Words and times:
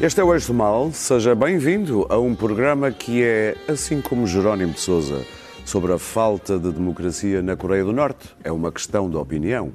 Este 0.00 0.20
é 0.20 0.24
o 0.24 0.32
Eixo 0.32 0.52
do 0.52 0.54
Mal. 0.54 0.92
Seja 0.92 1.34
bem-vindo 1.34 2.06
a 2.08 2.16
um 2.20 2.32
programa 2.32 2.92
que 2.92 3.20
é, 3.24 3.56
assim 3.66 4.00
como 4.00 4.28
Jerónimo 4.28 4.72
de 4.72 4.78
Souza, 4.78 5.26
sobre 5.64 5.92
a 5.92 5.98
falta 5.98 6.56
de 6.56 6.70
democracia 6.70 7.42
na 7.42 7.56
Coreia 7.56 7.82
do 7.82 7.92
Norte. 7.92 8.28
É 8.44 8.52
uma 8.52 8.70
questão 8.70 9.10
de 9.10 9.16
opinião. 9.16 9.72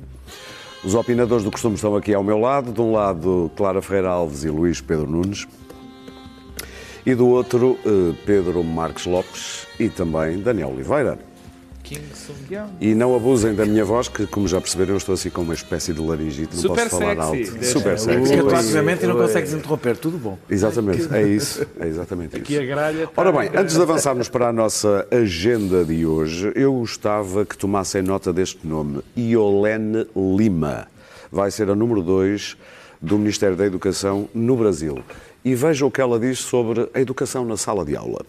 Os 0.81 0.95
opinadores 0.95 1.43
do 1.43 1.51
costume 1.51 1.75
estão 1.75 1.93
aqui 1.97 2.13
ao 2.13 2.23
meu 2.23 2.39
lado. 2.39 2.71
De 2.71 2.79
um 2.79 2.93
lado, 2.93 3.51
Clara 3.57 3.81
Ferreira 3.81 4.11
Alves 4.11 4.45
e 4.45 4.50
Luís 4.50 4.79
Pedro 4.79 5.11
Nunes. 5.11 5.45
E 7.05 7.14
do 7.14 7.28
outro, 7.28 7.78
eh, 7.86 8.15
Pedro 8.25 8.64
Marques 8.64 9.05
Lopes 9.05 9.67
e 9.78 9.89
também 9.89 10.39
Daniel 10.39 10.69
Oliveira. 10.69 11.19
E 12.79 12.93
não 12.96 13.15
abusem 13.15 13.54
da 13.54 13.65
minha 13.65 13.83
voz, 13.86 14.07
que, 14.07 14.25
como 14.28 14.47
já 14.47 14.60
perceberam, 14.61 14.92
eu 14.93 14.97
estou 14.97 15.14
assim 15.14 15.29
com 15.29 15.42
uma 15.42 15.54
espécie 15.54 15.93
de 15.93 16.01
laringite, 16.01 16.54
não 16.56 16.61
Super 16.61 16.89
posso 16.89 17.01
falar 17.01 17.25
sexy. 17.28 17.43
alto. 17.50 17.60
Deixa- 17.60 17.74
Super 17.79 18.00
sexy. 18.00 18.34
E 18.34 19.07
não 19.07 19.15
consegues 19.18 19.54
interromper, 19.54 19.98
tudo 19.98 20.18
bom. 20.18 20.37
Exatamente, 20.50 21.07
é 21.14 21.24
isso. 21.24 21.65
É 21.79 21.87
exatamente 21.87 22.36
Aqui 22.36 22.57
a 22.57 22.60
isso. 22.61 22.68
gralha 22.68 23.04
está 23.04 23.21
Ora 23.21 23.32
bem, 23.32 23.50
antes 23.56 23.75
de 23.75 23.82
avançarmos 23.82 24.29
para 24.29 24.50
a 24.50 24.54
nossa 24.54 25.07
agenda 25.11 25.84
de 25.84 26.06
hoje, 26.06 26.51
eu 26.56 26.74
gostava 26.74 27.46
que 27.46 27.57
tomassem 27.57 28.01
nota 28.01 28.32
deste 28.34 28.65
nome, 28.65 29.01
Iolene 29.18 30.06
Lima. 30.15 30.87
Vai 31.32 31.50
ser 31.51 31.70
a 31.70 31.75
número 31.75 32.02
2 32.02 32.56
do 33.02 33.17
Ministério 33.17 33.56
da 33.56 33.66
Educação 33.66 34.30
no 34.34 34.56
Brasil. 34.56 35.00
E 35.44 35.56
veja 35.56 35.86
o 35.86 35.92
que 35.92 36.00
ela 36.00 36.20
diz 36.20 36.39
sobre 36.39 36.88
a 36.94 37.02
educação 37.02 37.44
na 37.44 37.58
sala 37.58 37.84
de 37.84 37.95
aula. 37.98 38.23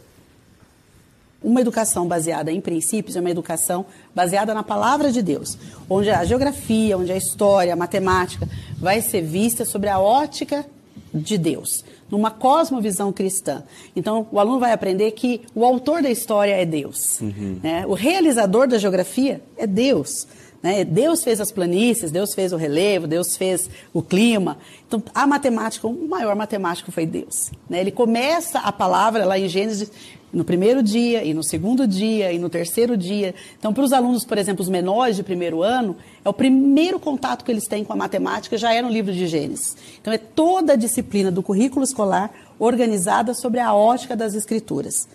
Uma 1.44 1.60
educação 1.60 2.08
baseada 2.08 2.50
em 2.50 2.58
princípios 2.58 3.16
é 3.16 3.20
uma 3.20 3.30
educação 3.30 3.84
baseada 4.14 4.54
na 4.54 4.62
palavra 4.62 5.12
de 5.12 5.20
Deus, 5.20 5.58
onde 5.90 6.08
a 6.08 6.24
geografia, 6.24 6.96
onde 6.96 7.12
a 7.12 7.16
história, 7.18 7.74
a 7.74 7.76
matemática 7.76 8.48
vai 8.78 9.02
ser 9.02 9.20
vista 9.20 9.62
sobre 9.66 9.90
a 9.90 10.00
ótica 10.00 10.64
de 11.12 11.36
Deus, 11.36 11.84
numa 12.10 12.30
cosmovisão 12.30 13.12
cristã. 13.12 13.62
Então, 13.94 14.26
o 14.32 14.40
aluno 14.40 14.58
vai 14.58 14.72
aprender 14.72 15.10
que 15.10 15.42
o 15.54 15.66
autor 15.66 16.00
da 16.02 16.10
história 16.10 16.52
é 16.54 16.64
Deus, 16.64 17.20
né? 17.62 17.84
o 17.86 17.92
realizador 17.92 18.66
da 18.66 18.78
geografia 18.78 19.42
é 19.58 19.66
Deus. 19.66 20.26
né? 20.62 20.82
Deus 20.82 21.22
fez 21.22 21.42
as 21.42 21.52
planícies, 21.52 22.10
Deus 22.10 22.34
fez 22.34 22.54
o 22.54 22.56
relevo, 22.56 23.06
Deus 23.06 23.36
fez 23.36 23.68
o 23.92 24.00
clima. 24.00 24.56
Então, 24.88 25.02
a 25.14 25.26
matemática, 25.26 25.86
o 25.86 26.08
maior 26.08 26.34
matemático 26.34 26.90
foi 26.90 27.04
Deus. 27.04 27.52
né? 27.68 27.80
Ele 27.80 27.92
começa 27.92 28.60
a 28.60 28.72
palavra 28.72 29.26
lá 29.26 29.38
em 29.38 29.46
Gênesis 29.46 29.90
no 30.34 30.44
primeiro 30.44 30.82
dia, 30.82 31.24
e 31.24 31.32
no 31.32 31.44
segundo 31.44 31.86
dia, 31.86 32.32
e 32.32 32.38
no 32.38 32.50
terceiro 32.50 32.96
dia. 32.96 33.34
Então, 33.58 33.72
para 33.72 33.84
os 33.84 33.92
alunos, 33.92 34.24
por 34.24 34.36
exemplo, 34.36 34.62
os 34.62 34.68
menores 34.68 35.16
de 35.16 35.22
primeiro 35.22 35.62
ano, 35.62 35.96
é 36.24 36.28
o 36.28 36.32
primeiro 36.32 36.98
contato 36.98 37.44
que 37.44 37.52
eles 37.52 37.68
têm 37.68 37.84
com 37.84 37.92
a 37.92 37.96
matemática, 37.96 38.58
já 38.58 38.74
é 38.74 38.82
no 38.82 38.88
livro 38.88 39.12
de 39.12 39.26
Gênesis. 39.26 39.76
Então, 40.00 40.12
é 40.12 40.18
toda 40.18 40.72
a 40.72 40.76
disciplina 40.76 41.30
do 41.30 41.42
currículo 41.42 41.84
escolar 41.84 42.32
organizada 42.58 43.32
sobre 43.32 43.60
a 43.60 43.72
ótica 43.72 44.16
das 44.16 44.34
escrituras. 44.34 45.08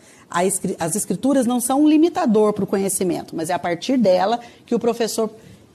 As 0.80 0.96
escrituras 0.96 1.46
não 1.46 1.60
são 1.60 1.84
um 1.84 1.90
limitador 1.90 2.54
para 2.54 2.64
o 2.64 2.68
conhecimento, 2.68 3.36
mas 3.36 3.50
é 3.50 3.54
a 3.54 3.60
partir 3.60 3.98
dela 3.98 4.40
que 4.66 4.76
o 4.76 4.80
professor 4.80 5.30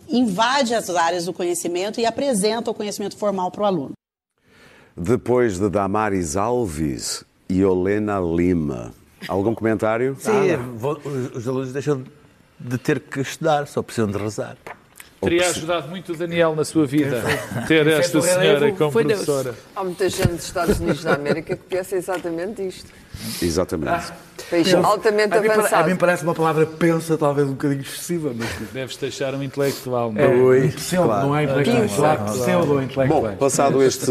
invade 0.08 0.74
as 0.74 0.88
áreas 0.90 1.24
do 1.26 1.32
conhecimento 1.32 2.00
e 2.00 2.06
apresenta 2.06 2.70
o 2.70 2.74
conhecimento 2.74 3.16
formal 3.16 3.50
para 3.50 3.62
o 3.62 3.64
aluno. 3.66 3.92
Depois 4.96 5.58
de 5.58 5.68
Damaris 5.68 6.36
Alves 6.36 7.24
e 7.48 7.64
Olena 7.64 8.20
Lima. 8.20 8.92
Algum 9.28 9.54
comentário? 9.54 10.16
Sim, 10.18 10.56
vou- 10.76 11.00
os, 11.04 11.36
os 11.36 11.48
alunos 11.48 11.72
deixam 11.72 12.04
de 12.58 12.78
ter 12.78 13.00
que 13.00 13.20
estudar, 13.20 13.66
só 13.66 13.82
precisam 13.82 14.10
de 14.10 14.18
rezar. 14.18 14.56
Teria 15.20 15.48
ajudado 15.48 15.88
muito 15.88 16.12
o 16.12 16.16
Daniel 16.16 16.54
na 16.54 16.64
sua 16.66 16.86
vida 16.86 17.22
ter 17.66 17.86
esta 17.86 18.20
senhora 18.20 18.70
como 18.72 18.90
Foi 18.92 19.04
Deus. 19.04 19.24
professora. 19.24 19.54
Há 19.74 19.82
muita 19.82 20.06
gente 20.10 20.32
dos 20.32 20.44
Estados 20.44 20.78
Unidos 20.80 21.02
da 21.02 21.14
América 21.14 21.56
que 21.56 21.62
pensa 21.64 21.96
exatamente 21.96 22.66
isto. 22.66 22.90
Exatamente. 23.40 24.12
País 24.50 24.74
altamente 24.74 25.34
a, 25.36 25.40
mim, 25.40 25.46
pare- 25.48 25.58
a 25.60 25.62
avançado. 25.62 25.88
mim 25.90 25.96
parece 25.96 26.22
uma 26.24 26.34
palavra 26.34 26.66
pensa, 26.66 27.16
talvez 27.16 27.48
um 27.48 27.52
bocadinho 27.52 27.80
excessiva, 27.80 28.32
mas. 28.36 28.48
Deves 28.72 28.96
deixar 28.96 29.34
um 29.34 29.42
intelectual. 29.42 30.12
não 30.12 30.20
É, 30.20 30.24
é? 30.24 30.28
Oi. 30.42 30.68
Pseudo, 30.68 31.08
não 31.08 31.36
é 31.36 31.44
intelectual. 31.44 31.88
Claro, 32.16 32.24
Pseudo-intelectual. 32.32 33.22
Bom, 33.22 33.36
passado 33.36 33.82
este 33.82 34.10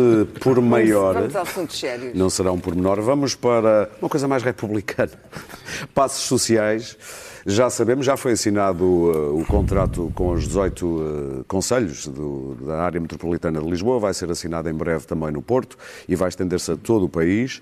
Vamos 1.15 1.35
a 1.35 1.41
assuntos 1.41 1.79
sérios. 1.79 2.13
não 2.15 2.29
será 2.29 2.51
um 2.51 2.59
pormenor, 2.59 3.01
vamos 3.01 3.35
para 3.35 3.89
uma 4.01 4.09
coisa 4.09 4.27
mais 4.27 4.43
republicana. 4.43 5.11
Passos 5.93 6.23
sociais. 6.23 6.97
Já 7.45 7.69
sabemos, 7.69 8.05
já 8.05 8.15
foi 8.15 8.31
assinado 8.31 8.85
uh, 8.85 9.37
o 9.37 9.43
contrato 9.45 10.09
com 10.15 10.29
os 10.31 10.47
18 10.47 10.85
uh, 10.85 11.45
conselhos 11.45 12.07
do- 12.07 12.55
da 12.65 12.81
área 12.83 13.01
metropolitana 13.01 13.59
de 13.59 13.69
Lisboa, 13.69 13.99
vai 13.99 14.13
ser 14.13 14.31
assinado 14.31 14.69
em 14.69 14.73
breve 14.73 15.05
também 15.05 15.29
no 15.29 15.41
Porto 15.41 15.77
e 16.07 16.15
vai 16.15 16.29
estender-se 16.29 16.71
a 16.71 16.77
todo 16.77 17.03
o 17.03 17.09
país. 17.09 17.61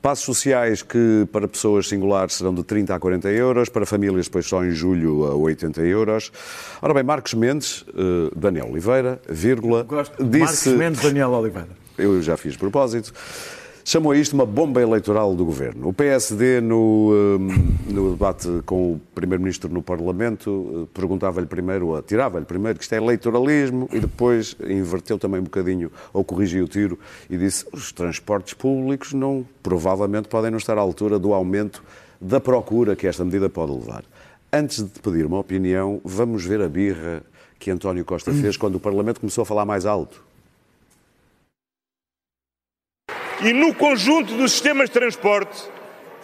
Passos 0.00 0.24
sociais 0.24 0.80
que 0.82 1.26
para 1.32 1.48
pessoas 1.48 1.88
singulares 1.88 2.34
serão 2.34 2.54
de 2.54 2.62
30 2.62 2.94
a 2.94 2.98
40 2.98 3.28
euros, 3.30 3.68
para 3.68 3.84
famílias 3.84 4.26
depois 4.26 4.46
só 4.46 4.64
em 4.64 4.70
julho 4.70 5.24
a 5.26 5.34
80 5.34 5.80
euros. 5.82 6.30
Ora 6.80 6.94
bem, 6.94 7.02
Marcos 7.02 7.34
Mendes, 7.34 7.82
uh, 7.82 8.30
Daniel 8.36 8.70
Oliveira, 8.70 9.20
vírgula, 9.28 9.82
Gosto. 9.82 10.22
disse... 10.22 10.38
Marcos 10.38 10.66
Mendes, 10.66 11.02
Daniel 11.02 11.30
Oliveira. 11.30 11.68
Eu 11.96 12.22
já 12.22 12.36
fiz 12.36 12.56
propósito. 12.56 13.12
Chamou 13.88 14.14
isto 14.14 14.34
uma 14.34 14.44
bomba 14.44 14.82
eleitoral 14.82 15.34
do 15.34 15.46
governo. 15.46 15.88
O 15.88 15.94
PSD, 15.94 16.60
no, 16.60 17.10
hum, 17.10 17.48
no 17.88 18.10
debate 18.10 18.46
com 18.66 18.92
o 18.92 19.00
Primeiro-Ministro 19.14 19.72
no 19.72 19.80
Parlamento, 19.80 20.84
eh, 20.84 20.88
perguntava-lhe 20.92 21.46
primeiro, 21.46 21.86
ou 21.86 22.02
tirava-lhe 22.02 22.44
primeiro 22.44 22.78
que 22.78 22.84
isto 22.84 22.92
é 22.92 22.98
eleitoralismo 22.98 23.88
e 23.90 23.98
depois 23.98 24.54
inverteu 24.60 25.18
também 25.18 25.40
um 25.40 25.44
bocadinho, 25.44 25.90
ou 26.12 26.22
corrigiu 26.22 26.66
o 26.66 26.68
tiro 26.68 26.98
e 27.30 27.38
disse 27.38 27.64
os 27.72 27.90
transportes 27.90 28.52
públicos 28.52 29.14
não, 29.14 29.42
provavelmente 29.62 30.28
podem 30.28 30.50
não 30.50 30.58
estar 30.58 30.76
à 30.76 30.82
altura 30.82 31.18
do 31.18 31.32
aumento 31.32 31.82
da 32.20 32.38
procura 32.38 32.94
que 32.94 33.06
esta 33.06 33.24
medida 33.24 33.48
pode 33.48 33.72
levar. 33.72 34.04
Antes 34.52 34.84
de 34.84 35.00
pedir 35.00 35.24
uma 35.24 35.38
opinião, 35.38 35.98
vamos 36.04 36.44
ver 36.44 36.60
a 36.60 36.68
birra 36.68 37.22
que 37.58 37.70
António 37.70 38.04
Costa 38.04 38.34
fez 38.34 38.54
quando 38.54 38.74
o 38.74 38.80
Parlamento 38.80 39.18
começou 39.18 39.40
a 39.40 39.46
falar 39.46 39.64
mais 39.64 39.86
alto. 39.86 40.27
E 43.42 43.52
no 43.52 43.74
conjunto 43.74 44.34
dos 44.36 44.52
sistemas 44.52 44.88
de 44.88 44.94
transporte 44.94 45.62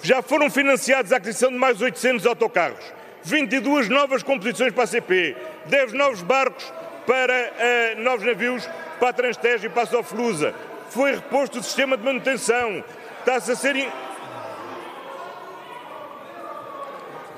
já 0.03 0.21
foram 0.23 0.51
financiados 0.51 1.13
a 1.13 1.17
aquisição 1.17 1.51
de 1.51 1.57
mais 1.57 1.81
800 1.81 2.27
autocarros, 2.27 2.85
22 3.23 3.89
novas 3.89 4.23
composições 4.23 4.73
para 4.73 4.85
a 4.85 4.87
CP, 4.87 5.37
10 5.67 5.93
novos 5.93 6.23
barcos 6.23 6.65
para 7.07 7.33
eh, 7.33 7.95
novos 7.97 8.27
navios 8.27 8.69
para 8.99 9.11
a 9.11 9.13
Transtejo 9.13 9.67
e 9.67 9.71
para 9.71 9.83
a 9.83 9.87
Soflusa. 9.87 10.55
Foi 10.91 11.13
reposto 11.15 11.59
o 11.59 11.63
sistema 11.63 11.97
de 11.97 12.05
manutenção. 12.05 12.83
Está-se 13.21 13.53
a 13.53 13.57
ser. 13.57 13.77
in- 13.77 13.89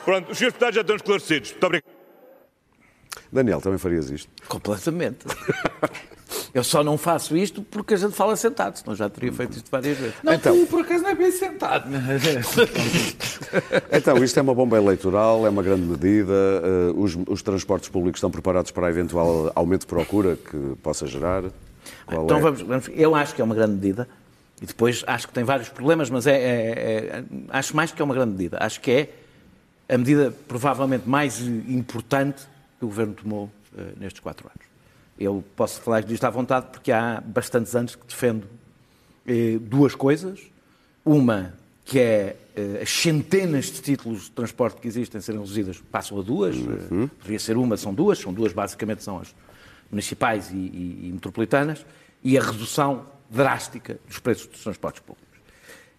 Pronto, 0.05 0.31
os 0.33 0.39
senhores 0.39 0.53
deputados 0.55 0.75
já 0.77 0.81
estão 0.83 0.97
esclarecidos. 0.97 1.51
Muito 1.53 1.65
obrigado. 1.67 1.91
Daniel, 3.33 3.61
também 3.61 3.79
farias 3.79 4.09
isto? 4.11 4.31
Completamente. 4.49 5.27
Eu 6.57 6.65
só 6.65 6.83
não 6.83 6.97
faço 6.97 7.37
isto 7.37 7.61
porque 7.61 7.93
a 7.93 7.97
gente 7.99 8.15
fala 8.15 8.35
sentado, 8.35 8.79
senão 8.79 8.97
já 8.97 9.11
teria 9.11 9.31
feito 9.31 9.59
isto 9.59 9.71
várias 9.71 9.99
vezes. 9.99 10.15
Não, 10.23 10.33
Então. 10.33 10.59
tu 10.59 10.67
por 10.69 10.81
acaso 10.81 11.03
não 11.03 11.11
é 11.11 11.15
bem 11.15 11.31
sentado. 11.31 11.87
Então, 13.93 14.17
isto 14.25 14.39
é 14.39 14.43
uma 14.43 14.55
bomba 14.55 14.77
eleitoral, 14.79 15.47
é 15.47 15.51
uma 15.51 15.63
grande 15.63 15.83
medida. 15.83 16.33
eh, 16.33 16.93
Os, 16.97 17.17
os 17.29 17.43
transportes 17.43 17.89
públicos 17.91 18.17
estão 18.19 18.31
preparados 18.31 18.71
para 18.71 18.87
a 18.87 18.91
eventual 18.91 19.53
aumento 19.55 19.83
de 19.83 19.87
procura 19.87 20.37
que 20.37 20.57
possa 20.83 21.07
gerar. 21.07 21.43
Qual 22.07 22.25
Então 22.25 22.39
é? 22.39 22.41
vamos, 22.41 22.63
vamos- 22.63 22.91
eu 22.95 23.15
acho 23.15 23.35
que 23.35 23.43
é 23.43 23.45
uma 23.45 23.55
grande 23.55 23.75
medida 23.75 24.09
e 24.63 24.67
depois 24.67 25.05
acho 25.07 25.29
que 25.29 25.35
tem 25.35 25.45
vários 25.45 25.69
problemas, 25.69 26.09
mas 26.09 26.27
é, 26.27 26.37
é- 26.37 27.19
é- 27.19 27.25
acho 27.51 27.77
mais 27.77 27.93
que 27.93 28.01
é 28.01 28.05
uma 28.05 28.15
grande 28.15 28.33
medida. 28.33 28.57
Acho 28.61 28.81
que 28.81 28.91
é 28.91 29.09
a 29.95 29.99
medida 29.99 30.33
provavelmente 30.49 31.07
mais 31.09 31.39
importante 31.41 32.43
que 32.79 32.85
o 32.85 32.89
Governo 32.89 33.13
tomou 33.13 33.51
eh, 33.77 33.83
nestes 34.01 34.21
quatro 34.21 34.49
anos. 34.49 34.76
Eu 35.19 35.43
posso 35.55 35.81
falar 35.81 36.03
disto 36.03 36.25
à 36.25 36.31
vontade 36.31 36.67
porque 36.71 36.93
há 36.93 37.23
bastantes 37.25 37.75
anos 37.75 37.95
que 37.95 38.07
defendo 38.07 38.47
eh, 39.27 39.59
duas 39.61 39.95
coisas. 39.95 40.41
Uma, 41.05 41.55
que 41.85 41.99
é 42.01 42.37
eh, 42.57 42.81
as 42.83 42.91
centenas 42.91 43.67
de 43.67 43.81
títulos 43.81 44.25
de 44.25 44.31
transporte 44.33 44.81
que 44.81 44.89
existem 44.89 45.21
serem 45.21 45.41
reduzidas, 45.41 45.81
passam 45.91 46.19
a 46.19 46.23
duas. 46.23 46.57
Eh, 46.57 47.07
Poderia 47.19 47.39
ser 47.39 47.57
uma, 47.57 47.77
são 47.77 47.95
duas. 47.95 48.19
São 48.19 48.33
duas, 48.33 48.53
basicamente, 48.53 49.03
são 49.03 49.19
as 49.21 49.35
municipais 49.91 50.51
e, 50.51 50.57
e- 50.57 51.09
e 51.09 51.11
metropolitanas. 51.13 51.85
E 52.23 52.37
a 52.37 52.43
redução 52.43 53.07
drástica 53.31 53.99
dos 54.07 54.19
preços 54.19 54.47
dos 54.49 54.63
transportes 54.63 55.01
públicos. 55.01 55.27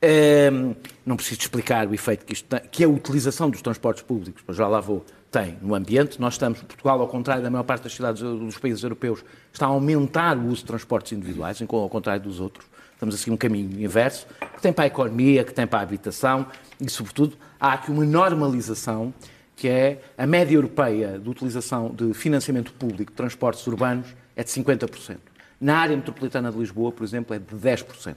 Ehm, 0.01 0.73
não 1.05 1.15
preciso 1.15 1.41
explicar 1.41 1.87
o 1.87 1.93
efeito 1.93 2.23
que 2.25 2.33
isto 2.33 2.47
tem, 2.47 2.59
que 2.69 2.83
a 2.83 2.87
utilização 2.87 3.49
dos 3.49 3.61
transportes 3.61 4.03
públicos, 4.03 4.43
mas 4.45 4.55
já 4.55 4.67
lá 4.67 4.79
vou, 4.79 5.03
tem 5.37 5.57
no 5.61 5.75
ambiente. 5.75 6.19
Nós 6.19 6.33
estamos, 6.33 6.59
Portugal, 6.63 6.99
ao 6.99 7.07
contrário 7.07 7.43
da 7.43 7.49
maior 7.49 7.63
parte 7.63 7.83
das 7.83 7.93
cidades 7.93 8.21
dos 8.21 8.57
países 8.57 8.81
europeus, 8.81 9.23
está 9.53 9.67
a 9.67 9.69
aumentar 9.69 10.35
o 10.35 10.47
uso 10.47 10.57
de 10.57 10.65
transportes 10.65 11.11
individuais, 11.11 11.61
ao 11.61 11.89
contrário 11.89 12.23
dos 12.23 12.39
outros. 12.39 12.65
Estamos 12.93 13.13
a 13.13 13.17
seguir 13.19 13.31
um 13.31 13.37
caminho 13.37 13.79
inverso, 13.79 14.25
que 14.55 14.61
tem 14.61 14.73
para 14.73 14.85
a 14.85 14.87
economia, 14.87 15.43
que 15.43 15.53
tem 15.53 15.67
para 15.67 15.79
a 15.79 15.81
habitação 15.83 16.47
e, 16.81 16.89
sobretudo, 16.89 17.37
há 17.59 17.73
aqui 17.73 17.91
uma 17.91 18.03
normalização 18.03 19.13
que 19.55 19.67
é 19.67 20.01
a 20.17 20.25
média 20.25 20.55
europeia 20.55 21.19
de 21.19 21.29
utilização 21.29 21.89
de 21.93 22.13
financiamento 22.13 22.73
público 22.73 23.11
de 23.11 23.17
transportes 23.17 23.65
urbanos 23.67 24.07
é 24.35 24.43
de 24.43 24.49
50%. 24.49 25.17
Na 25.59 25.77
área 25.77 25.95
metropolitana 25.95 26.51
de 26.51 26.57
Lisboa, 26.57 26.91
por 26.91 27.03
exemplo, 27.03 27.35
é 27.35 27.39
de 27.39 27.55
10%. 27.55 28.15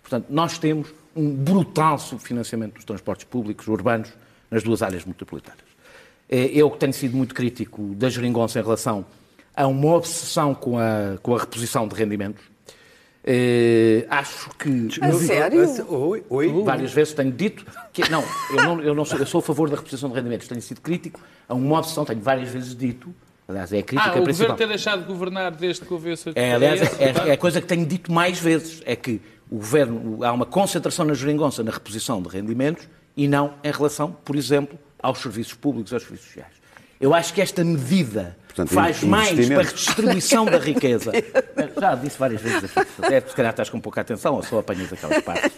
Portanto, 0.00 0.26
nós 0.28 0.58
temos 0.58 0.92
um 1.14 1.32
brutal 1.34 1.98
subfinanciamento 1.98 2.74
dos 2.74 2.84
transportes 2.84 3.24
públicos 3.24 3.66
urbanos 3.68 4.12
nas 4.50 4.62
duas 4.62 4.82
áreas 4.82 5.04
metropolitanas. 5.04 5.71
Eh, 6.28 6.50
Eu 6.54 6.70
que 6.70 6.78
tenho 6.78 6.92
sido 6.92 7.16
muito 7.16 7.34
crítico 7.34 7.94
da 7.94 8.08
geringonça 8.08 8.58
em 8.58 8.62
relação 8.62 9.04
a 9.54 9.66
uma 9.66 9.94
obsessão 9.96 10.54
com 10.54 10.78
a, 10.78 11.18
com 11.22 11.34
a 11.36 11.40
reposição 11.40 11.86
de 11.86 11.94
rendimentos. 11.94 12.42
Eh, 13.24 14.04
acho 14.10 14.50
que 14.58 14.88
A 15.00 15.12
sério? 15.12 15.62
Oi, 15.88 16.24
oi. 16.28 16.62
várias 16.64 16.92
vezes 16.92 17.14
tenho 17.14 17.30
dito 17.30 17.64
que 17.92 18.08
não, 18.10 18.24
eu 18.50 18.62
não, 18.64 18.80
eu 18.82 18.94
não 18.94 19.04
sou, 19.04 19.18
eu 19.18 19.26
sou 19.26 19.38
a 19.38 19.42
favor 19.42 19.70
da 19.70 19.76
reposição 19.76 20.08
de 20.08 20.16
rendimentos. 20.16 20.48
Tenho 20.48 20.60
sido 20.60 20.80
crítico 20.80 21.20
a 21.48 21.54
uma 21.54 21.78
obsessão, 21.78 22.04
tenho 22.04 22.20
várias 22.20 22.48
vezes 22.48 22.74
dito, 22.74 23.14
aliás, 23.46 23.72
é 23.72 23.78
a 23.78 23.82
crítica 23.82 24.10
Ah, 24.10 24.20
o 24.20 24.24
principal. 24.24 24.48
governo 24.52 24.56
ter 24.56 24.66
deixado 24.66 25.02
de 25.02 25.06
governar 25.06 25.52
desde 25.52 25.82
que 25.84 25.92
houve 25.92 26.10
esse... 26.12 26.32
É, 26.34 26.54
aliás, 26.54 26.80
é, 26.98 27.28
é 27.28 27.32
a 27.32 27.36
coisa 27.38 27.60
que 27.60 27.66
tenho 27.68 27.86
dito 27.86 28.10
mais 28.10 28.40
vezes, 28.40 28.82
é 28.84 28.96
que 28.96 29.20
o 29.48 29.56
governo, 29.56 30.24
há 30.24 30.32
uma 30.32 30.46
concentração 30.46 31.04
na 31.04 31.14
geringonça 31.14 31.62
na 31.62 31.70
reposição 31.70 32.20
de 32.22 32.28
rendimentos 32.28 32.88
e 33.16 33.28
não 33.28 33.54
em 33.62 33.70
relação, 33.70 34.10
por 34.24 34.34
exemplo, 34.34 34.76
aos 35.02 35.18
serviços 35.20 35.54
públicos, 35.54 35.92
aos 35.92 36.02
serviços 36.02 36.26
sociais. 36.28 36.52
Eu 37.00 37.12
acho 37.12 37.34
que 37.34 37.40
esta 37.40 37.64
medida 37.64 38.36
Portanto, 38.46 38.68
faz 38.74 39.02
mais 39.02 39.48
para 39.48 39.60
a 39.60 39.62
redistribuição 39.64 40.44
da 40.44 40.58
riqueza. 40.58 41.10
Já 41.80 41.94
disse 41.96 42.16
várias 42.18 42.40
vezes 42.40 42.64
aqui. 42.76 42.88
Até 43.02 43.20
se 43.22 43.34
calhar 43.34 43.50
estás 43.50 43.68
com 43.70 43.80
pouca 43.80 44.02
atenção 44.02 44.34
ou 44.34 44.42
só 44.44 44.60
apanhas 44.60 44.92
aquelas 44.92 45.20
partes. 45.22 45.50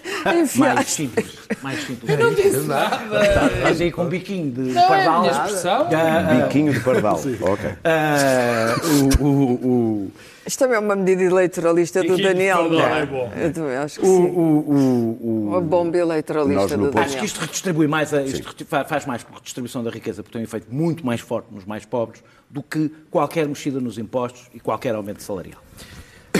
Mais 0.56 0.88
simples. 0.88 1.36
Mais 1.60 1.80
simples. 1.84 2.10
Eu 2.10 2.18
não 2.18 2.34
disse 2.34 2.60
nada. 2.60 3.52
Estás 3.56 3.80
aí 3.80 3.92
com 3.92 4.04
um 4.04 4.08
biquinho 4.08 4.50
de 4.52 4.60
Não, 4.72 4.80
é 4.80 4.84
a 4.84 4.88
pardal. 4.88 5.20
minha 5.20 5.32
expressão. 5.32 5.88
Ah, 5.92 6.44
Biquinho 6.44 6.72
de 6.72 6.80
pardal. 6.80 7.16
ok. 7.42 7.70
ah, 7.84 8.74
o- 9.20 9.24
o- 9.24 9.52
o- 10.06 10.12
Isto 10.46 10.58
também 10.58 10.76
é 10.76 10.78
uma 10.78 10.94
medida 10.96 11.22
eleitoralista 11.22 12.02
do 12.02 12.16
Daniel. 12.16 12.68
não 12.70 12.80
é? 12.80 13.06
bom. 13.06 13.32
Eu 13.36 13.52
também 13.52 13.76
acho 13.76 13.98
que 14.00 14.06
o- 14.06 14.08
sim. 14.08 14.22
o- 14.26 14.38
o- 14.38 15.18
o- 15.22 15.48
Uma 15.48 15.60
bomba 15.60 15.96
eleitoralista 15.96 16.76
do 16.76 16.86
ponto- 16.86 16.98
Acho 16.98 17.04
que 17.08 17.10
Daniel. 17.12 17.24
isto 17.24 17.40
redistribui 17.40 17.86
mais, 17.88 18.12
a, 18.12 18.22
isto 18.22 18.66
faz 18.66 19.06
mais 19.06 19.22
por 19.22 19.34
redistribuição 19.36 19.82
da 19.82 19.90
riqueza, 19.90 20.22
porque 20.22 20.32
tem 20.34 20.42
um 20.42 20.44
efeito 20.44 20.66
muito 20.72 21.04
mais 21.04 21.20
forte 21.20 21.46
nos 21.52 21.64
mais 21.64 21.84
pobres 21.84 22.22
do 22.50 22.62
que 22.62 22.88
qualquer 23.10 23.48
mexida 23.48 23.80
nos 23.80 23.96
impostos 23.98 24.48
e 24.54 24.60
qualquer 24.60 24.94
aumento 24.94 25.22
salarial. 25.22 25.60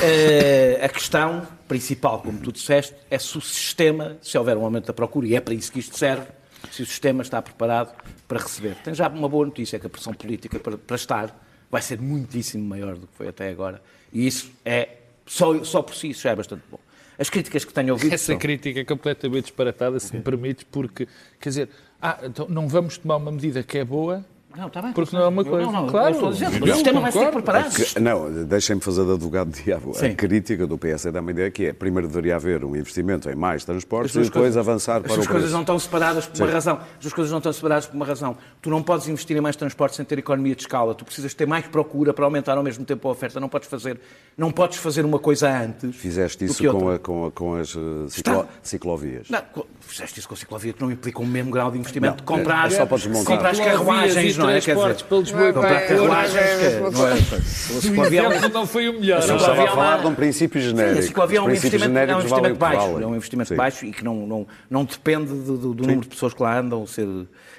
Eh, 0.03 0.81
a 0.83 0.89
questão 0.89 1.47
principal, 1.69 2.21
como 2.21 2.39
tu 2.39 2.53
disseste, 2.53 2.95
é 3.11 3.19
se 3.19 3.39
o 3.39 3.41
sistema, 3.41 4.17
se 4.21 4.37
houver 4.37 4.56
um 4.56 4.65
aumento 4.65 4.87
da 4.87 4.93
procura, 4.93 5.27
e 5.27 5.35
é 5.37 5.41
para 5.41 5.55
isso 5.55 5.71
que 5.73 5.79
isto 5.79 5.97
serve, 5.97 6.27
se 6.71 6.83
o 6.83 6.87
sistema 6.87 7.23
está 7.23 7.41
preparado 7.41 7.95
para 8.27 8.41
receber. 8.41 8.75
Tem 8.83 8.93
já 8.93 9.09
uma 9.09 9.29
boa 9.29 9.47
notícia, 9.47 9.77
é 9.77 9.81
que 9.81 9.87
a 9.87 9.91
pressão 9.91 10.12
política 10.12 10.59
para, 10.59 10.77
para 10.77 10.97
estar 10.97 11.44
vai 11.75 11.82
ser 11.82 12.00
muitíssimo 12.00 12.65
maior 12.65 12.94
do 12.94 13.09
que 13.09 13.17
foi 13.17 13.26
até 13.26 13.49
agora. 13.49 13.82
E 14.12 14.25
isso 14.25 14.49
é, 14.65 14.91
só, 15.26 15.65
só 15.65 15.82
por 15.82 15.97
si, 15.97 16.11
isso 16.11 16.23
já 16.23 16.31
é 16.31 16.37
bastante 16.37 16.62
bom. 16.71 16.79
As 17.19 17.29
críticas 17.29 17.65
que 17.65 17.73
tenho 17.73 17.94
ouvido 17.94 18.15
Essa 18.15 18.26
são... 18.26 18.38
crítica 18.38 18.79
é 18.79 18.85
completamente 18.85 19.47
disparatada, 19.47 19.99
se 19.99 20.15
me 20.15 20.23
permites, 20.23 20.65
porque, 20.71 21.09
quer 21.41 21.49
dizer, 21.49 21.69
ah, 22.00 22.21
então 22.23 22.47
não 22.49 22.69
vamos 22.69 22.97
tomar 22.97 23.17
uma 23.17 23.32
medida 23.32 23.61
que 23.65 23.76
é 23.76 23.85
boa, 23.85 24.25
Não, 24.56 24.69
está 24.69 24.81
bem. 24.81 24.93
Porque 24.93 25.17
não 25.17 25.25
é 25.25 25.29
uma 25.29 25.45
coisa. 25.45 25.67
Não, 25.67 25.73
não, 25.73 25.87
Claro. 25.89 26.11
estou 26.15 26.29
Eu 26.31 26.73
o 26.73 26.75
sistema 26.75 27.01
vai 27.01 27.11
ser 27.11 27.31
preparado. 27.33 27.75
Que- 27.75 27.99
Não, 27.99 28.45
deixem-me 28.45 28.81
fazer 28.81 29.05
de 29.05 29.12
advogado 29.12 29.51
de 29.51 29.62
diabo. 29.65 29.93
Sim. 29.95 30.06
A 30.06 30.15
crítica 30.15 30.65
do 30.67 30.79
PS 30.79 31.11
dá 31.11 31.21
uma 31.21 31.33
ideia 31.33 31.51
que 31.51 31.67
é, 31.67 31.73
primeiro 31.73 32.06
deveria 32.06 32.37
haver 32.37 32.65
um 32.65 32.77
investimento 32.77 33.29
em 33.29 33.35
mais 33.35 33.65
transportes 33.65 34.15
e 34.15 34.19
depois 34.19 34.31
coisas- 34.31 34.56
avançar 34.56 34.99
As 34.99 35.03
para 35.03 35.12
o 35.12 35.15
duas 35.17 35.27
coisas 35.27 35.43
preço. 35.43 35.55
não 35.55 35.61
estão 35.62 35.79
separadas 35.79 36.27
por 36.27 36.41
uma 36.43 36.53
razão. 36.53 36.81
As 37.05 37.12
coisas 37.12 37.31
não 37.33 37.39
estão 37.39 37.53
separadas 37.53 37.87
por 37.87 37.97
uma 37.97 38.06
razão. 38.06 38.37
Tu 38.62 38.71
não 38.71 38.81
podes 38.83 39.09
investir 39.09 39.37
em 39.37 39.41
mais 39.41 39.56
transporte 39.56 39.97
sem 39.97 40.05
ter 40.05 40.19
economia 40.21 40.55
de 40.55 40.62
escala. 40.62 40.95
Tu 40.95 41.05
precisas 41.05 41.35
ter 41.35 41.47
mais 41.47 41.67
procura 41.67 42.15
para 42.15 42.25
aumentar 42.25 42.56
ao 42.56 42.62
mesmo 42.62 42.85
tempo 42.85 43.09
a 43.09 43.11
oferta. 43.11 43.41
Não 43.41 43.49
podes 43.49 43.69
fazer, 43.69 43.99
não 44.39 44.53
podes 44.53 44.79
fazer 44.79 45.05
uma 45.05 45.19
coisa 45.19 45.51
antes. 45.51 45.97
Fizeste 45.97 46.45
do 46.45 46.51
isso 46.51 46.62
que 46.62 46.69
com, 46.69 46.91
a- 46.91 46.99
com, 47.01 47.27
a- 47.27 47.31
com 47.33 47.55
as 47.56 47.75
eh, 47.75 47.81
ciclo- 48.09 48.47
ciclovias. 48.62 49.29
Não, 49.29 49.43
fizeste 49.81 50.21
isso 50.21 50.29
com 50.29 50.35
a 50.35 50.37
ciclovia 50.37 50.73
que 50.73 50.81
não 50.81 50.93
implica 50.93 51.21
o 51.21 51.27
mesmo 51.27 51.51
grau 51.51 51.73
de 51.73 51.79
investimento. 51.79 52.19
Não, 52.19 52.25
comprar, 52.25 52.69
é 52.69 52.71
só 52.71 52.87
para 52.87 52.97
desmontar. 52.99 53.25
comprar 53.35 53.51
as 53.51 53.59
carruagens, 53.59 54.37
e 54.37 54.44
não 54.46 54.50
é? 54.50 54.61
Quer 54.61 54.75
dizer, 54.75 55.05
para 55.05 55.19
Lisboa 55.19 55.49
é 55.49 55.52
comprar 55.52 55.87
carruagens, 55.87 56.35
não 56.35 57.08
é 57.08 57.12
é. 57.12 58.29
O 58.29 58.32
é 58.32 58.37
exemplo 58.37 58.55
não 58.55 58.67
foi 58.67 58.88
o 58.88 59.00
melhor. 59.00 59.23
Ciclovia 59.23 59.37
estava 59.37 59.61
a 59.61 59.64
é 59.64 59.69
falar 59.69 60.00
de 60.00 60.06
um 60.06 60.14
princípio 60.14 60.61
genérico. 60.61 60.99
a 60.99 61.02
ciclovia 61.02 61.38
é 61.38 61.43
um 61.43 61.50
investimento, 61.50 61.99
é 61.99 62.14
um 62.14 62.19
o 62.19 62.20
investimento 62.20 62.56
baixo, 62.56 63.00
é 63.00 63.06
um 63.06 63.17
investimento 63.17 63.55
baixo 63.55 63.87
e 63.87 63.93
que 63.93 64.05
não, 64.05 64.26
não, 64.26 64.46
não 64.70 64.85
depende 64.85 65.32
do, 65.32 65.75
número 65.75 66.00
de 66.00 66.08
pessoas 66.08 66.35
que 66.35 66.43
lá 66.43 66.58
andam 66.58 66.87
ser 66.87 67.06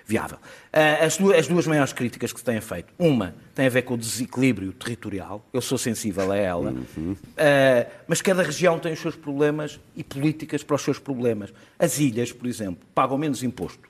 viável. 0.05 0.37
Ah, 0.71 1.05
as, 1.05 1.17
duas, 1.17 1.37
as 1.39 1.47
duas 1.47 1.65
maiores 1.67 1.93
críticas 1.93 2.31
que 2.31 2.39
se 2.39 2.45
têm 2.45 2.61
feito, 2.61 2.93
uma 2.99 3.33
tem 3.53 3.65
a 3.65 3.69
ver 3.69 3.83
com 3.83 3.93
o 3.93 3.97
desequilíbrio 3.97 4.73
territorial, 4.73 5.43
eu 5.53 5.61
sou 5.61 5.77
sensível 5.77 6.31
a 6.31 6.37
ela, 6.37 6.75
Uhum. 6.97 7.15
Ah, 7.37 7.87
mas 8.07 8.21
cada 8.21 8.43
região 8.43 8.77
tem 8.79 8.93
os 8.93 8.99
seus 8.99 9.15
problemas 9.15 9.79
e 9.95 10.03
políticas 10.03 10.63
para 10.63 10.75
os 10.75 10.81
seus 10.81 10.99
problemas. 10.99 11.53
As 11.79 11.99
ilhas, 11.99 12.31
por 12.31 12.47
exemplo, 12.47 12.85
pagam 12.93 13.17
menos 13.17 13.43
imposto, 13.43 13.87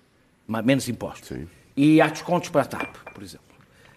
menos 0.48 0.88
impostos. 0.88 1.30
Sim. 1.30 1.48
E 1.76 2.00
há 2.00 2.08
descontos 2.08 2.50
para 2.50 2.62
a 2.62 2.66
TAP, 2.66 2.96
por 3.14 3.24
exemplo. 3.24 3.46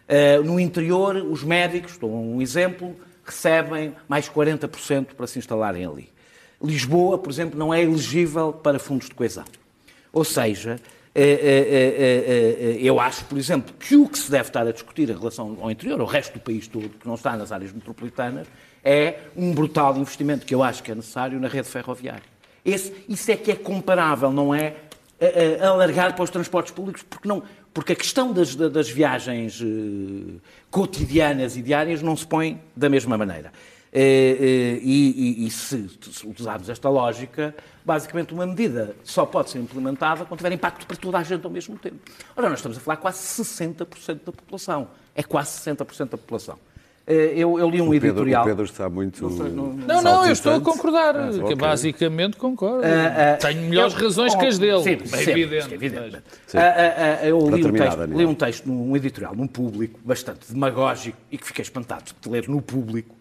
Uh, 0.09 0.43
no 0.43 0.59
interior, 0.59 1.17
os 1.17 1.45
médicos, 1.45 1.99
dou 1.99 2.11
um 2.11 2.41
exemplo, 2.41 2.97
recebem 3.25 3.95
mais 4.09 4.29
40% 4.29 5.09
para 5.15 5.27
se 5.27 5.39
instalarem 5.39 5.85
ali. 5.85 6.11
Lisboa, 6.63 7.19
por 7.19 7.31
exemplo, 7.31 7.59
não 7.59 7.73
é 7.73 7.83
elegível 7.83 8.53
para 8.53 8.79
fundos 8.79 9.09
de 9.09 9.15
coesão. 9.15 9.45
Ou 10.13 10.25
seja, 10.25 10.81
eh, 11.15 11.39
eh, 11.41 12.79
eu 12.81 12.99
acho, 12.99 13.25
por 13.27 13.39
exemplo, 13.39 13.75
que 13.79 13.97
o 13.97 14.09
que 14.09 14.19
se 14.19 14.31
deve 14.31 14.49
estar 14.49 14.67
a 14.67 14.73
discutir 14.73 15.09
em 15.11 15.17
relação 15.17 15.57
ao 15.61 15.71
interior, 15.71 16.01
ao 16.01 16.07
resto 16.07 16.33
do 16.35 16.41
país 16.41 16.67
todo, 16.67 16.89
que 16.89 17.07
não 17.07 17.15
está 17.15 17.37
nas 17.37 17.53
áreas 17.53 17.73
metropolitanas, 17.73 18.49
é 18.83 19.21
um 19.37 19.53
brutal 19.53 19.97
investimento 19.99 20.47
que 20.47 20.55
eu 20.55 20.63
acho 20.63 20.83
que 20.83 20.91
é 20.91 20.95
necessário 20.95 21.39
na 21.39 21.49
rede 21.49 21.69
ferroviária. 21.69 22.23
Esse, 22.65 22.93
isso 23.09 23.31
é 23.31 23.37
que 23.37 23.53
é 23.53 23.55
comparável, 23.55 24.33
não 24.33 24.55
é 24.55 24.77
alargar 25.61 26.15
para 26.15 26.23
os 26.23 26.31
transportes 26.31 26.73
públicos, 26.73 27.03
porque, 27.03 27.29
não, 27.29 27.43
porque 27.79 27.93
a 27.93 27.97
questão 27.97 28.33
das, 28.33 28.57
da- 28.57 28.69
das 28.69 28.91
viagens 28.91 29.61
eh, 29.63 30.41
cotidianas 30.69 31.57
e 31.57 31.63
diárias 31.63 32.03
não 32.03 32.17
se 32.17 32.27
põe 32.27 32.61
da 32.75 32.89
mesma 32.89 33.17
maneira. 33.17 33.53
Eh, 33.93 34.37
eh, 34.41 34.81
e, 34.83 35.45
e- 35.45 35.47
e 35.47 35.51
se, 35.53 35.89
se 36.11 36.27
usarmos 36.37 36.69
esta 36.69 36.89
lógica, 36.89 37.55
basicamente 37.85 38.35
uma 38.35 38.45
medida 38.45 38.97
só 39.05 39.25
pode 39.25 39.51
ser 39.51 39.61
implementada 39.61 40.25
quando 40.25 40.39
tiver 40.39 40.51
impacto 40.51 40.85
para 40.89 40.97
toda 40.97 41.19
a 41.19 41.23
gente 41.23 41.45
ao 41.45 41.53
mesmo 41.53 41.79
tempo. 41.79 41.99
Ora, 42.37 42.49
nós 42.51 42.59
estamos 42.59 42.77
a 42.77 42.81
falar 42.81 42.97
quase 42.97 43.19
60% 43.45 44.25
da 44.27 44.33
população. 44.33 44.89
É 45.15 45.23
quase 45.23 45.51
60% 45.61 46.09
da 46.11 46.19
população. 46.19 46.59
Eh, 47.11 47.33
eu, 47.37 47.59
eu 47.59 47.71
li 47.71 47.81
um 47.81 47.87
O 47.87 47.91
Pedro, 47.91 48.09
editorial. 48.09 48.43
o 48.43 48.47
Pedro 48.47 48.65
está 48.67 48.87
muito. 48.91 49.31
Não, 49.31 50.03
não, 50.03 50.27
eu 50.27 50.33
estou 50.33 50.53
a 50.53 50.61
concordar. 50.61 51.17
Ah, 51.17 51.31
que 51.33 51.41
ok. 51.41 51.57
basicamente 51.57 52.37
concordo. 52.37 52.83
Ah, 52.85 53.39
Tenho 53.41 53.63
melhores 53.63 53.95
eu- 53.95 54.01
razões 54.01 54.35
que 54.35 54.45
as 54.45 54.59
dele. 54.59 54.83
Sim, 54.83 54.99
é 55.03 55.07
sempre, 55.07 55.41
evidente. 55.43 55.71
é 55.71 55.75
evidente. 55.75 56.23
Sim. 56.47 56.59
Eu 57.23 57.39
li 57.49 57.65
um, 57.65 57.73
texto, 57.73 58.05
li 58.05 58.27
um 58.27 58.35
texto 58.35 58.67
num 58.67 58.95
editorial, 58.95 59.35
num 59.35 59.47
público, 59.47 59.99
bastante 60.05 60.53
demagógico 60.53 61.17
e 61.33 61.39
que 61.39 61.47
fiquei 61.47 61.63
espantado 61.63 62.05
de 62.21 62.29
ler 62.29 62.47
no 62.47 62.61
público, 62.61 63.17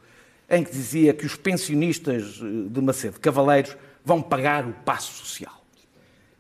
em 0.50 0.66
que 0.66 0.72
dizia 0.72 1.14
que 1.14 1.26
os 1.26 1.38
pensionistas 1.38 2.42
eh, 2.44 2.70
de 2.70 2.82
Macedo 2.82 3.18
Cavaleiros 3.22 3.78
vão 4.04 4.22
pagar 4.22 4.66
o 4.66 4.74
passo 4.84 5.14
social. 5.14 5.64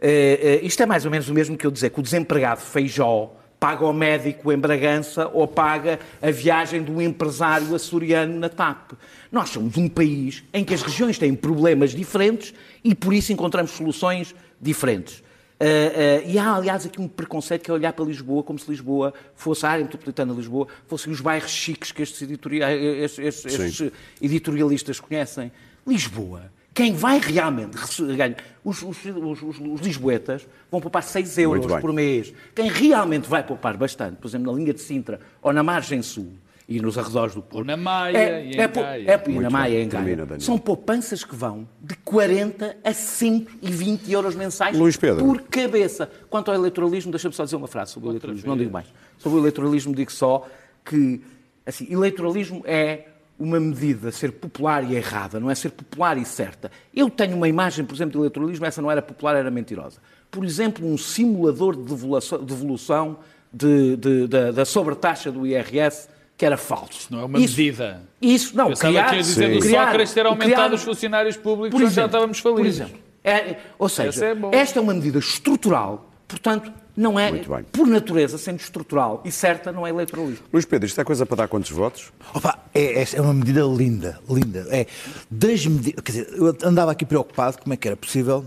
Eh, 0.02 0.60
eh, 0.62 0.66
isto 0.66 0.84
é 0.84 0.86
mais 0.86 1.06
ou 1.06 1.12
menos 1.12 1.30
o 1.30 1.34
mesmo 1.34 1.56
que 1.58 1.66
eu 1.66 1.72
dizer 1.72 1.92
que 1.92 2.00
o 2.00 2.04
desempregado 2.04 2.60
Feijó 2.60 3.34
paga 3.60 3.84
ao 3.86 3.94
médico 3.94 4.52
em 4.52 4.58
Bragança 4.58 5.28
ou 5.34 5.48
paga 5.48 6.00
a 6.22 6.30
viagem 6.32 6.82
do 6.84 7.02
empresário 7.02 7.74
açoriano 7.74 8.38
na 8.40 8.50
TAP. 8.50 8.92
Nós 9.32 9.50
somos 9.50 9.76
um 9.78 9.90
país 9.90 10.44
em 10.54 10.64
que 10.64 10.74
as 10.74 10.82
regiões 10.82 11.18
têm 11.18 11.34
problemas 11.34 11.92
diferentes 11.92 12.54
e 12.84 12.94
por 12.94 13.14
isso 13.14 13.34
encontramos 13.34 13.72
soluções 13.72 14.36
diferentes. 14.62 15.24
Eh, 15.60 16.22
eh, 16.24 16.30
e 16.32 16.38
há, 16.38 16.54
aliás, 16.54 16.86
aqui 16.86 17.02
um 17.02 17.08
preconceito 17.08 17.64
que 17.64 17.72
é 17.72 17.74
olhar 17.74 17.92
para 17.94 18.06
Lisboa 18.06 18.44
como 18.44 18.60
se 18.60 18.70
Lisboa 18.70 19.12
fosse 19.36 19.66
a 19.66 19.70
área 19.72 19.84
metropolitana 19.84 20.32
de 20.32 20.38
Lisboa, 20.38 20.68
fossem 20.86 21.12
os 21.12 21.20
bairros 21.20 21.50
chiques 21.50 21.92
que 21.92 22.04
estes, 22.04 22.22
editoria- 22.22 22.72
estes- 22.72 23.26
estes- 23.44 23.60
estes 23.60 23.92
editorialistas 24.22 25.00
conhecem. 25.00 25.52
Lisboa, 25.86 26.52
quem 26.78 26.94
vai 26.94 27.20
realmente 27.20 27.76
rece- 27.76 28.16
ganha, 28.16 28.36
os, 28.64 28.84
os- 28.84 29.04
os- 29.04 29.42
os- 29.42 29.60
os 29.60 29.82
lisboetas 29.82 30.48
vão 30.72 30.80
poupar 30.80 31.02
6 31.02 31.36
euros 31.40 31.66
por 31.82 31.92
mês. 31.92 32.32
Quem 32.56 32.70
realmente 32.70 33.28
vai 33.28 33.44
poupar 33.44 33.76
bastante, 33.76 34.18
por 34.18 34.28
exemplo, 34.28 34.52
na 34.52 34.58
linha 34.60 34.74
de 34.74 34.80
Sintra 34.82 35.20
ou 35.42 35.52
na 35.52 35.64
margem 35.64 36.02
sul 36.04 36.34
e 36.70 36.80
nos 36.80 36.98
arredores 36.98 37.34
do 37.34 37.42
Porto. 37.42 37.58
Ou 37.60 37.64
na 37.66 37.76
Maia 37.78 38.18
é, 38.18 38.46
e 38.46 38.52
em 38.52 38.60
é, 38.62 38.68
Gaia. 38.68 39.12
é- 39.12 39.24
e 39.30 39.40
na 39.40 39.50
Maia 39.50 39.74
bem. 39.76 39.84
em 39.86 39.90
Gaia. 39.90 40.16
Termina. 40.18 40.40
São 40.40 40.58
poupanças 40.58 41.24
que 41.24 41.36
vão 41.36 41.68
de 41.82 41.96
40 41.96 42.78
a 42.84 42.94
120 42.94 44.12
euros 44.12 44.36
mensais 44.36 44.78
Luís 44.78 44.98
Pedro. 44.98 45.26
por 45.26 45.42
cabeça. 45.44 46.10
Quanto 46.30 46.52
ao 46.52 46.56
eleitoralismo, 46.56 47.12
deixa-me 47.12 47.34
só 47.34 47.44
dizer 47.44 47.56
uma 47.56 47.68
frase 47.68 47.94
sobre 47.94 48.10
o 48.10 48.12
eleitoralismo, 48.12 48.50
não 48.50 48.58
digo 48.58 48.72
mais. 48.72 48.86
Sobre 49.18 49.40
o 49.40 49.42
eleitoralismo 49.42 49.96
digo 49.96 50.12
só 50.12 50.48
que, 50.86 51.22
assim, 51.66 51.88
eleitoralismo 51.92 52.62
é 52.66 53.06
uma 53.40 53.60
medida 53.60 54.12
ser 54.12 54.32
popular 54.32 54.84
e 54.90 54.96
errada, 54.96 55.40
não 55.40 55.50
é 55.52 55.56
ser 55.56 55.70
popular 55.70 56.18
e 56.18 56.26
certa. 56.26 56.72
Eu 56.96 57.10
tenho 57.10 57.36
uma 57.36 57.48
imagem, 57.48 57.86
por 57.86 57.94
exemplo, 57.96 58.14
de 58.14 58.18
eleitoralismo, 58.18 58.66
essa 58.66 58.82
não 58.82 58.90
era 58.90 59.02
popular, 59.02 59.36
era 59.36 59.52
mentirosa. 59.52 60.00
Por 60.32 60.44
exemplo, 60.44 60.86
um 60.88 60.98
simulador 60.98 61.76
de 61.76 61.84
devolução, 61.84 62.44
devolução 62.44 63.18
de- 63.54 63.96
de- 63.96 64.28
da, 64.28 64.52
sobretaxa 64.66 65.32
do 65.32 65.46
IRS 65.46 66.10
que 66.38 66.46
era 66.46 66.58
falso. 66.58 67.08
Não 67.10 67.20
é 67.22 67.26
uma 67.26 67.40
Isso- 67.40 67.58
medida. 67.58 68.02
Isso, 68.22 68.56
não, 68.56 68.68
Pensava 68.70 68.92
criar, 68.94 69.10
que 69.10 69.16
ia 69.16 69.22
dizer 69.22 69.54
do 69.60 69.62
Sócrates 69.70 70.14
ter 70.14 70.26
aumentado 70.26 70.52
criar- 70.52 70.74
os 70.74 70.84
funcionários 70.84 71.38
públicos, 71.38 71.72
por 71.72 71.82
exemplo, 71.82 71.96
já 71.96 72.06
estávamos 72.06 72.42
por 72.42 72.52
falidos. 72.54 72.76
exemplo. 72.80 73.00
É, 73.24 73.58
ou 73.80 73.90
seja, 73.90 74.26
é 74.26 74.36
esta 74.58 74.80
é 74.80 74.82
uma 74.82 74.94
medida 74.94 75.20
estrutural, 75.20 76.10
portanto, 76.28 76.72
não 76.98 77.20
é, 77.20 77.32
por 77.72 77.86
natureza, 77.86 78.40
sendo 78.40 78.60
estrutural 78.60 79.22
e 79.24 79.32
certa, 79.32 79.72
não 79.72 79.86
é 79.86 79.92
eleitoralista. 79.92 80.44
Luís 80.52 80.66
Pedro, 80.66 80.88
isto 80.88 81.00
é 81.00 81.04
coisa 81.04 81.28
para 81.28 81.38
dar 81.38 81.48
quantos 81.48 81.70
votos? 81.70 82.12
Opa, 82.34 82.58
é, 82.74 83.04
é- 83.04 83.08
é 83.14 83.22
uma 83.22 83.36
medida 83.36 83.62
linda, 83.62 84.20
linda. 84.28 84.66
É 84.72 84.88
das 85.30 85.64
medidas. 85.68 86.04
Quer 86.04 86.12
dizer, 86.12 86.30
eu 86.34 86.58
andava 86.64 86.92
aqui 86.92 87.06
preocupado 87.06 87.60
como 87.62 87.72
é 87.72 87.78
que 87.78 87.88
era 87.88 87.96
possível, 87.96 88.44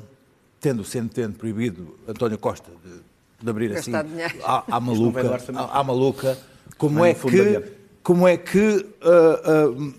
tendo 0.61 0.83
sendo 0.85 1.11
tendo 1.11 1.35
proibido 1.39 1.97
António 2.09 2.37
Costa 2.39 2.69
de, 2.85 3.45
de 3.45 3.49
abrir 3.51 3.71
assim 3.73 3.93
Gastar 3.93 4.09
dinheiro. 4.09 4.35
à, 4.45 4.81
maluca, 4.81 5.41
à, 5.55 5.79
à 5.79 5.85
maluca, 5.85 6.37
como 6.77 7.05
é 7.05 7.15
que, 7.15 7.63
como 8.03 8.27
é 8.27 8.37
que 8.37 8.85
ah, 9.01 9.41
ah, 9.45 9.93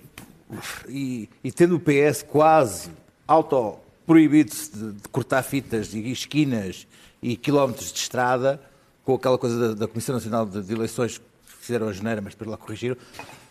e, 0.90 1.30
e 1.42 1.52
tendo 1.54 1.78
o 1.78 1.80
PS 1.80 2.22
quase 2.28 2.90
auto 3.26 3.78
proibido-se 4.06 4.72
de, 4.76 4.92
de 4.92 5.08
cortar 5.10 5.42
fitas 5.42 5.94
e 5.94 6.12
esquinas 6.12 6.86
e 7.22 7.36
quilómetros 7.36 7.92
de 7.92 8.00
estrada, 8.00 8.60
com 9.04 9.16
aquela 9.16 9.38
coisa 9.38 9.70
da, 9.70 9.74
da 9.82 9.88
Comissão 9.88 10.16
Nacional 10.16 10.46
de, 10.46 10.62
de 10.62 10.74
Eleições 10.74 11.18
que 11.18 11.24
fizeram 11.60 11.88
a 11.88 11.94
janeira, 11.94 12.22
mas 12.22 12.34
depois 12.34 12.50
lá 12.50 12.58
corrigiram, 12.58 12.98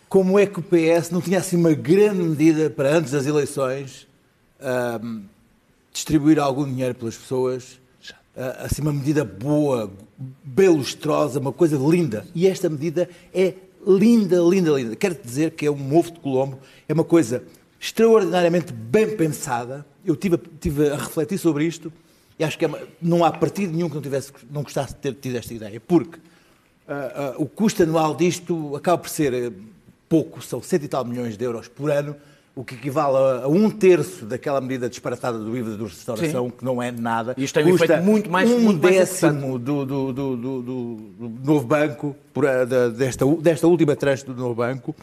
como 0.09 0.37
é 0.37 0.45
que 0.45 0.59
o 0.59 0.63
PS 0.63 1.09
não 1.09 1.21
tinha 1.21 1.39
assim 1.39 1.55
uma 1.55 1.73
grande 1.73 2.21
medida 2.21 2.69
para 2.69 2.97
antes 2.97 3.11
das 3.13 3.25
eleições 3.25 4.07
ahm, 4.59 5.21
distribuir 5.93 6.37
algum 6.37 6.65
dinheiro 6.65 6.93
pelas 6.95 7.15
pessoas, 7.15 7.79
ah, 8.35 8.65
assim 8.65 8.81
uma 8.81 8.91
medida 8.91 9.23
boa, 9.23 9.89
bem 10.43 10.67
lustrosa, 10.67 11.39
uma 11.39 11.53
coisa 11.53 11.77
linda. 11.77 12.25
E 12.35 12.45
esta 12.45 12.69
medida 12.69 13.09
é 13.33 13.53
linda, 13.87 14.39
linda, 14.41 14.71
linda. 14.71 14.95
Quero 14.97 15.15
dizer 15.15 15.51
que 15.51 15.65
é 15.65 15.71
um 15.71 15.97
ovo 15.97 16.11
de 16.11 16.19
Colombo, 16.19 16.59
é 16.89 16.93
uma 16.93 17.05
coisa 17.05 17.43
extraordinariamente 17.79 18.73
bem 18.73 19.15
pensada. 19.15 19.85
Eu 20.05 20.15
tive, 20.15 20.37
tive 20.59 20.89
a 20.89 20.97
refletir 20.97 21.37
sobre 21.37 21.65
isto 21.65 21.91
e 22.41 22.43
acho 22.43 22.57
que 22.57 22.65
é 22.65 22.69
não 22.99 23.23
há 23.23 23.31
partido 23.31 23.71
nenhum 23.71 23.87
que 23.87 23.93
não, 23.95 24.01
tivesse, 24.01 24.31
não 24.49 24.63
gostasse 24.63 24.95
de 24.95 24.99
ter 24.99 25.13
tido 25.13 25.37
esta 25.37 25.53
ideia, 25.53 25.79
porque 25.79 26.19
ah, 26.87 27.11
ah, 27.15 27.35
o 27.37 27.45
custo 27.45 27.83
anual 27.83 28.15
disto 28.15 28.75
acaba 28.75 28.97
por 28.97 29.09
ser 29.09 29.31
eh, 29.33 29.51
pouco, 30.09 30.41
são 30.41 30.61
100 30.61 30.79
e 30.83 30.87
tal 30.87 31.05
milhões 31.05 31.37
de 31.37 31.45
euros 31.45 31.67
por 31.67 31.91
ano, 31.91 32.15
o 32.55 32.63
que 32.65 32.73
equivale 32.73 33.15
a, 33.43 33.47
um 33.47 33.69
terço 33.69 34.25
daquela 34.25 34.59
medida 34.59 34.89
disparatada 34.89 35.37
do 35.37 35.55
IVA 35.55 35.77
de 35.77 35.83
restauração, 35.83 36.49
que 36.49 36.65
não 36.65 36.81
é 36.81 36.91
nada. 36.91 37.33
Isto 37.37 37.53
tem 37.53 37.65
um 37.65 37.71
Custa 37.77 37.85
efeito 37.85 38.03
muito 38.03 38.29
mais- 38.29 38.49
um 38.49 38.59
muito 38.59 38.81
mais 38.81 38.95
décimo 38.97 39.57
do, 39.59 39.85
do, 39.85 40.11
do, 40.11 40.35
do- 40.35 41.31
novo 41.45 41.65
banco, 41.65 42.15
por, 42.33 42.45
ah, 42.47 42.65
da- 42.65 42.89
desta, 42.89 43.25
desta 43.35 43.67
última 43.67 43.95
tranche 43.95 44.25
do 44.25 44.33
novo 44.35 44.55
banco, 44.55 44.95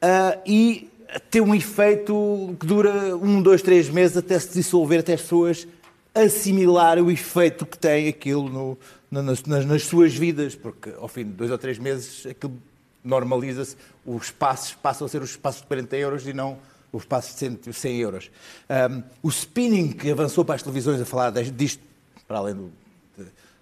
Ah, 0.00 0.38
e 0.46 0.88
tem 1.30 1.40
um 1.40 1.54
efeito 1.54 2.56
que 2.60 2.66
dura 2.66 3.16
um, 3.16 3.40
dois, 3.42 3.62
três 3.62 3.88
meses 3.88 4.16
até 4.16 4.38
se 4.38 4.52
dissolver, 4.54 5.00
até 5.00 5.14
as 5.14 5.22
pessoas 5.22 5.66
assimilar 6.14 6.98
o 6.98 7.10
efeito 7.10 7.64
que 7.66 7.78
tem 7.78 8.08
aquilo 8.08 8.48
no- 8.48 8.78
na- 9.10 9.22
nas, 9.22 9.42
nas- 9.42 9.82
suas 9.84 10.14
vidas, 10.14 10.54
porque 10.54 10.90
ao 10.98 11.08
fim 11.08 11.24
de 11.24 11.30
dois 11.32 11.50
ou 11.50 11.58
três 11.58 11.78
meses 11.78 12.26
aquilo 12.26 12.54
normaliza-se, 13.04 13.76
os 14.04 14.30
passos 14.30 14.72
passam 14.74 15.06
a 15.06 15.08
ser 15.08 15.22
os 15.22 15.36
passos 15.36 15.60
de 15.62 15.66
40 15.68 15.96
euros 15.96 16.26
e 16.26 16.32
não 16.32 16.58
os 16.92 17.04
passos 17.04 17.32
de 17.34 17.38
100, 17.38 17.72
100 17.72 17.96
euros. 17.98 18.30
Ahm, 18.68 19.02
o 19.22 19.28
spinning 19.28 19.92
que 19.92 20.10
avançou 20.10 20.44
para 20.44 20.54
as 20.56 20.62
televisões 20.62 21.00
a 21.00 21.04
falar 21.04 21.30
disto, 21.30 21.82
para 22.26 22.38
além 22.38 22.54
do, 22.54 22.70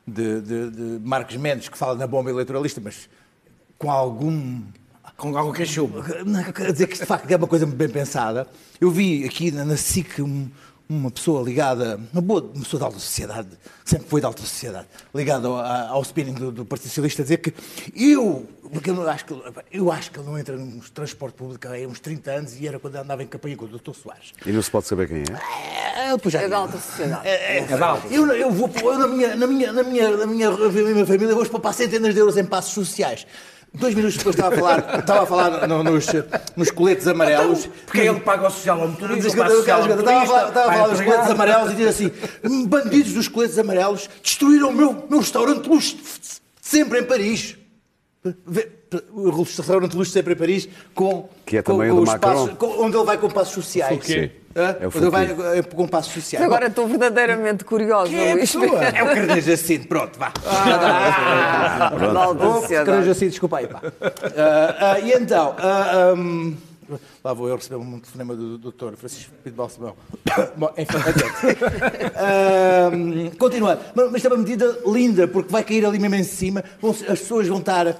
de, 0.06 0.40
de- 0.40 0.70
de 0.70 1.06
Marcos 1.06 1.36
Mendes, 1.36 1.68
que 1.68 1.76
fala 1.76 1.94
na 1.96 2.06
bomba 2.06 2.30
eleitoralista, 2.30 2.80
mas 2.82 3.08
com 3.78 3.90
algum 3.90 4.62
Com 5.16 5.36
algo 5.36 5.52
que 5.52 5.64
chuva. 5.66 6.24
não, 6.24 6.42
quer 6.52 6.72
dizer 6.72 6.86
que 6.86 6.98
de 6.98 7.04
facto 7.06 7.30
é 7.30 7.36
uma 7.36 7.46
coisa 7.48 7.66
bem 7.66 7.88
pensada. 7.88 8.46
Eu 8.80 8.90
vi 8.90 9.24
aqui 9.24 9.50
na 9.50 9.76
SIC 9.76 10.20
um- 10.22 10.48
uma 10.88 11.10
pessoa 11.10 11.42
ligada, 11.42 12.00
uma 12.12 12.22
boa 12.22 12.42
uma 12.42 12.62
pessoa 12.62 12.80
da 12.80 12.86
alta 12.86 12.98
sociedade, 12.98 13.48
sempre 13.84 14.08
foi 14.08 14.20
da 14.20 14.28
alta 14.28 14.42
sociedade, 14.42 14.86
ligada 15.14 15.48
ao, 15.48 15.58
ao 15.58 16.02
spinning 16.02 16.34
do, 16.34 16.52
do 16.52 16.64
Partido 16.64 16.88
Socialista, 16.88 17.22
a 17.22 17.24
dizer 17.24 17.38
que 17.38 17.52
eu, 17.94 18.46
porque 18.72 18.90
eu, 18.90 19.08
acho 19.08 19.24
que, 19.24 19.34
eu 19.72 19.90
acho 19.90 20.10
que 20.10 20.18
ele 20.18 20.26
não 20.26 20.38
entra 20.38 20.56
no 20.56 20.80
transporte 20.90 21.34
público 21.34 21.66
há 21.66 21.88
uns 21.88 22.00
30 22.00 22.30
anos 22.30 22.60
e 22.60 22.68
era 22.68 22.78
quando 22.78 22.96
andava 22.96 23.22
em 23.22 23.26
campanha 23.26 23.56
com 23.56 23.64
o 23.64 23.68
Dr. 23.68 23.92
Soares. 23.94 24.32
E 24.44 24.52
não 24.52 24.62
se 24.62 24.70
pode 24.70 24.86
saber 24.86 25.08
quem 25.08 25.18
é? 25.18 26.12
É, 26.12 26.30
já 26.30 26.42
É 26.42 26.48
da 26.48 26.58
alta 26.58 26.78
sociedade. 26.78 27.26
É, 27.26 27.58
é, 27.58 27.66
eu, 28.10 28.26
eu 28.32 28.50
vou 28.50 28.70
eu 28.82 28.98
na 28.98 29.08
minha, 29.08 29.34
na 29.34 29.46
minha, 29.46 29.72
na 29.72 29.82
minha, 29.82 30.16
na 30.16 30.26
minha, 30.26 30.50
na 30.50 30.68
minha 30.68 31.06
família 31.06 31.34
vou 31.34 31.46
poupar 31.46 31.74
centenas 31.74 32.14
de 32.14 32.20
euros 32.20 32.36
em 32.36 32.44
passos 32.44 32.72
sociais. 32.72 33.26
Dois 33.74 33.94
minutos 33.94 34.16
depois 34.16 34.34
estava 34.34 34.54
a 34.54 34.58
falar, 34.58 34.98
estava 35.00 35.22
a 35.22 35.26
falar 35.26 35.68
no- 35.68 35.84
nos, 35.84 36.06
nos 36.56 36.70
coletes 36.70 37.06
amarelos. 37.06 37.68
Porque 37.84 38.00
ele 38.00 38.20
paga 38.20 38.46
o 38.46 38.50
social 38.50 38.80
ao 38.80 38.88
motorista, 38.88 39.28
Estava 40.00 40.22
a 40.22 40.26
falar- 40.26 40.48
estava 40.48 40.70
a 40.70 40.72
falar 40.72 40.88
dos 40.88 41.00
coletes 41.02 41.30
amarelos 41.30 41.72
e 41.72 41.74
diz 41.74 41.86
assim: 41.88 42.10
bandidos 42.66 43.12
dos 43.12 43.28
coletes 43.28 43.58
amarelos 43.58 44.08
destruíram 44.22 44.70
o 44.70 44.72
meu, 44.72 45.06
meu 45.10 45.18
restaurante 45.18 45.62
de 45.64 45.68
luxo 45.68 45.96
sempre 46.62 47.00
em 47.00 47.04
Paris. 47.04 47.56
Vê- 48.46 48.68
O 49.12 49.42
restaurante 49.42 49.90
de 49.92 49.96
luxo 49.96 50.12
sempre 50.12 50.34
em 50.34 50.36
Paris, 50.36 50.68
com, 50.94 51.28
Que 51.44 51.56
é 51.58 51.62
com, 51.62 51.72
também 51.72 51.90
com 51.90 51.96
o 51.96 52.04
do 52.04 52.10
os 52.10 52.18
passos- 52.18 52.50
com- 52.56 52.84
onde 52.84 52.96
ele 52.96 53.04
vai 53.04 53.18
com 53.18 53.28
passos 53.30 53.54
sociais. 53.54 53.90
Fouquet. 53.96 54.32
Hã? 54.58 54.74
É 54.80 54.86
o 54.86 54.88
Onde 54.88 54.98
ele 54.98 55.10
vai 55.10 55.58
eh, 55.58 55.62
com 55.62 55.86
passos 55.86 56.12
sociais. 56.14 56.44
Agora 56.46 56.66
estou 56.68 56.86
verdadeiramente 56.88 57.62
curiosa, 57.64 58.14
é 58.14 58.32
Luís. 58.34 58.54
É 58.94 59.02
o 59.02 59.06
Carneiro 59.06 59.40
Jacinto, 59.42 59.86
pronto, 59.86 60.18
vá. 60.18 60.32
Ah, 60.46 61.90
da 62.12 62.24
alta 62.24 62.66
Carneiro. 62.68 63.04
Jacinto, 63.04 63.30
desculpa 63.32 63.58
aí, 63.58 63.66
pá. 63.66 63.82
Ah, 64.36 64.92
ah, 64.94 65.00
e 65.00 65.12
então, 65.12 65.54
ah, 65.58 66.10
ahm, 66.12 66.54
lá 67.22 67.34
vou 67.34 67.48
eu 67.50 67.56
receber 67.56 67.76
um 67.76 68.00
telefonema 68.00 68.34
do 68.34 68.56
doutor 68.56 68.96
Francisco 68.96 69.30
Pinto 69.44 69.56
Balsemão. 69.56 69.94
Bom, 70.56 70.70
enfim, 70.78 70.96
adiante. 70.96 71.58
Continuando, 73.38 73.80
mas 73.94 74.10
mas 74.12 74.24
é 74.24 74.28
uma 74.28 74.38
medida 74.38 74.78
linda, 74.86 75.28
porque 75.28 75.52
vai 75.52 75.62
cair 75.64 75.84
ali 75.84 75.98
mesmo 75.98 76.14
em 76.16 76.24
cima, 76.24 76.64
vão- 76.80 76.92
as 76.92 77.02
pessoas 77.20 77.46
vão 77.46 77.58
estar, 77.58 77.94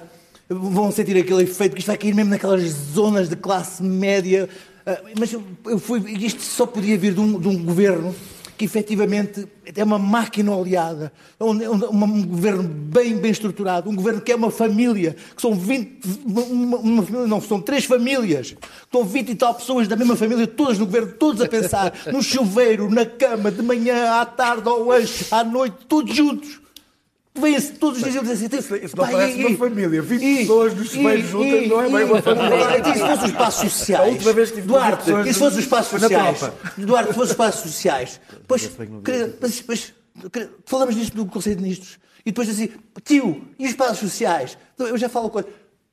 vão 0.49 0.91
sentir 0.91 1.17
aquele 1.17 1.43
efeito, 1.43 1.73
que 1.73 1.79
isto 1.79 1.87
vai 1.87 1.97
cair 1.97 2.13
mesmo 2.13 2.31
naquelas 2.31 2.63
zonas 2.93 3.29
de 3.29 3.35
classe 3.35 3.83
média. 3.83 4.47
Ah, 4.85 5.01
mas 5.19 5.33
eu, 5.33 5.43
eu 5.65 5.79
fui, 5.79 5.99
isto 6.23 6.41
só 6.41 6.65
podia 6.65 6.97
vir 6.97 7.13
de 7.13 7.19
um, 7.19 7.39
de 7.39 7.47
um 7.47 7.63
governo 7.63 8.15
que 8.57 8.65
efetivamente 8.65 9.47
é 9.75 9.83
uma 9.83 9.99
máquina 9.99 10.51
oleada, 10.51 11.13
um, 11.39 12.25
governo 12.25 12.63
bem, 12.63 13.15
bem 13.15 13.29
estruturado, 13.29 13.87
um 13.87 13.95
governo 13.95 14.19
que 14.19 14.31
é 14.31 14.35
uma 14.35 14.49
família, 14.49 15.15
que 15.35 15.39
são 15.39 15.53
20, 15.53 15.99
uma, 16.25 16.77
uma 16.77 17.27
não, 17.27 17.39
são 17.39 17.61
três 17.61 17.85
famílias, 17.85 18.55
estão 18.81 19.03
20 19.03 19.29
e 19.29 19.35
tal 19.35 19.53
pessoas 19.53 19.87
da 19.87 19.95
mesma 19.95 20.15
família, 20.15 20.47
todas 20.47 20.79
no 20.79 20.87
governo, 20.87 21.13
todos 21.19 21.39
a 21.41 21.47
pensar 21.47 21.93
no 22.11 22.23
chuveiro, 22.23 22.89
na 22.89 23.05
cama, 23.05 23.51
de 23.51 23.61
manhã, 23.61 24.19
à 24.19 24.25
tarde, 24.25 24.67
ao 24.67 24.83
lanche, 24.83 25.27
à 25.29 25.43
noite, 25.43 25.77
todos 25.87 26.15
juntos. 26.15 26.59
Vêm-se 27.39 27.73
todos 27.73 28.01
os 28.01 28.03
dias 28.03 28.15
e 28.15 28.19
dizem 28.27 28.59
assim, 28.59 28.85
Isso 28.85 28.97
não 28.97 29.07
parece 29.07 29.45
uma 29.45 29.57
família. 29.57 30.01
20 30.01 30.37
pessoas 30.39 30.73
nos 30.73 30.89
chuveiros 30.89 31.29
juntas 31.29 31.67
não 31.67 31.81
é 31.81 31.89
bem 31.89 32.03
uma 32.03 32.21
família. 32.21 32.79
E 32.79 32.93
se 32.93 32.99
fossem 32.99 33.25
os 33.25 33.31
espaços 33.31 33.71
sociais? 33.71 34.01
A 34.01 34.11
última 34.11 34.33
vez 34.33 34.51
que 34.51 34.61
Duarte, 34.61 35.11
e 35.25 35.33
se 35.33 35.39
fossem 35.39 35.59
os 35.59 35.63
espaços 35.63 35.99
sociais? 35.99 36.39
Duarte, 36.77 37.07
se 37.09 37.13
fossem 37.13 37.23
os 37.23 37.31
espaços 37.31 37.61
sociais? 37.61 38.21
Pois, 38.47 38.71
mas, 39.41 39.63
mas, 39.67 39.93
falamos 40.65 40.95
disto 40.95 41.17
no 41.17 41.25
Conselho 41.25 41.55
de 41.57 41.61
Ministros. 41.61 41.99
E 42.25 42.31
depois 42.31 42.49
assim, 42.49 42.69
tio, 43.05 43.47
e 43.57 43.65
os 43.65 43.71
espaços 43.71 43.99
sociais? 43.99 44.57
Então, 44.75 44.87
Eu 44.87 44.97
já 44.97 45.07
falo 45.07 45.29
com 45.29 45.43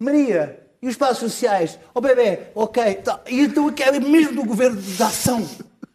Maria, 0.01 0.61
e 0.83 0.87
os 0.87 0.95
espaços 0.95 1.19
sociais? 1.19 1.79
Ó 1.95 2.01
bebê, 2.01 2.49
ok. 2.55 2.95
tá. 2.97 3.21
E 3.29 3.41
então 3.41 3.69
aqui 3.69 3.83
é 3.83 4.01
mesmo 4.01 4.35
do 4.35 4.45
governo 4.45 4.81
da 4.99 5.07
ação. 5.07 5.49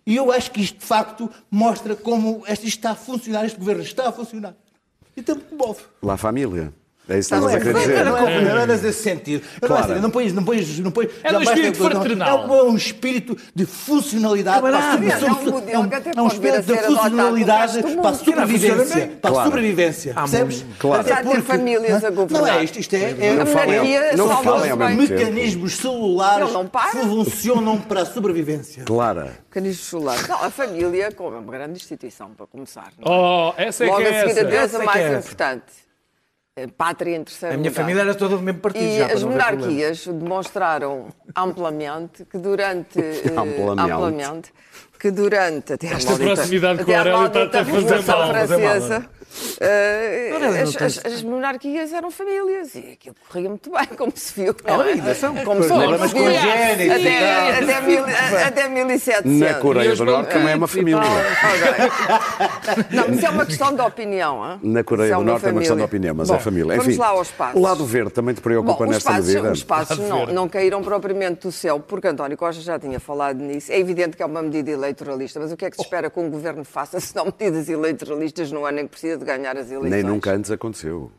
E 0.06 0.15
eu 0.15 0.32
acho 0.32 0.50
que 0.50 0.62
isto, 0.62 0.79
de 0.79 0.86
facto, 0.86 1.29
mostra 1.51 1.96
como 1.96 2.44
isto 2.50 2.65
está 2.65 2.91
a 2.91 2.96
funcionar, 2.96 3.46
este 3.46 3.60
governo 3.60 3.84
está 3.84 4.10
a 4.10 4.12
funcionar. 4.12 4.56
Então, 5.20 5.38
move. 5.52 5.82
La 6.02 6.16
Família. 6.16 6.74
É 7.10 7.18
isso 7.20 7.30
que 7.30 7.36
Não 7.36 7.50
estavas 7.50 7.54
é, 7.54 7.56
a 7.56 7.60
querer 7.60 7.74
não 7.74 7.80
dizer. 7.82 7.94
é, 7.98 8.04
não 8.04 8.18
é, 8.18 8.42
não 8.42 8.58
é 8.62 8.68
nesse 8.68 8.94
sentido. 8.94 9.44
Eu 9.62 9.68
Claro. 9.68 9.88
Não, 9.89 9.96
é, 9.96 10.00
não 10.00 10.10
pões, 10.12 10.34
não 10.34 10.44
pões, 10.44 10.80
não 10.80 10.92
pões. 10.92 11.10
É 11.24 11.32
no 11.32 11.39
basta- 11.39 11.54
espírito 11.56 11.84
não, 11.84 11.89
fraternal. 11.92 12.28
É 12.30 12.46
um, 12.46 12.56
é 12.56 12.63
um 12.63 12.75
espírito 12.78 13.38
de 13.56 13.66
funcionalidade 13.66 14.62
para 14.62 14.78
a 14.78 14.92
sobre- 14.92 15.10
é 15.10 15.18
um 15.18 15.22
é 15.70 15.80
um- 15.80 15.89
é 16.18 16.22
um 16.22 16.28
espírito 16.28 16.62
de 16.62 16.78
funcionalidade 16.78 17.82
para 17.82 17.89
a 17.92 17.96
não 17.96 18.13
sobrevivência. 18.16 19.08
Para 19.22 19.30
a 19.30 19.34
Claro. 19.34 19.50
sobrevivência. 19.50 20.13
Percebes? 20.13 20.66
Claro. 20.78 21.08
Já 21.08 21.24
ter 21.24 21.42
famílias 21.42 22.04
a 22.04 22.10
Não 22.12 22.16
governar. 22.28 22.60
é 22.60 22.63
isto, 22.63 22.80
isto 22.80 22.94
é, 22.96 23.16
é 23.20 23.34
Não 23.36 23.46
falem 23.46 24.16
não 24.16 24.28
falem 24.44 24.72
ao 24.72 24.78
mesmo 24.78 25.08
tempo. 25.08 25.13
mecanismos 25.20 25.75
celulares 25.78 26.51
não 26.54 26.70
funcionam 27.04 27.78
para 27.80 28.01
a 28.01 28.06
sobrevivência. 28.06 28.84
Clara. 28.84 29.34
Canis 29.50 29.80
solar. 29.80 30.28
Não, 30.28 30.44
a 30.44 30.50
família, 30.50 31.12
como 31.12 31.36
é 31.36 31.39
uma 31.39 31.51
grande 31.51 31.74
instituição, 31.74 32.30
para 32.38 32.46
começar. 32.46 32.92
não 33.00 33.12
é? 33.12 33.16
Oh, 33.18 33.54
essa 33.58 33.84
é 33.84 33.88
Logo 33.88 33.98
que 34.00 34.04
é 34.04 34.10
a 34.10 34.12
seguir 34.12 34.25
a 34.28 34.32
essa. 34.32 34.44
Deus, 34.44 34.63
Essa 34.63 34.78
a 34.78 34.82
é 34.82 34.86
mais 34.86 35.01
é 35.01 35.04
essa. 35.13 35.18
importante. 35.20 35.88
A 36.63 36.68
pátria 36.78 37.16
em 37.16 37.24
terceiro 37.24 37.56
A 37.56 37.58
minha 37.58 37.70
lugar. 37.70 37.82
família 37.84 38.01
era 38.01 38.16
toda 38.16 38.36
do 38.38 38.42
mesmo 38.44 38.60
partido 38.62 38.84
E 38.86 38.98
já, 38.98 39.06
as 39.08 39.24
monarquias 39.24 40.08
demonstraram 40.08 41.08
amplamente 41.36 42.25
que 42.25 42.38
durante 42.38 43.00
eh, 43.00 43.24
Amplamente. 43.38 43.92
amplamente 43.92 44.54
que 45.00 45.12
durante 45.12 45.74
até 45.74 45.88
a 45.88 45.92
Esta 45.94 46.10
maldita- 46.12 46.34
proximidade 46.36 46.78
com 46.78 46.84
até 46.84 46.96
a 46.96 47.00
Aurélio 47.00 47.25
está-te 47.28 47.39
maldita 47.39 47.60
a 47.62 47.66
fazer 47.66 47.96
Revolução 47.96 48.28
francesa 48.30 49.06
não 50.40 50.62
as, 50.64 50.76
as- 50.82 51.06
as 51.06 51.22
monarquias 51.24 51.94
eram 51.94 52.10
famílias 52.12 52.76
e 52.76 52.94
aquilo 52.94 53.16
corria 53.30 53.50
muito 53.50 53.70
bem, 53.72 53.86
como 53.98 54.12
se 54.16 54.34
viu. 54.42 54.56
não 54.66 54.80
Ora, 54.80 54.90
é? 54.90 54.94
ainda 54.94 55.16
são. 55.16 55.36
Como 55.44 55.64
Problemas 55.66 56.12
viu. 56.12 56.24
congénitos 56.24 56.86
e 56.86 56.92
Até, 56.92 57.60
até, 57.60 57.82
mil, 57.82 58.04
até 58.06 58.70
1700. 58.70 59.32
Na 59.40 59.54
Coreia 59.56 59.96
do 59.96 60.06
Norte 60.06 60.32
também 60.32 60.54
é 60.54 60.56
uma 60.56 60.66
e 60.66 60.70
família. 60.70 61.02
Não, 62.92 63.08
mas 63.10 63.24
é 63.24 63.30
uma 63.30 63.46
questão 63.46 63.74
de 63.76 63.82
opinião. 63.82 64.44
hã? 64.44 64.60
Na 64.64 64.84
Coreia 64.84 65.10
Isso 65.12 65.20
do 65.20 65.26
Norte 65.26 65.46
é 65.46 65.52
uma 65.52 65.60
questão 65.60 65.78
de 65.78 65.84
opinião, 65.84 66.16
mas 66.16 66.28
Bom, 66.28 66.36
é 66.36 66.40
família. 66.40 66.76
Vamos 66.76 66.88
Enfim, 66.88 66.98
lá 67.00 67.08
aos 67.08 67.30
passos. 67.32 67.56
O 67.60 67.64
lado 67.64 67.86
verde 67.86 68.12
também 68.12 68.34
te 68.36 68.42
preocupa 68.42 68.86
Bom, 68.86 68.92
nesta 68.92 69.12
passos, 69.12 69.28
medida? 69.28 69.52
os 69.52 69.64
passos 69.64 69.98
não, 70.00 70.26
não 70.28 70.50
caíram 70.50 70.82
propriamente 70.82 71.42
do 71.48 71.52
céu, 71.52 71.80
porque 71.80 72.08
António 72.08 72.38
Costa 72.38 72.62
já 72.62 72.80
tinha 72.80 73.00
falado 73.00 73.38
nisso. 73.40 73.72
É 73.72 73.80
evidente 73.80 74.16
que 74.18 74.24
é 74.24 74.26
uma 74.26 74.42
medida 74.42 74.72
eleitoralista, 74.72 75.40
mas 75.40 75.52
o 75.52 75.58
que 75.58 75.66
é 75.66 75.70
que 75.70 75.76
se 75.76 75.82
espera 75.84 76.10
que 76.10 76.20
um 76.20 76.30
governo 76.30 76.64
faça 76.64 77.00
se 77.00 77.16
não 77.16 77.26
medidas 77.26 77.70
eleitoralistas 77.70 78.52
no 78.52 78.66
ano 78.66 78.80
em 78.80 78.84
que 78.84 78.90
precisa 78.92 79.18
de 79.20 79.26
ganhar 79.26 79.56
as 79.58 79.68
eleições? 79.70 79.90
Nem 79.92 80.04
nunca 80.04 80.32
antes 80.32 80.50
aconteceu. 80.50 81.12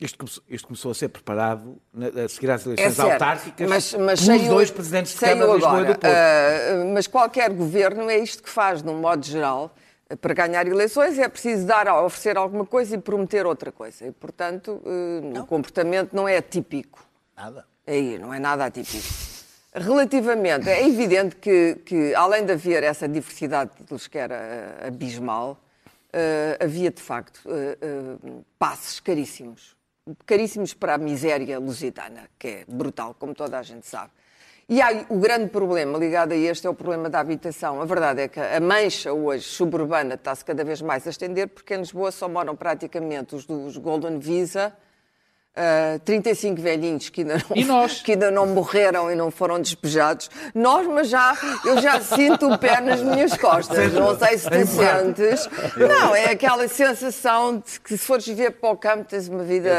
Isto 0.00 0.18
começou, 0.18 0.42
isto 0.48 0.66
começou 0.66 0.90
a 0.90 0.94
ser 0.94 1.08
preparado 1.08 1.76
na- 1.92 2.24
a 2.24 2.28
seguir 2.28 2.50
às 2.50 2.62
É 2.66 2.70
eleições 2.70 2.94
certo, 2.94 3.12
autárquicas 3.12 3.68
mas, 3.68 3.94
mas 3.94 4.20
pelos 4.24 4.40
saiu- 4.40 4.52
dois 4.52 4.70
presidentes 4.70 5.12
de 5.14 5.20
Câmara 5.20 5.46
de 5.46 5.52
Lisboa 5.54 5.80
e 5.80 5.84
do 5.84 5.86
Porto. 5.86 6.04
Ah, 6.06 6.84
mas 6.92 7.06
qualquer 7.06 7.50
governo 7.50 8.10
é 8.10 8.18
isto 8.18 8.42
que 8.42 8.50
faz, 8.50 8.82
de 8.82 8.88
um 8.88 8.98
modo 8.98 9.24
geral. 9.24 9.74
Para 10.20 10.34
ganhar 10.34 10.66
eleições 10.66 11.18
é 11.18 11.28
preciso 11.28 11.64
dar, 11.66 11.88
oferecer 12.04 12.36
alguma 12.36 12.66
coisa 12.66 12.94
e 12.96 12.98
prometer 12.98 13.46
outra 13.46 13.72
coisa. 13.72 14.04
E, 14.06 14.12
portanto, 14.12 14.82
eh, 14.84 15.40
o 15.40 15.46
comportamento 15.46 16.12
não 16.12 16.28
é 16.28 16.36
atípico. 16.36 17.04
Nada. 17.36 17.64
Aí, 17.86 18.18
não 18.18 18.32
é 18.34 18.38
nada 18.38 18.66
atípico. 18.66 19.02
Relativamente, 19.72 20.68
é 20.68 20.86
evidente 20.86 21.34
que, 21.36 21.76
que, 21.86 22.14
além 22.14 22.44
de 22.44 22.52
haver 22.52 22.82
essa 22.84 23.08
diversidade 23.08 23.70
de 23.72 23.76
títulos 23.78 24.06
que 24.06 24.16
era 24.18 24.34
eh, 24.36 24.86
abismal, 24.88 25.58
havia 26.60 26.90
de 26.90 27.02
facto 27.02 27.40
eh, 27.46 27.78
eh, 27.80 28.16
passes 28.58 29.00
caríssimos. 29.00 29.76
Caríssimos 30.26 30.74
para 30.74 30.94
a 30.94 30.98
miséria 30.98 31.58
lusitana, 31.58 32.28
que 32.38 32.48
é 32.48 32.64
brutal, 32.68 33.14
como 33.18 33.34
toda 33.34 33.58
a 33.58 33.62
gente 33.62 33.86
sabe. 33.86 34.10
E 34.68 34.80
há 34.80 35.04
o 35.10 35.18
grande 35.18 35.50
problema 35.50 35.98
ligado 35.98 36.32
a 36.32 36.36
este 36.36 36.66
é 36.66 36.70
o 36.70 36.74
problema 36.74 37.10
da 37.10 37.20
habitação. 37.20 37.82
A 37.82 37.84
verdade 37.84 38.22
é 38.22 38.28
que 38.28 38.40
a 38.40 38.60
mancha 38.60 39.12
hoje 39.12 39.44
suburbana 39.44 40.14
está-se 40.14 40.44
cada 40.44 40.64
vez 40.64 40.80
mais 40.80 41.06
a 41.06 41.10
estender, 41.10 41.48
porque 41.48 41.74
em 41.74 41.78
Lisboa 41.78 42.10
só 42.10 42.28
moram 42.28 42.56
praticamente 42.56 43.34
os 43.34 43.44
dos 43.44 43.76
Golden 43.76 44.18
Visa, 44.18 44.74
ah, 45.56 45.98
35 46.04 46.60
velhinhos 46.60 47.08
que 47.08 47.20
ainda, 47.22 47.34
não, 47.48 47.56
E 47.56 47.64
nós? 47.64 48.00
que 48.04 48.12
ainda 48.12 48.30
não 48.30 48.46
morreram 48.46 49.10
e 49.10 49.14
não 49.14 49.30
foram 49.30 49.60
despejados. 49.60 50.28
Nós, 50.54 50.86
mas 50.86 51.08
já, 51.08 51.36
eu 51.64 51.80
já 51.80 52.00
sinto 52.00 52.50
o 52.50 52.58
pé 52.58 52.80
nas 52.80 53.00
minhas 53.02 53.36
costas. 53.36 53.92
Não 53.92 54.18
sei 54.18 54.38
se 54.38 54.50
tu 54.50 54.66
sentes. 54.66 55.48
Não, 55.76 56.14
é 56.14 56.26
aquela 56.32 56.66
sensação 56.68 57.56
de 57.58 57.80
que 57.80 57.96
se 57.96 57.98
fores 58.06 58.26
viver 58.26 58.52
para 58.52 58.70
o 58.70 58.76
campo 58.76 59.04
tens 59.04 59.28
uma 59.28 59.44
vida 59.44 59.72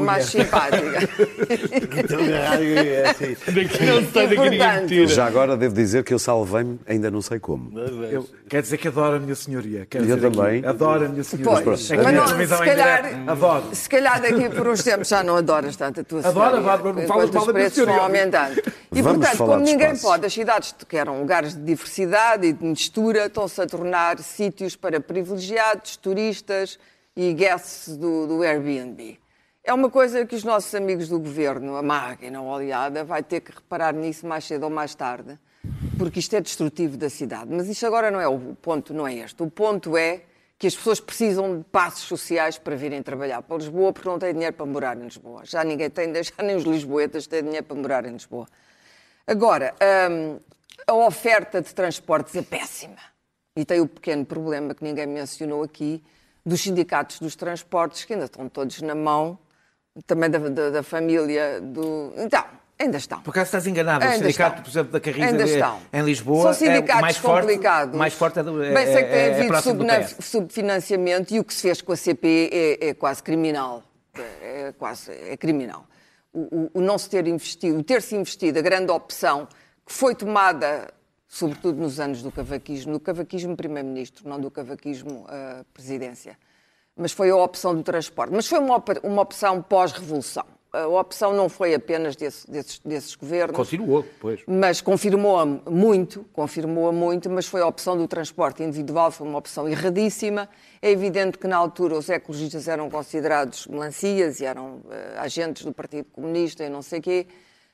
mais 0.00 0.26
simpática. 0.26 1.08
Estou 2.02 2.18
agarrado 2.20 2.62
é 2.62 3.10
assim. 3.10 3.36
Daqui 3.52 3.84
não 3.84 4.02
daqui 4.02 4.50
ninguém 4.50 4.86
tira. 4.86 5.06
Já 5.06 5.26
agora 5.26 5.56
devo 5.56 5.74
dizer 5.74 6.04
que 6.04 6.12
eu 6.14 6.18
salvei-me, 6.18 6.78
ainda 6.86 7.10
não 7.10 7.20
sei 7.22 7.38
como. 7.38 7.78
Eu- 7.78 8.28
quer 8.48 8.62
dizer 8.62 8.78
que 8.78 8.88
adoro 8.88 9.16
a 9.16 9.20
minha 9.20 9.34
senhoria. 9.34 9.86
Quero 9.88 10.04
Eu 10.04 10.16
dizer 10.16 10.26
aqui, 10.28 10.36
também. 10.36 10.64
Adoro 10.64 11.04
a 11.06 11.08
minha 11.08 11.24
senhoria. 11.24 11.62
Pois, 11.62 11.90
A 11.90 11.96
mas 11.96 12.06
minha 12.06 12.12
não, 12.12 12.26
se 12.28 12.64
calhar- 12.64 13.24
Adoro. 13.26 13.64
Se 13.72 13.88
calhar 13.88 14.20
daqui 14.20 14.48
por 14.62 14.70
uns 14.70 14.84
tempos 14.84 15.08
já 15.08 15.24
não 15.24 15.36
adoras 15.36 15.74
tanto 15.74 16.02
a 16.02 16.04
tua 16.04 16.20
Adoro, 16.20 16.50
senhoria, 16.50 16.72
adoro, 16.72 17.00
não 17.00 17.06
falas 17.08 17.30
mal 17.32 17.46
da 17.46 17.52
minha 17.52 17.68
vão 17.68 18.00
aumentando. 18.00 18.62
E, 18.92 19.02
Vamos 19.02 19.26
portanto, 19.26 19.38
como 19.38 19.64
ninguém 19.64 19.96
pode, 19.96 20.24
as 20.24 20.32
cidades 20.32 20.72
que 20.88 20.96
eram 20.96 21.18
lugares 21.18 21.54
de 21.54 21.62
diversidade 21.62 22.46
e 22.46 22.52
de 22.52 22.64
mistura 22.64 23.26
estão-se 23.26 23.60
a 23.60 23.66
tornar 23.66 24.20
sítios 24.20 24.76
para 24.76 25.00
privilegiados, 25.00 25.96
turistas 25.96 26.78
e 27.16 27.32
guests 27.32 27.96
do, 27.96 28.28
do 28.28 28.42
Airbnb. 28.44 29.18
É 29.64 29.74
uma 29.74 29.90
coisa 29.90 30.24
que 30.24 30.36
os 30.36 30.44
nossos 30.44 30.72
amigos 30.76 31.08
do 31.08 31.18
governo, 31.18 31.74
a 31.74 31.82
máquina 31.82 32.40
oleada, 32.40 33.02
vai 33.02 33.22
ter 33.24 33.40
que 33.40 33.50
reparar 33.50 33.92
nisso 33.92 34.28
mais 34.28 34.44
cedo 34.44 34.62
ou 34.62 34.70
mais 34.70 34.94
tarde, 34.94 35.36
porque 35.98 36.20
isto 36.20 36.36
é 36.36 36.40
destrutivo 36.40 36.96
da 36.96 37.10
cidade. 37.10 37.48
Mas 37.50 37.68
isto 37.68 37.84
agora 37.84 38.12
não 38.12 38.20
é 38.20 38.28
o 38.28 38.38
ponto, 38.62 38.94
não 38.94 39.08
é 39.08 39.14
este. 39.16 39.42
O 39.42 39.50
ponto 39.50 39.96
é 39.96 40.20
que 40.62 40.68
as 40.68 40.76
pessoas 40.76 41.00
precisam 41.00 41.58
de 41.58 41.64
passos 41.64 42.04
sociais 42.04 42.56
para 42.56 42.76
virem 42.76 43.02
trabalhar 43.02 43.42
para 43.42 43.56
Lisboa, 43.56 43.92
porque 43.92 44.08
não 44.08 44.16
têm 44.16 44.32
dinheiro 44.32 44.54
para 44.54 44.64
morar 44.64 44.96
em 44.96 45.02
Lisboa. 45.02 45.42
Já 45.44 45.64
ninguém 45.64 45.90
tem, 45.90 46.14
já 46.22 46.40
nem 46.40 46.54
os 46.54 46.62
lisboetas 46.62 47.26
têm 47.26 47.42
dinheiro 47.42 47.66
para 47.66 47.74
morar 47.74 48.04
em 48.06 48.12
Lisboa. 48.12 48.46
Agora, 49.26 49.74
hum, 50.08 50.38
a 50.86 50.94
oferta 50.94 51.60
de 51.60 51.74
transportes 51.74 52.36
é 52.36 52.42
péssima. 52.42 52.94
E 53.56 53.64
tem 53.64 53.80
o 53.80 53.88
pequeno 53.88 54.24
problema 54.24 54.72
que 54.72 54.84
ninguém 54.84 55.04
mencionou 55.04 55.64
aqui, 55.64 56.00
dos 56.46 56.60
sindicatos 56.60 57.18
dos 57.18 57.34
transportes, 57.34 58.04
que 58.04 58.12
ainda 58.12 58.26
estão 58.26 58.48
todos 58.48 58.80
na 58.82 58.94
mão, 58.94 59.36
também 60.06 60.30
da, 60.30 60.38
da- 60.38 60.70
da 60.70 60.82
família 60.84 61.60
do. 61.60 62.12
Então, 62.18 62.44
ainda 62.82 62.98
estão. 62.98 63.20
Por 63.22 63.30
acaso 63.30 63.46
estás 63.46 63.66
enganado. 63.66 64.04
O 64.04 64.08
Ainda 64.08 64.24
sindicato, 64.26 64.50
estão. 64.56 64.62
por 64.64 64.70
exemplo, 64.70 64.92
da 64.92 65.00
Carris 65.00 65.22
Ainda 65.24 65.42
em- 65.42 65.46
estão. 65.46 65.80
em 65.92 66.02
Lisboa 66.02 66.42
São 66.42 66.54
sindicatos 66.54 66.98
é 66.98 67.00
mais 67.00 67.16
forte, 67.16 67.40
complicados. 67.42 67.96
mais 67.98 68.14
forte 68.14 68.38
é, 68.38 68.42
do, 68.42 68.62
é, 68.62 68.74
Bem, 68.74 68.86
sei 68.86 69.02
que 69.04 69.10
tem 69.10 69.18
é, 69.18 69.28
é 69.28 69.34
havido 69.34 69.84
PS. 69.86 70.16
subfinanciamento 70.24 71.34
e 71.34 71.40
o 71.40 71.44
que 71.44 71.54
se 71.54 71.62
fez 71.62 71.80
com 71.80 71.92
a 71.92 71.96
CP 71.96 72.50
é, 72.52 72.88
é 72.88 72.94
quase 72.94 73.22
criminal. 73.22 73.82
É 74.14 74.72
quase 74.78 75.10
é 75.10 75.36
criminal. 75.36 75.86
O, 76.32 76.40
o- 76.40 76.70
o 76.74 76.80
não 76.80 76.96
se 76.98 77.08
ter 77.08 77.26
investido, 77.26 77.78
o 77.78 77.82
ter-se 77.82 78.14
investido, 78.14 78.58
a 78.58 78.62
grande 78.62 78.90
opção 78.90 79.46
que 79.86 79.92
foi 79.92 80.14
tomada, 80.14 80.88
sobretudo 81.28 81.80
nos 81.80 81.98
anos 81.98 82.22
do 82.22 82.30
cavaquismo, 82.30 82.92
do 82.92 83.00
cavaquismo 83.00 83.56
primeiro-ministro, 83.56 84.28
não 84.28 84.38
do 84.40 84.50
cavaquismo 84.50 85.24
ah, 85.28 85.64
presidência, 85.74 86.36
mas 86.96 87.12
foi 87.12 87.30
a 87.30 87.36
opção 87.36 87.74
do 87.74 87.82
transporte. 87.82 88.32
Mas 88.34 88.46
foi 88.46 88.58
uma, 88.58 88.76
op- 88.76 89.00
uma 89.02 89.22
opção 89.22 89.62
pós-revolução. 89.62 90.44
A 90.74 90.86
opção 90.86 91.34
não 91.34 91.50
foi 91.50 91.74
apenas 91.74 92.16
desse- 92.16 92.50
desses, 92.50 92.78
desses 92.78 93.14
governos. 93.14 93.54
Continuou, 93.54 94.06
pois. 94.18 94.40
Mas 94.46 94.80
confirmou-a 94.80 95.44
muito, 95.44 96.24
confirmou-a 96.32 96.90
muito, 96.92 97.28
mas 97.28 97.46
foi 97.46 97.60
a 97.60 97.66
opção 97.66 97.94
do 97.94 98.08
transporte 98.08 98.62
individual, 98.62 99.10
foi 99.10 99.26
uma 99.26 99.38
opção 99.38 99.68
erradíssima. 99.68 100.48
É 100.80 100.90
evidente 100.90 101.36
que 101.36 101.46
na 101.46 101.58
altura 101.58 101.94
os 101.98 102.08
ecologistas 102.08 102.68
eram 102.68 102.88
considerados 102.88 103.66
melancias 103.66 104.40
e 104.40 104.46
eram 104.46 104.80
eh, 104.90 105.16
agentes 105.18 105.62
do 105.62 105.74
Partido 105.74 106.06
Comunista 106.10 106.64
e 106.64 106.70
não 106.70 106.80
sei 106.80 107.02
quê. 107.02 107.26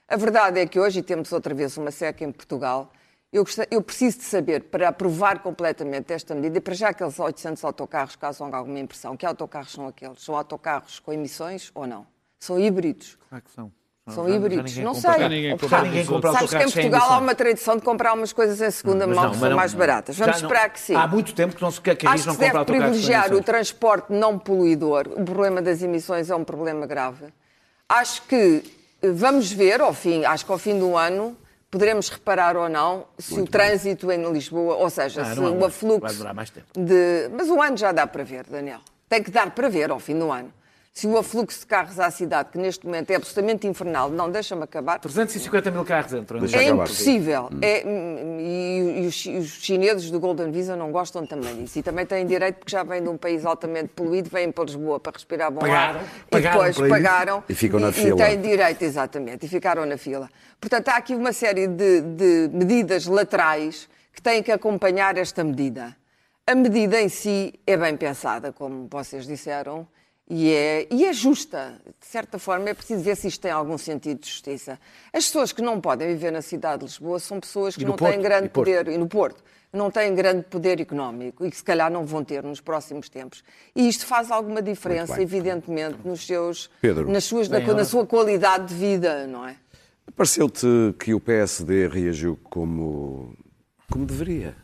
A 0.08 0.16
verdade 0.16 0.58
é 0.58 0.66
que 0.66 0.80
hoje, 0.80 0.98
e 0.98 1.02
temos 1.02 1.30
outra 1.30 1.54
vez 1.54 1.76
uma 1.76 1.92
seca 1.92 2.24
em 2.24 2.32
Portugal, 2.32 2.90
eu, 3.32 3.44
eu 3.70 3.80
preciso 3.80 4.18
de 4.18 4.24
saber, 4.24 4.64
para 4.64 4.88
aprovar 4.88 5.40
completamente 5.40 6.12
esta 6.12 6.34
medida, 6.34 6.58
e 6.58 6.60
para 6.60 6.74
já 6.74 6.88
aqueles 6.88 7.16
800 7.20 7.62
autocarros 7.62 8.16
causam 8.16 8.52
alguma 8.52 8.80
impressão, 8.80 9.16
que 9.16 9.24
autocarros 9.24 9.70
são 9.70 9.86
aqueles? 9.86 10.20
São 10.20 10.34
autocarros 10.36 10.98
com 10.98 11.12
emissões 11.12 11.70
ou 11.76 11.86
não? 11.86 12.04
São 12.38 12.58
híbridos? 12.58 13.18
Claro 13.28 13.44
que 13.44 13.50
são. 13.52 13.72
São 14.08 14.24
Já- 14.24 14.30
já 14.30 14.36
híbridos, 14.36 14.70
ninguém 14.70 14.84
não 14.84 14.94
compra- 14.94 15.12
sei. 15.12 15.20
Já 15.20 15.28
ninguém 15.28 15.50
Já 15.50 15.56
compra 15.58 15.82
ninguém 15.82 16.06
compra 16.06 16.32
Sabes 16.32 16.50
que 16.50 16.56
em 16.56 16.70
Portugal 16.70 17.10
há 17.12 17.18
uma 17.18 17.34
tradição 17.34 17.76
de 17.76 17.82
comprar 17.82 18.14
umas 18.14 18.32
coisas 18.32 18.58
em 18.62 18.70
segunda 18.70 19.06
Mas 19.06 19.16
mão 19.16 19.24
não, 19.26 19.32
que 19.32 19.38
são 19.38 19.48
não- 19.50 19.56
mais 19.56 19.74
baratas. 19.74 20.16
Vamos 20.16 20.34
já 20.36 20.40
não- 20.40 20.48
esperar 20.48 20.70
que 20.70 20.80
sim. 20.80 20.94
Há 20.94 21.06
muito 21.06 21.34
tempo 21.34 21.54
que 21.54 21.60
não 21.60 21.70
se 21.70 21.78
que 21.78 21.90
a 21.90 21.96
Carris 21.96 22.14
Acho 22.14 22.22
que 22.22 22.26
não 22.28 22.34
se 22.34 22.40
deve 22.40 22.64
privilegiar 22.64 23.34
o 23.34 23.42
transporte 23.42 24.06
não 24.10 24.38
poluidor. 24.38 25.08
O 25.14 25.24
problema 25.26 25.60
das 25.60 25.82
emissões 25.82 26.30
é 26.30 26.34
um 26.34 26.42
problema 26.42 26.86
grave. 26.86 27.26
Acho 27.86 28.22
que 28.22 28.62
eh, 29.02 29.10
vamos 29.10 29.52
ver, 29.52 29.82
ao 29.82 29.92
fim, 29.92 30.24
acho 30.24 30.46
que 30.46 30.52
ao 30.52 30.58
fim 30.58 30.78
do 30.78 30.96
ano, 30.96 31.36
poderemos 31.70 32.08
reparar 32.08 32.56
ou 32.56 32.66
não 32.66 33.04
se 33.18 33.38
o 33.38 33.46
trânsito 33.46 34.10
em 34.10 34.32
Lisboa, 34.32 34.76
ou 34.76 34.88
seja, 34.88 35.20
Ah, 35.20 35.34
se 35.34 35.36
não 35.36 35.48
o 35.48 35.50
muito. 35.50 35.66
afluxo 35.66 36.00
Vai 36.00 36.12
demorar 36.12 36.32
mais 36.32 36.48
tempo. 36.48 36.66
de. 36.74 37.28
Mas 37.36 37.50
o 37.50 37.60
ano 37.60 37.76
já 37.76 37.92
dá 37.92 38.06
para 38.06 38.24
ver, 38.24 38.44
Daniel. 38.48 38.80
Tem 39.06 39.22
que 39.22 39.30
dar 39.30 39.50
para 39.50 39.68
ver 39.68 39.90
ao 39.90 39.98
fim 40.00 40.18
do 40.18 40.32
ano. 40.32 40.50
Se 40.92 41.06
o 41.06 41.16
afluxo 41.16 41.60
de 41.60 41.66
carros 41.66 42.00
à 42.00 42.10
cidade, 42.10 42.48
que 42.50 42.58
neste 42.58 42.84
momento 42.84 43.10
é 43.10 43.14
absolutamente 43.14 43.68
infernal, 43.68 44.10
não 44.10 44.28
deixa-me 44.28 44.64
acabar. 44.64 44.98
350 44.98 45.70
mil 45.70 45.84
carros 45.84 46.12
entram. 46.12 46.40
Deixa 46.40 46.56
É 46.56 46.66
acabar. 46.66 46.82
impossível. 46.84 47.50
É, 47.62 47.84
hum, 47.86 48.38
e, 48.40 49.02
e 49.02 49.06
os, 49.06 49.26
os 49.26 49.46
chineses 49.62 50.10
do 50.10 50.18
Golden 50.18 50.50
Visa 50.50 50.74
não 50.74 50.90
gostam 50.90 51.24
também 51.24 51.54
disso. 51.62 51.78
E 51.78 51.82
também 51.84 52.04
têm 52.04 52.26
direito, 52.26 52.56
porque 52.56 52.72
já 52.72 52.82
vêm 52.82 53.00
de 53.00 53.08
um 53.08 53.16
país 53.16 53.46
altamente 53.46 53.90
poluído, 53.94 54.28
vêm 54.28 54.50
para 54.50 54.64
Lisboa 54.64 54.98
para 54.98 55.12
respirar 55.12 55.52
bom 55.52 55.60
Pagaram, 55.60 56.00
ar. 56.00 56.06
pagaram 56.28 56.62
e 56.66 56.72
depois 56.72 56.90
pagaram. 56.90 57.44
E 57.48 57.54
ficam 57.54 57.78
na 57.78 57.90
e, 57.90 57.92
fila. 57.92 58.20
E 58.20 58.26
têm 58.26 58.40
direito, 58.40 58.82
exatamente. 58.82 59.46
E 59.46 59.48
ficaram 59.48 59.86
na 59.86 59.96
fila. 59.96 60.28
Portanto, 60.60 60.88
há 60.88 60.96
aqui 60.96 61.14
uma 61.14 61.32
série 61.32 61.68
de, 61.68 62.00
de 62.00 62.50
medidas 62.52 63.06
laterais 63.06 63.88
que 64.12 64.20
têm 64.20 64.42
que 64.42 64.50
acompanhar 64.50 65.16
esta 65.16 65.44
medida. 65.44 65.96
A 66.44 66.56
medida 66.56 67.00
em 67.00 67.08
si 67.08 67.54
é 67.64 67.76
bem 67.76 67.96
pensada, 67.96 68.50
como 68.52 68.88
vocês 68.90 69.24
disseram, 69.26 69.86
e 70.28 70.52
é, 70.52 70.86
e 70.90 71.04
é 71.06 71.12
justa. 71.12 71.80
De 72.00 72.06
certa 72.06 72.38
forma, 72.38 72.68
é 72.68 72.74
preciso 72.74 73.02
ver 73.02 73.16
se 73.16 73.28
isto 73.28 73.40
tem 73.40 73.50
algum 73.50 73.78
sentido 73.78 74.20
de 74.20 74.28
justiça. 74.28 74.78
As 75.12 75.24
pessoas 75.24 75.52
que 75.52 75.62
não 75.62 75.80
podem 75.80 76.08
viver 76.08 76.30
na 76.30 76.42
cidade 76.42 76.80
de 76.80 76.84
Lisboa 76.86 77.18
são 77.18 77.40
pessoas 77.40 77.74
que 77.74 77.84
não 77.84 77.96
Porto, 77.96 78.12
têm 78.12 78.20
grande 78.20 78.46
e 78.46 78.48
poder, 78.50 78.88
e 78.88 78.98
no 78.98 79.08
Porto, 79.08 79.42
não 79.72 79.90
têm 79.90 80.14
grande 80.14 80.42
poder 80.44 80.80
económico 80.80 81.44
e 81.44 81.50
que 81.50 81.56
se 81.56 81.64
calhar 81.64 81.90
não 81.90 82.04
vão 82.04 82.24
ter 82.24 82.42
nos 82.42 82.60
próximos 82.60 83.08
tempos. 83.08 83.42
E 83.74 83.88
isto 83.88 84.06
faz 84.06 84.30
alguma 84.30 84.60
diferença, 84.60 85.20
evidentemente, 85.20 85.98
nos 86.04 86.26
seus, 86.26 86.70
Pedro. 86.80 87.10
nas 87.10 87.24
suas, 87.24 87.48
na, 87.48 87.60
na 87.60 87.84
sua 87.84 88.06
qualidade 88.06 88.68
de 88.68 88.74
vida, 88.74 89.26
não 89.26 89.46
é? 89.46 89.56
Pareceu-te 90.16 90.66
que 90.98 91.14
o 91.14 91.20
PSD 91.20 91.86
reagiu 91.86 92.38
como, 92.44 93.36
como 93.90 94.06
deveria? 94.06 94.56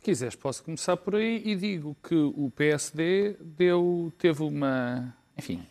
Se 0.00 0.04
quiseres, 0.04 0.34
posso 0.34 0.64
começar 0.64 0.96
por 0.96 1.14
aí 1.14 1.42
e 1.44 1.54
digo 1.54 1.94
que 2.02 2.14
o 2.14 2.50
PSD 2.56 3.36
deu, 3.38 4.10
teve 4.16 4.42
uma. 4.42 5.14
Enfim, 5.36 5.62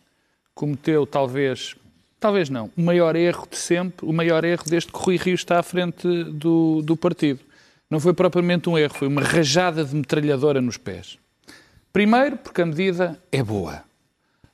cometeu 0.53 1.07
talvez. 1.07 1.75
Talvez 2.19 2.47
não. 2.47 2.69
O 2.77 2.81
maior 2.83 3.15
erro 3.15 3.47
de 3.49 3.57
sempre, 3.57 4.05
o 4.05 4.13
maior 4.13 4.45
erro 4.45 4.63
desde 4.67 4.91
que 4.91 4.99
Rui 4.99 5.17
Rio 5.17 5.33
está 5.33 5.57
à 5.57 5.63
frente 5.63 6.07
do, 6.25 6.83
do 6.83 6.95
partido. 6.95 7.39
Não 7.89 7.99
foi 7.99 8.13
propriamente 8.13 8.69
um 8.69 8.77
erro, 8.77 8.93
foi 8.93 9.07
uma 9.07 9.23
rajada 9.23 9.83
de 9.83 9.95
metralhadora 9.95 10.61
nos 10.61 10.77
pés. 10.77 11.17
Primeiro, 11.91 12.37
porque 12.37 12.61
a 12.61 12.67
medida 12.67 13.19
é 13.31 13.41
boa. 13.41 13.83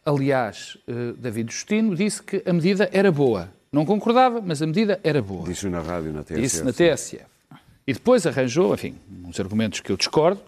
Aliás, 0.05 0.77
eh, 0.88 1.15
David 1.17 1.51
Justino 1.51 1.93
disse 1.97 2.23
que 2.23 2.41
a 2.45 2.53
medida 2.53 2.89
era 2.93 3.11
boa. 3.11 3.49
Não 3.73 3.85
concordava, 3.85 4.39
mas 4.39 4.61
a 4.61 4.67
medida 4.67 5.01
era 5.03 5.21
boa. 5.21 5.43
Disse 5.43 5.67
na 5.67 5.81
rádio, 5.81 6.13
na 6.13 6.23
TSF. 6.23 6.41
Disse 6.41 6.63
na 6.63 6.71
TSF. 6.71 7.35
E 7.88 7.93
depois 7.93 8.26
arranjou, 8.26 8.74
enfim, 8.74 8.95
uns 9.24 9.39
argumentos 9.39 9.80
que 9.80 9.91
eu 9.91 9.98
discordo, 9.98 10.41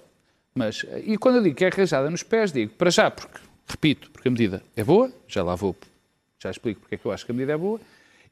mas. 0.54 0.86
E 1.06 1.18
quando 1.18 1.36
eu 1.36 1.44
digo 1.44 1.56
que 1.56 1.66
é 1.66 1.68
arranjada 1.68 2.10
nos 2.10 2.24
pés, 2.24 2.52
digo 2.52 2.74
para 2.74 2.90
já, 2.90 3.12
porque, 3.12 3.40
repito, 3.68 4.10
porque 4.12 4.28
a 4.28 4.32
medida 4.32 4.64
é 4.76 4.84
boa, 4.84 5.12
já 5.28 5.44
lá 5.44 5.56
vou, 5.56 5.76
já 6.40 6.50
explico 6.50 6.82
porque 6.82 6.96
é 6.96 6.98
que 6.98 7.06
eu 7.06 7.12
acho 7.12 7.26
que 7.26 7.32
a 7.32 7.36
medida 7.36 7.54
é 7.54 7.58
boa, 7.58 7.80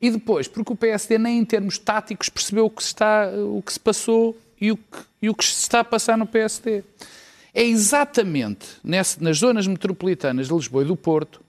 e 0.01 0.09
depois 0.09 0.47
porque 0.47 0.73
o 0.73 0.75
PSD 0.75 1.17
nem 1.17 1.39
em 1.39 1.45
termos 1.45 1.77
táticos 1.77 2.29
percebeu 2.29 2.65
o 2.65 2.69
que 2.69 2.81
está, 2.81 3.29
o 3.29 3.61
que 3.61 3.73
se 3.73 3.79
passou 3.79 4.37
e 4.59 4.71
o 4.71 4.77
que, 4.77 4.97
e 5.21 5.29
o 5.29 5.35
que 5.35 5.45
se 5.45 5.61
está 5.61 5.81
a 5.81 5.83
passar 5.83 6.17
no 6.17 6.25
PSD. 6.25 6.83
É 7.53 7.63
exatamente 7.63 8.67
nesse, 8.83 9.23
nas 9.23 9.37
zonas 9.37 9.65
metropolitanas 9.65 10.47
de 10.47 10.53
Lisboa 10.53 10.83
e 10.83 10.87
do 10.87 10.95
Porto 10.95 11.41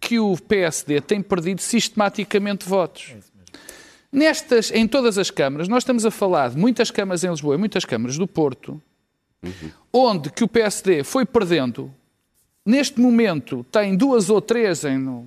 que 0.00 0.18
o 0.18 0.36
PSD 0.36 1.00
tem 1.00 1.20
perdido 1.20 1.60
sistematicamente 1.60 2.66
votos. 2.68 3.14
Nestas, 4.12 4.72
em 4.72 4.88
todas 4.88 5.18
as 5.18 5.30
câmaras, 5.30 5.68
nós 5.68 5.82
estamos 5.82 6.04
a 6.04 6.10
falar 6.10 6.50
de 6.50 6.58
muitas 6.58 6.90
câmaras 6.90 7.22
em 7.22 7.30
Lisboa 7.30 7.54
e 7.54 7.58
muitas 7.58 7.84
câmaras 7.84 8.18
do 8.18 8.26
Porto, 8.26 8.80
onde 9.92 10.30
que 10.30 10.42
o 10.44 10.48
PSD 10.48 11.04
foi 11.04 11.24
perdendo. 11.24 11.92
Neste 12.66 13.00
momento 13.00 13.64
tem 13.70 13.96
duas 13.96 14.28
ou 14.28 14.40
três 14.40 14.84
em, 14.84 15.24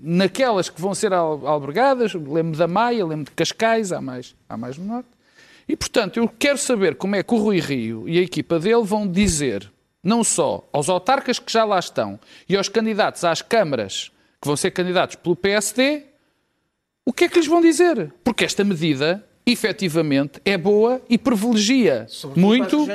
naquelas 0.00 0.68
que 0.68 0.80
vão 0.80 0.94
ser 0.94 1.12
al- 1.12 1.46
albergadas, 1.46 2.14
lembro 2.14 2.56
da 2.58 2.68
Maia, 2.68 3.04
lembro 3.06 3.24
de 3.24 3.30
Cascais, 3.32 3.90
há 3.90 4.00
mais, 4.00 4.34
há 4.48 4.56
mais 4.56 4.76
no 4.76 4.84
Norte. 4.84 5.08
E, 5.68 5.74
portanto, 5.74 6.18
eu 6.18 6.28
quero 6.28 6.58
saber 6.58 6.94
como 6.94 7.16
é 7.16 7.22
que 7.24 7.34
o 7.34 7.38
Rui 7.38 7.58
Rio 7.58 8.08
e 8.08 8.18
a 8.18 8.22
equipa 8.22 8.58
dele 8.60 8.84
vão 8.84 9.08
dizer, 9.08 9.68
não 10.02 10.22
só 10.22 10.62
aos 10.72 10.88
autarcas 10.88 11.38
que 11.40 11.50
já 11.52 11.64
lá 11.64 11.78
estão 11.80 12.20
e 12.48 12.56
aos 12.56 12.68
candidatos 12.68 13.24
às 13.24 13.42
câmaras 13.42 14.12
que 14.40 14.46
vão 14.46 14.56
ser 14.56 14.70
candidatos 14.70 15.16
pelo 15.16 15.34
PSD, 15.34 16.04
o 17.06 17.12
que 17.12 17.24
é 17.24 17.28
que 17.28 17.38
lhes 17.38 17.46
vão 17.46 17.60
dizer? 17.62 18.12
Porque 18.24 18.44
esta 18.44 18.62
medida, 18.64 19.24
efetivamente, 19.46 20.40
é 20.44 20.58
boa 20.58 21.00
e 21.08 21.16
privilegia 21.16 22.06
muito 22.36 22.86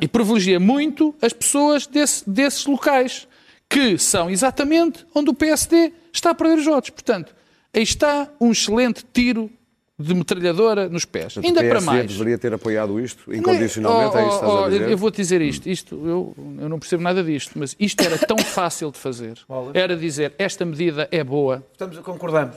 e 0.00 0.08
privilegia 0.08 0.58
muito 0.60 1.14
as 1.20 1.32
pessoas 1.32 1.86
desse- 1.86 2.28
desses 2.28 2.64
locais, 2.66 3.26
que 3.68 3.98
são 3.98 4.30
exatamente 4.30 5.04
onde 5.14 5.28
o 5.30 5.34
PSD 5.34 5.92
está 6.12 6.30
a 6.30 6.34
perder 6.34 6.58
os 6.58 6.64
votos. 6.64 6.90
Portanto, 6.90 7.34
aí 7.74 7.82
está 7.82 8.28
um 8.40 8.52
excelente 8.52 9.04
tiro 9.12 9.50
de 9.98 10.14
metralhadora 10.14 10.88
nos 10.90 11.04
pés. 11.06 11.38
Ainda 11.38 11.48
o 11.60 11.62
PSD 11.62 11.68
para 11.70 11.80
mais. 11.80 12.06
deveria 12.12 12.36
ter 12.38 12.52
apoiado 12.52 13.00
isto 13.00 13.34
incondicionalmente, 13.34 14.14
Oh, 14.14 14.18
é 14.18 14.22
isso 14.22 14.28
que 14.28 14.34
estás 14.44 14.52
oh, 14.52 14.56
a 14.58 14.62
oh, 14.66 14.70
dizer? 14.70 14.90
Eu 14.90 14.98
vou-te 14.98 15.16
dizer 15.16 15.40
isto. 15.40 15.68
isto 15.68 15.94
eu, 16.06 16.34
eu 16.60 16.68
não 16.68 16.78
percebo 16.78 17.02
nada 17.02 17.24
disto, 17.24 17.52
mas 17.58 17.74
isto 17.80 18.02
era 18.02 18.18
tão 18.18 18.36
fácil 18.44 18.90
de 18.92 18.98
fazer. 18.98 19.38
Era 19.72 19.96
dizer, 19.96 20.34
esta 20.38 20.64
medida 20.66 21.08
é 21.10 21.24
boa, 21.24 21.64
Estamos, 21.72 21.98
concordamos. 22.00 22.56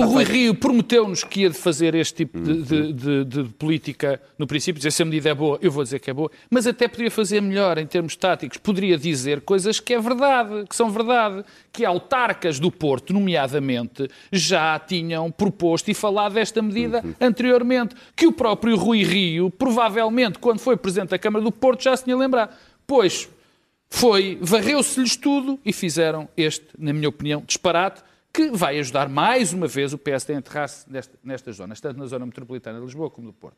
O 0.00 0.12
Rui 0.12 0.24
Rio 0.24 0.54
prometeu-nos 0.54 1.22
que 1.24 1.42
ia 1.42 1.52
fazer 1.52 1.94
este 1.94 2.14
tipo 2.14 2.38
de, 2.40 2.62
de- 2.62 2.92
de- 2.92 3.24
de 3.24 3.44
política 3.54 4.20
no 4.38 4.46
princípio, 4.46 4.78
dizer 4.78 4.90
se 4.90 5.02
a 5.02 5.04
medida 5.04 5.30
é 5.30 5.34
boa, 5.34 5.58
eu 5.62 5.70
vou 5.70 5.82
dizer 5.84 5.98
que 6.00 6.10
é 6.10 6.14
boa, 6.14 6.30
mas 6.50 6.66
até 6.66 6.88
poderia 6.88 7.10
fazer 7.10 7.40
melhor 7.40 7.78
em 7.78 7.86
termos 7.86 8.16
táticos, 8.16 8.58
poderia 8.58 8.96
dizer 8.98 9.40
coisas 9.42 9.78
que 9.80 9.94
é 9.94 10.00
verdade, 10.00 10.64
que 10.68 10.74
são 10.76 10.90
verdade, 10.90 11.44
que 11.72 11.84
autarcas 11.84 12.58
do 12.58 12.70
Porto, 12.70 13.12
nomeadamente, 13.12 14.08
já 14.32 14.78
tinham 14.78 15.30
proposto 15.30 15.90
e 15.90 15.94
falado 15.94 16.34
desta 16.34 16.60
medida 16.62 17.02
anteriormente, 17.20 17.94
que 18.16 18.26
o 18.26 18.32
próprio 18.32 18.76
Rui 18.76 19.02
Rio, 19.02 19.50
provavelmente, 19.50 20.38
quando 20.38 20.58
foi 20.58 20.76
Presidente 20.76 21.10
da 21.10 21.18
Câmara 21.18 21.44
do 21.44 21.52
Porto, 21.52 21.82
já 21.84 21.96
se 21.96 22.04
tinha 22.04 22.16
lembrado. 22.16 22.54
Pois, 22.86 23.28
foi, 23.88 24.38
varreu-se-lhes 24.40 25.16
tudo 25.16 25.58
e 25.64 25.72
fizeram 25.72 26.28
este, 26.36 26.64
na 26.78 26.92
minha 26.92 27.08
opinião, 27.08 27.42
disparate, 27.46 28.02
que 28.32 28.50
vai 28.50 28.78
ajudar 28.78 29.08
mais 29.08 29.52
uma 29.52 29.66
vez 29.66 29.92
o 29.92 29.98
PSD 29.98 30.34
a 30.34 30.36
enterrar-se 30.36 30.90
nesta, 30.90 31.18
nestas 31.22 31.56
zonas, 31.56 31.80
tanto 31.80 31.98
na 31.98 32.06
zona 32.06 32.24
metropolitana 32.26 32.78
de 32.78 32.84
Lisboa 32.86 33.10
como 33.10 33.26
do 33.28 33.32
Porto. 33.32 33.56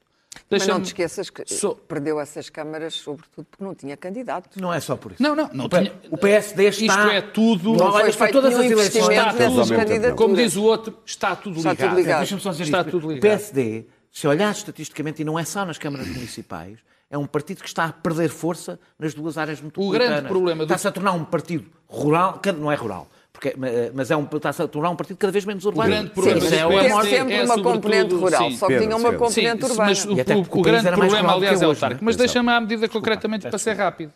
Mas 0.50 0.66
não 0.66 0.80
te 0.80 0.87
esqueças 0.87 1.28
que 1.28 1.44
Só- 1.46 1.74
perdeu 1.74 2.18
essas 2.18 2.48
câmaras, 2.48 2.94
sobretudo 2.94 3.44
porque 3.50 3.62
não 3.62 3.74
tinha 3.74 3.96
candidatos. 3.98 4.56
Não 4.61 4.72
é 4.72 4.80
só 4.80 4.96
por 4.96 5.12
isso. 5.12 5.22
Não, 5.22 5.37
não, 5.37 5.48
não 5.52 5.66
O 5.66 5.68
tinha- 5.68 5.92
o 6.11 6.16
PSD 6.16 6.68
está... 6.68 6.85
Isto 6.85 6.98
é 7.11 7.20
tudo... 7.20 7.72
Não, 7.72 7.78
foi 7.78 7.87
olha, 7.87 8.04
para 8.04 8.12
feito 8.12 8.32
todas 8.32 8.54
as 8.54 8.64
eleições... 8.70 9.08
Está 9.08 9.32
tudo, 9.35 10.14
como 10.16 10.35
diz 10.35 10.56
o 10.56 10.62
outro, 10.62 10.96
está 11.04 11.37
tudo 11.37 11.58
Está 11.58 11.72
ligado. 11.72 11.88
tudo 11.90 11.98
ligado. 12.00 12.18
Deixa-me 12.20 12.40
só 12.40 12.50
dizer 12.50 12.62
Está 12.64 12.78
isto. 12.80 12.90
tudo 12.90 13.06
O 13.08 13.11
ligado. 13.12 13.22
PSD, 13.22 13.87
se 14.11 14.26
olhar 14.26 14.50
estatisticamente, 14.52 15.20
e 15.20 15.24
não 15.24 15.38
é 15.38 15.44
só 15.44 15.66
nas 15.66 15.76
câmaras 15.78 16.06
municipais, 16.08 16.78
é 17.11 17.18
um 17.18 17.26
partido 17.26 17.61
que 17.62 17.68
está 17.68 17.85
a 17.85 17.92
perder 17.92 18.30
força 18.30 18.80
nas 18.98 19.12
duas 19.12 19.37
áreas 19.37 19.61
metropolitanas. 19.61 20.08
grande 20.14 20.28
problema 20.28 20.64
do- 20.64 20.68
Está-se 20.72 20.88
a 20.88 20.92
tornar 20.92 21.12
um 21.12 21.24
partido 21.24 21.66
rural, 21.87 22.38
que 22.38 22.50
não 22.52 22.72
é 22.72 22.74
rural, 22.74 23.06
porque, 23.33 23.55
mas 23.95 24.11
é 24.11 24.16
um, 24.16 24.25
está-se 24.31 24.62
a 24.62 24.68
tornar 24.68 24.90
um 24.90 24.97
partido 24.97 25.16
cada 25.16 25.33
vez 25.33 25.45
menos 25.45 25.64
urbano. 25.64 25.88
grande 25.90 26.11
problema 26.11 26.40
Sim, 26.40 26.47
isso 26.47 26.55
é 26.55 26.66
PSD 26.68 26.88
morte. 26.90 27.09
sempre 27.11 27.35
é 27.35 27.45
uma 27.45 27.62
componente 27.62 28.14
rural, 28.14 28.51
sim. 28.51 28.57
só 28.57 28.66
que 28.68 28.79
tinha 28.79 28.97
uma 28.97 29.11
Pedro. 29.11 29.18
componente 29.27 29.64
Sim, 29.64 29.71
urbana. 29.73 29.88
mas 29.88 30.05
o, 30.05 30.09
E 30.11 30.12
o- 30.12 30.38
o 30.57 30.59
o 30.61 30.62
grande 30.62 30.90
problema, 30.90 31.33
aliás, 31.35 31.61
é 31.61 31.64
é 31.64 31.66
o 31.66 31.71
autarco. 31.71 31.95
né? 31.97 32.01
Mas 32.03 32.16
deixa-me 32.16 32.51
à 32.51 32.61
medida 32.61 32.88
concretamente 32.88 33.49
para 33.49 33.59
ser 33.59 33.73
rápido. 33.73 34.12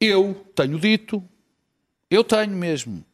Eu 0.00 0.34
tenho 0.54 0.78
dito, 0.78 1.22
eu 2.10 2.24
tenho 2.24 2.50
mesmo 2.50 3.04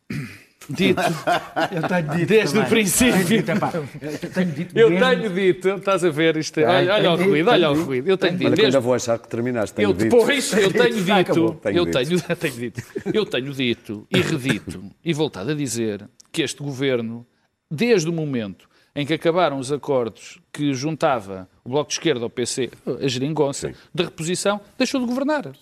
dito, 0.69 1.01
Eu 1.73 1.89
tenho 1.89 2.17
dito 2.17 2.29
desde 2.29 2.59
o 2.59 2.63
também. 2.63 2.69
princípio, 2.71 3.25
dito, 3.25 3.51
epá, 3.51 3.73
eu 3.75 4.31
tenho 4.31 4.53
dito 4.53 4.79
eu 4.79 4.89
tenho 4.99 5.31
dito, 5.31 5.69
estás 5.69 6.05
a 6.05 6.11
ver 6.11 6.37
isto? 6.37 6.55
Tenho, 6.55 6.69
Olha, 6.69 6.95
olha 6.95 7.13
o 7.13 7.17
ruído, 7.17 7.51
olha 7.51 7.71
o 7.71 7.85
ruído. 7.85 8.09
Eu 8.09 8.19
tenho 8.19 8.37
dito, 8.37 8.53
Olha 8.53 8.65
ainda 8.65 8.81
vou 8.81 8.95
achar 8.95 9.19
que 9.19 9.29
terminaste. 9.29 9.75
Tenho 9.77 9.89
eu 9.89 9.93
dito. 9.93 10.05
depois, 10.17 10.53
eu 10.53 10.73
tenho 10.73 10.95
dito, 11.05 11.39
eu 11.39 11.87
tenho, 11.87 11.87
tenho 12.37 12.53
dito, 12.55 12.83
eu 13.13 13.27
tenho 13.27 13.53
dito 13.53 14.07
e 14.11 14.21
redito 14.21 14.85
e 15.05 15.13
voltado 15.13 15.51
a 15.51 15.55
dizer 15.55 16.09
que 16.31 16.43
este 16.43 16.63
governo, 16.63 17.27
desde 17.71 18.09
o 18.09 18.13
momento 18.13 18.69
em 18.95 19.07
que 19.07 19.15
acabaram 19.15 19.59
os 19.59 19.71
acordos 19.71 20.41
que 20.53 20.73
juntava 20.75 21.49
o 21.65 21.69
Bloco 21.71 21.89
de 21.89 21.95
Esquerda 21.95 22.25
ao 22.25 22.31
PC, 22.31 22.71
a 23.01 23.07
geringonça, 23.07 23.73
de 23.95 24.03
reposição, 24.03 24.61
deixou 24.77 25.01
de 25.01 25.07
governar. 25.07 25.53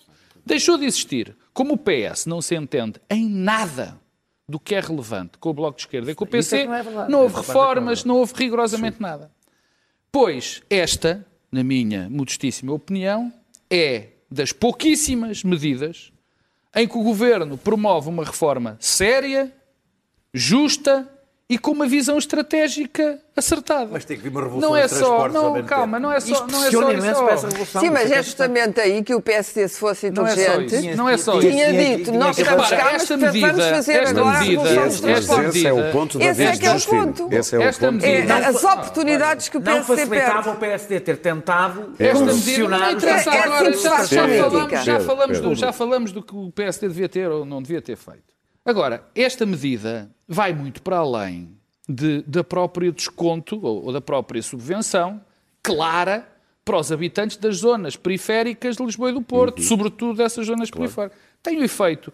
Deixou 0.45 0.77
de 0.77 0.85
existir. 0.85 1.35
Como 1.53 1.73
o 1.73 1.77
PS 1.77 2.25
não 2.25 2.41
se 2.41 2.55
entende 2.55 2.99
em 3.09 3.27
nada 3.29 3.99
do 4.49 4.59
que 4.59 4.75
é 4.75 4.79
relevante 4.79 5.37
com 5.37 5.49
o 5.49 5.53
Bloco 5.53 5.77
de 5.77 5.83
Esquerda 5.83 6.11
e 6.11 6.15
com 6.15 6.23
o 6.23 6.27
é 6.27 6.31
PC, 6.31 6.61
que 6.61 6.67
não 6.67 6.75
é 6.75 7.09
não 7.09 7.21
houve 7.23 7.35
é 7.35 7.37
reformas, 7.39 8.05
não 8.05 8.15
houve 8.15 8.33
rigorosamente 8.35 9.01
nada. 9.01 9.29
Pois 10.11 10.63
esta, 10.69 11.25
na 11.51 11.63
minha 11.63 12.09
modestíssima 12.09 12.71
opinião, 12.71 13.31
é 13.69 14.09
das 14.31 14.53
pouquíssimas 14.53 15.43
medidas 15.43 16.13
em 16.73 16.87
que 16.87 16.97
o 16.97 17.03
governo 17.03 17.57
promove 17.57 18.07
uma 18.07 18.23
reforma 18.23 18.77
séria, 18.79 19.53
justa 20.33 21.11
e 21.49 21.57
com 21.57 21.71
uma 21.71 21.87
visão 21.87 22.17
estratégica 22.17 23.19
acertada. 23.33 23.87
Mas 23.89 24.03
tem 24.03 24.17
que 24.17 24.23
vir 24.23 24.29
uma 24.29 24.41
revolução 24.41 24.69
Não 24.69 24.75
é 24.75 24.85
só, 24.87 25.29
não, 25.29 25.63
calma, 25.63 25.97
não 25.97 26.11
é 26.11 26.19
só, 26.19 26.45
não 26.45 26.65
é 26.65 26.71
só 26.71 26.91
isso. 26.91 27.23
para 27.23 27.33
essa 27.33 27.47
revolução. 27.47 27.81
Sim, 27.81 27.89
mas 27.89 28.11
é 28.11 28.15
que 28.17 28.23
justamente 28.23 28.81
aí 28.81 29.01
que 29.01 29.15
o 29.15 29.21
PSD, 29.21 29.65
se 29.69 29.79
fosse 29.79 30.11
Não 30.11 30.27
é 30.27 30.33
inteligente. 30.33 30.95
Não 30.97 31.07
é 31.07 31.15
só 31.15 31.39
isso. 31.39 31.49
tinha 31.49 31.69
Tinha- 31.69 31.97
dito, 31.97 32.11
nós 32.11 32.37
estamos 32.37 32.69
cá, 32.69 32.83
mas 32.91 33.01
esta 33.03 33.17
vamos 33.17 33.33
medida- 33.33 33.69
fazer 33.69 33.93
esta 33.93 34.19
agora 34.19 34.37
a 34.37 34.39
medida- 34.41 34.63
revolução 34.63 34.85
Esse, 35.13 35.47
esse 35.59 35.67
é 35.67 35.73
o 35.73 35.91
ponto 35.93 36.19
da 36.19 36.25
Esse 36.25 36.41
é 36.41 36.45
vez 36.47 36.59
que 36.59 36.65
é 36.65 36.69
o 36.69 36.73
do 36.73 36.79
Justino. 36.79 37.13
ponto. 37.13 37.33
Esse 37.35 37.55
é 37.55 37.59
o 37.59 37.61
Esta 37.61 37.85
ponto. 37.91 38.01
medida- 38.05 38.33
É, 38.33 38.45
as 38.45 38.63
oportunidades 38.65 39.49
que 39.49 39.57
o 39.57 39.59
Não 39.61 39.65
PSD 39.73 39.95
facilitava 40.01 40.33
perde. 40.43 40.49
o 40.49 40.55
PSD 40.59 40.99
ter 40.99 41.17
tentado 41.17 41.79
Esta 41.97 42.03
medida 42.03 42.13
não 42.19 42.27
concessionar 42.27 42.95
os 42.97 43.03
É- 43.03 43.07
é 43.09 44.39
agora. 44.41 44.83
Já, 44.83 44.99
falamos, 44.99 45.39
do, 45.39 45.55
já 45.55 45.71
falamos 45.71 46.11
do 46.11 46.21
que 46.21 46.35
o 46.35 46.51
PSD 46.51 46.87
devia 46.89 47.07
ter 47.07 47.29
ou 47.29 47.45
não 47.45 47.61
devia 47.61 47.81
ter 47.81 47.95
feito. 47.95 48.35
Agora, 48.67 49.01
esta 49.15 49.45
medida 49.45 50.09
vai 50.27 50.51
muito 50.53 50.81
para 50.81 50.97
além 50.97 51.49
de, 51.87 52.21
da 52.23 52.43
própria 52.43 52.91
desconto 52.91 53.57
ou, 53.65 53.85
ou 53.85 53.93
da 53.93 54.01
própria 54.01 54.41
subvenção 54.41 55.21
clara 55.63 56.27
para 56.65 56.77
os 56.77 56.91
habitantes 56.91 57.37
das 57.37 57.57
zonas 57.59 57.95
periféricas 57.95 58.75
de 58.75 58.83
Lisboa 58.83 59.09
e 59.09 59.13
do 59.13 59.21
Porto, 59.21 59.61
sobretudo 59.61 60.17
dessas 60.17 60.45
zonas 60.47 60.69
periféricas. 60.69 61.17
Tem 61.41 61.57
o 61.57 61.63
efeito. 61.63 62.11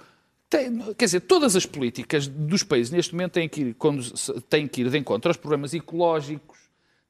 tem- 0.48 0.78
quer 0.94 1.06
dizer, 1.06 1.22
todas 1.22 1.56
as 1.56 1.66
políticas 1.66 2.28
dos 2.28 2.62
países 2.62 2.92
neste 2.92 3.14
momento 3.16 3.32
têm 3.32 3.50
que 3.50 3.62
ir, 3.62 3.76
têm 4.48 4.68
que 4.68 4.82
ir 4.82 4.90
de 4.92 4.98
encontro 5.00 5.30
aos 5.32 5.38
problemas 5.38 5.74
ecológicos, 5.74 6.60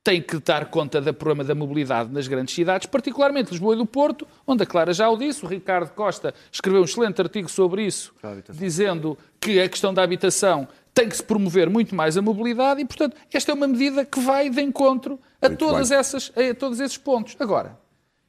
tem 0.04 0.22
que 0.22 0.38
dar 0.40 0.66
conta 0.66 1.00
do 1.00 1.14
problema 1.14 1.44
da 1.46 1.56
mobilidade 1.56 2.12
nas 2.12 2.28
grandes 2.28 2.54
cidades, 2.54 2.88
particularmente 2.88 3.52
Lisboa 3.52 3.74
e 3.74 3.78
do 3.78 3.86
Porto, 3.86 4.28
onde 4.46 4.64
a 4.64 4.66
Clara 4.66 4.94
já 4.94 5.10
o 5.10 5.16
disse, 5.16 5.46
o 5.46 5.48
Ricardo 5.48 5.92
Costa 5.92 6.34
escreveu 6.52 6.82
um 6.82 6.84
excelente 6.84 7.22
artigo 7.22 7.50
sobre 7.50 7.86
isso, 7.86 8.14
dizendo 8.50 9.18
que 9.40 9.62
a 9.62 9.70
questão 9.70 9.94
da 9.94 10.04
habitação 10.04 10.68
tem 10.94 11.08
que 11.08 11.16
se 11.16 11.24
promover 11.24 11.70
muito 11.70 11.96
mais 11.96 12.18
a 12.18 12.22
mobilidade 12.22 12.82
e, 12.82 12.86
portanto, 12.86 13.16
esta 13.32 13.52
é 13.52 13.56
uma 13.56 13.68
medida 13.68 14.04
que 14.06 14.20
vai 14.20 14.50
de 14.50 14.62
encontro 14.62 15.18
a, 15.42 15.48
Muito 15.48 15.60
todas 15.60 15.90
bem. 15.90 15.98
essas, 15.98 16.32
a 16.36 16.54
todos 16.54 16.80
esses 16.80 16.98
pontos. 16.98 17.36
Agora, 17.40 17.80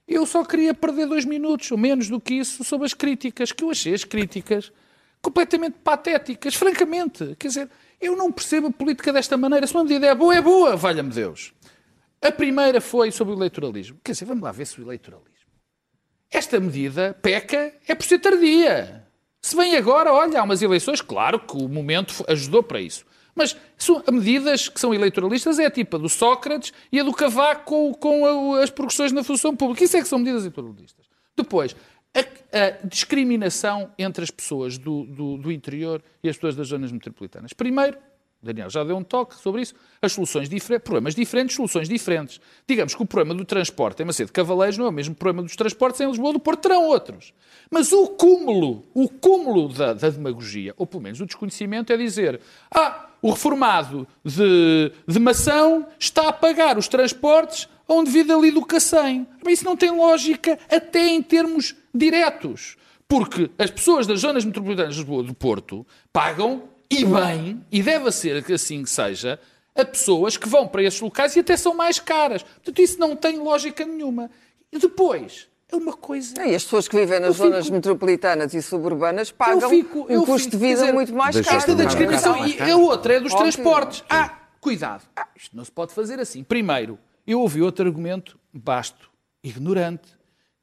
Eu 0.06 0.26
só 0.26 0.44
queria 0.44 0.74
perder 0.74 1.06
dois 1.06 1.24
minutos, 1.24 1.70
ou 1.72 1.78
menos 1.78 2.08
do 2.08 2.20
que 2.20 2.34
isso, 2.34 2.62
sobre 2.62 2.86
as 2.86 2.94
críticas, 2.94 3.52
que 3.52 3.64
eu 3.64 3.70
achei 3.70 3.94
as 3.94 4.04
críticas 4.04 4.70
completamente 5.20 5.76
patéticas, 5.82 6.54
francamente. 6.54 7.34
Quer 7.38 7.48
dizer, 7.48 7.70
eu 8.00 8.14
não 8.14 8.30
percebo 8.30 8.66
a 8.66 8.70
política 8.70 9.12
desta 9.12 9.36
maneira. 9.38 9.66
Se 9.66 9.74
uma 9.74 9.82
medida 9.82 10.06
é 10.06 10.14
boa, 10.14 10.34
é 10.34 10.42
boa, 10.42 10.76
valha-me 10.76 11.10
Deus. 11.10 11.54
A 12.26 12.32
primeira 12.32 12.80
foi 12.80 13.10
sobre 13.12 13.34
o 13.34 13.36
eleitoralismo. 13.36 13.98
Quer 14.02 14.12
dizer, 14.12 14.24
vamos 14.24 14.42
lá 14.42 14.50
ver 14.50 14.66
se 14.66 14.80
o 14.80 14.84
eleitoralismo. 14.84 15.34
Esta 16.30 16.58
medida 16.58 17.16
peca 17.22 17.72
é 17.86 17.94
por 17.94 18.04
ser 18.04 18.18
tardia. 18.18 19.06
Se 19.42 19.54
vem 19.54 19.76
agora, 19.76 20.12
olha, 20.12 20.40
há 20.40 20.42
umas 20.42 20.62
eleições, 20.62 21.00
claro 21.02 21.38
que 21.38 21.54
o 21.56 21.68
momento 21.68 22.24
ajudou 22.28 22.62
para 22.62 22.80
isso. 22.80 23.04
Mas 23.34 23.54
medidas 24.10 24.68
que 24.68 24.80
são 24.80 24.94
eleitoralistas 24.94 25.58
é 25.58 25.68
tipo 25.68 25.96
a 25.96 25.98
do 25.98 26.08
Sócrates 26.08 26.72
e 26.90 26.98
a 26.98 27.02
do 27.04 27.12
Cavaco 27.12 27.94
com, 27.98 28.54
a- 28.54 28.62
as 28.62 28.70
progressões 28.70 29.12
na 29.12 29.22
função 29.22 29.54
pública. 29.54 29.84
Isso 29.84 29.96
é 29.96 30.00
que 30.02 30.08
são 30.08 30.18
medidas 30.18 30.42
eleitoralistas. 30.42 31.04
Depois, 31.36 31.76
a, 32.14 32.20
a 32.58 32.70
discriminação 32.86 33.92
entre 33.98 34.24
as 34.24 34.30
pessoas 34.30 34.78
do, 34.78 35.04
do- 35.04 35.36
do 35.36 35.52
interior 35.52 36.02
e 36.22 36.28
as 36.28 36.36
pessoas 36.36 36.56
das 36.56 36.68
zonas 36.68 36.90
metropolitanas. 36.90 37.52
Primeiro, 37.52 37.98
Daniel 38.44 38.70
já 38.70 38.84
deu 38.84 38.96
um 38.96 39.02
toque 39.02 39.34
sobre 39.36 39.62
isso, 39.62 39.74
as 40.00 40.12
soluções 40.12 40.48
diferentes, 40.48 40.84
problemas 40.84 41.14
diferentes, 41.14 41.56
soluções 41.56 41.88
diferentes. 41.88 42.40
Digamos 42.66 42.94
que 42.94 43.02
o 43.02 43.06
problema 43.06 43.34
do 43.34 43.44
transporte 43.44 44.02
em 44.02 44.06
Macedo 44.06 44.32
Cavaleiros 44.32 44.78
não 44.78 44.86
é 44.86 44.88
o 44.88 44.92
mesmo 44.92 45.14
problema 45.14 45.42
dos 45.42 45.56
transportes 45.56 46.00
em 46.00 46.06
Lisboa 46.06 46.32
do 46.32 46.38
Porto, 46.38 46.60
terão 46.60 46.84
outros. 46.84 47.32
Mas 47.70 47.92
o 47.92 48.08
cúmulo, 48.08 48.84
o 48.94 49.08
cúmulo 49.08 49.68
da, 49.68 49.94
da 49.94 50.10
demagogia, 50.10 50.74
ou 50.76 50.86
pelo 50.86 51.02
menos 51.02 51.20
o 51.20 51.26
desconhecimento, 51.26 51.92
é 51.92 51.96
dizer 51.96 52.40
ah, 52.70 53.08
o 53.22 53.30
reformado 53.30 54.06
de, 54.24 54.92
de 55.06 55.18
Mação 55.18 55.86
está 55.98 56.28
a 56.28 56.32
pagar 56.32 56.76
os 56.76 56.88
transportes 56.88 57.68
onde 57.88 58.10
vive 58.10 58.32
ali 58.32 58.50
do 58.50 58.64
Cacém. 58.64 59.26
Bem, 59.42 59.54
Isso 59.54 59.64
não 59.64 59.76
tem 59.76 59.90
lógica 59.90 60.58
até 60.70 61.08
em 61.08 61.22
termos 61.22 61.74
diretos. 61.94 62.76
Porque 63.06 63.50
as 63.58 63.70
pessoas 63.70 64.06
das 64.06 64.20
zonas 64.20 64.44
metropolitanas 64.44 64.94
de 64.94 65.00
Lisboa 65.00 65.22
do 65.22 65.34
Porto 65.34 65.86
pagam, 66.12 66.64
e 66.90 67.04
bem, 67.04 67.64
e 67.70 67.82
deve 67.82 68.10
ser 68.12 68.42
que 68.44 68.52
assim 68.52 68.82
que 68.82 68.90
seja, 68.90 69.38
a 69.74 69.84
pessoas 69.84 70.36
que 70.36 70.48
vão 70.48 70.66
para 70.68 70.82
esses 70.82 71.00
locais 71.00 71.34
e 71.36 71.40
até 71.40 71.56
são 71.56 71.74
mais 71.74 71.98
caras. 71.98 72.42
Portanto, 72.42 72.78
isso 72.80 72.98
não 73.00 73.16
tem 73.16 73.38
lógica 73.38 73.84
nenhuma. 73.84 74.30
E 74.72 74.78
depois, 74.78 75.48
é 75.70 75.76
uma 75.76 75.92
coisa... 75.92 76.34
E 76.46 76.54
as 76.54 76.62
pessoas 76.64 76.86
que 76.86 76.96
vivem 76.96 77.18
nas 77.20 77.28
Eu 77.30 77.34
fico- 77.34 77.46
zonas 77.48 77.70
metropolitanas 77.70 78.54
e 78.54 78.62
suburbanas 78.62 79.30
pagam 79.32 79.68
fico- 79.70 80.06
eu 80.08 80.22
um 80.22 80.24
custo 80.24 80.50
fico- 80.50 80.50
de 80.50 80.56
vida 80.68 80.80
dizer, 80.80 80.92
muito 80.92 81.12
mais 81.14 81.40
caro. 81.40 81.56
Esta 81.56 81.74
da 81.74 81.84
discriminação. 81.84 82.46
E 82.46 82.60
a 82.70 82.76
outra 82.76 83.14
é 83.14 83.20
dos 83.20 83.32
Óbvio. 83.32 83.50
transportes. 83.52 84.04
Ah, 84.08 84.36
cuidado. 84.60 85.02
Ah, 85.16 85.26
isto 85.36 85.56
não 85.56 85.64
se 85.64 85.72
pode 85.72 85.92
fazer 85.92 86.20
assim. 86.20 86.42
Primeiro, 86.44 86.98
eu 87.26 87.40
ouvi 87.40 87.60
outro 87.62 87.86
argumento 87.86 88.38
basto, 88.52 89.10
ignorante, 89.42 90.08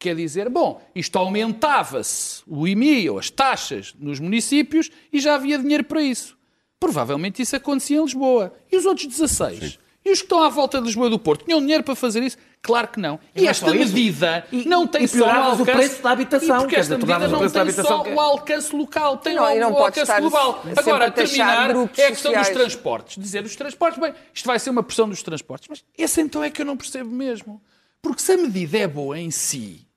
que 0.02 0.10
é 0.10 0.16
dizer, 0.16 0.50
bom, 0.50 0.82
isto 0.96 1.16
aumentava-se 1.20 2.42
o 2.48 2.68
IMI 2.68 3.08
ou 3.10 3.20
as 3.20 3.30
taxas 3.30 3.94
nos 4.00 4.20
municípios 4.20 4.90
e 5.14 5.20
já 5.20 5.36
havia 5.36 5.60
dinheiro 5.60 5.84
para 5.84 6.02
isso. 6.02 6.36
Provavelmente 6.80 7.42
isso 7.42 7.56
acontecia 7.56 7.98
em 8.00 8.02
Lisboa. 8.04 8.52
E 8.72 8.76
os 8.78 8.86
outros 8.86 9.06
16? 9.06 9.78
E 10.04 10.12
os 10.12 10.18
que 10.18 10.26
estão 10.26 10.42
à 10.42 10.50
volta 10.50 10.80
de 10.80 10.86
Lisboa 10.88 11.06
e 11.06 11.10
do 11.12 11.20
Porto 11.20 11.46
tinham 11.46 11.60
dinheiro 11.62 11.84
para 11.84 11.96
fazer 11.96 12.24
isso? 12.24 12.36
Claro 12.64 12.88
que 12.88 13.00
não. 13.00 13.20
E, 13.36 13.46
é 13.46 13.50
esta 13.52 13.72
medida 13.72 14.44
E- 14.52 14.66
não 14.68 14.88
tem 14.88 15.04
e 15.04 15.08
só 15.08 15.18
o 15.18 15.20
pioravas 15.20 15.60
o 15.60 15.62
alcance... 15.62 15.78
preço 15.78 16.02
da 16.04 16.10
habitação, 16.12 16.56
E 16.56 16.60
porque 16.62 16.76
quer 16.76 16.82
esta 16.82 16.98
medida 16.98 17.28
não 17.28 17.40
tem 17.50 17.72
só 17.72 18.00
que 18.04 18.10
é- 18.10 18.16
o 18.16 18.20
alcance 18.20 18.76
local, 18.76 19.18
tem 19.18 19.36
Não, 19.36 19.56
e 19.56 19.60
não 19.60 19.72
o 19.74 19.78
alcance 19.78 20.20
global. 20.20 20.64
Agora, 20.76 21.06
a 21.06 21.12
terminar, 21.12 21.70
é 21.70 21.74
a 21.74 21.88
questão 21.88 22.08
dos 22.10 22.18
sociais. 22.40 22.50
transportes. 22.50 23.18
Dizer 23.22 23.44
os 23.44 23.56
transportes, 23.56 24.00
bem, 24.02 24.14
isto 24.34 24.46
vai 24.48 24.58
ser 24.58 24.72
uma 24.72 24.82
pressão 24.82 25.08
dos 25.08 25.22
transportes. 25.22 25.68
Mas 25.70 25.84
esse 25.96 26.20
então 26.20 26.44
é 26.44 26.50
que 26.50 26.60
eu 26.62 26.66
não 26.66 26.76
percebo 26.76 27.12
mesmo. 27.12 27.62
Porque 28.02 28.22
se 28.24 28.32
a 28.32 28.38
medida 28.38 28.80
é 28.80 28.88
boa 28.88 29.20
em 29.20 29.30
si, 29.30 29.88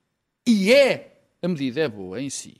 e 0.45 0.71
é, 0.71 1.19
a 1.41 1.47
medida 1.47 1.81
é 1.81 1.87
boa 1.87 2.21
em 2.21 2.29
si, 2.29 2.57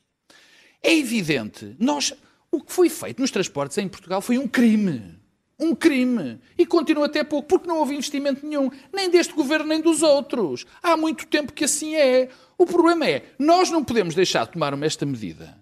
é 0.81 0.95
evidente, 0.95 1.75
nós, 1.79 2.13
o 2.51 2.61
que 2.61 2.71
foi 2.71 2.89
feito 2.89 3.19
nos 3.21 3.31
transportes 3.31 3.77
em 3.77 3.87
Portugal 3.87 4.21
foi 4.21 4.37
um 4.37 4.47
crime. 4.47 5.19
Um 5.57 5.73
crime. 5.73 6.39
E 6.57 6.65
continua 6.65 7.05
até 7.05 7.23
pouco, 7.23 7.47
porque 7.47 7.67
não 7.67 7.79
houve 7.79 7.93
investimento 7.93 8.45
nenhum, 8.45 8.69
nem 8.93 9.09
deste 9.09 9.33
governo, 9.33 9.67
nem 9.67 9.81
dos 9.81 10.03
outros. 10.03 10.65
Há 10.83 10.97
muito 10.97 11.25
tempo 11.27 11.53
que 11.53 11.63
assim 11.63 11.95
é. 11.95 12.29
O 12.57 12.65
problema 12.65 13.07
é, 13.07 13.23
nós 13.39 13.71
não 13.71 13.83
podemos 13.83 14.13
deixar 14.13 14.45
de 14.45 14.51
tomar 14.51 14.81
esta 14.83 15.05
medida 15.05 15.57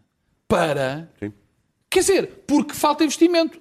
para. 0.48 1.12
Quer 1.90 2.00
dizer, 2.00 2.28
porque 2.48 2.74
falta 2.74 3.04
investimento. 3.04 3.60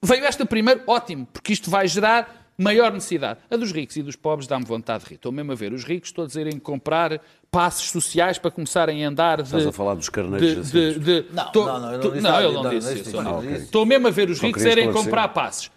Veio 0.00 0.24
esta 0.24 0.46
primeiro, 0.46 0.82
ótimo, 0.86 1.26
porque 1.26 1.52
isto 1.52 1.70
vai 1.70 1.86
gerar 1.86 2.41
maior 2.58 2.92
necessidade. 2.92 3.40
A 3.50 3.56
dos 3.56 3.72
ricos 3.72 3.96
e 3.96 4.02
dos 4.02 4.16
pobres 4.16 4.46
dá-me 4.46 4.64
vontade 4.64 5.04
de 5.04 5.10
rir. 5.10 5.14
Estou 5.16 5.32
mesmo 5.32 5.52
a 5.52 5.54
ver 5.54 5.72
os 5.72 5.84
ricos 5.84 6.12
todos 6.12 6.36
irem 6.36 6.58
comprar 6.58 7.20
passos 7.50 7.90
sociais 7.90 8.38
para 8.38 8.50
começarem 8.50 9.04
a 9.04 9.08
andar 9.08 9.38
de... 9.38 9.44
Estás 9.44 9.66
a 9.66 9.72
falar 9.72 9.94
dos 9.94 10.08
carneiros 10.08 10.70
de, 10.70 10.94
de, 10.94 11.22
de- 11.22 11.26
Não, 11.32 11.52
Tô- 11.52 11.66
não, 11.66 11.80
não, 11.80 11.92
eu 11.92 11.98
não 11.98 12.10
disse 12.10 12.22
não, 12.22 12.52
não 12.52 12.62
não, 12.62 12.70
disse 12.70 12.92
isso. 13.00 13.64
Estou 13.64 13.84
mesmo 13.84 14.08
a 14.08 14.10
ver 14.10 14.30
os 14.30 14.38
Só 14.38 14.46
ricos 14.46 14.64
irem 14.64 14.92
comprar 14.92 15.28
passos. 15.28 15.70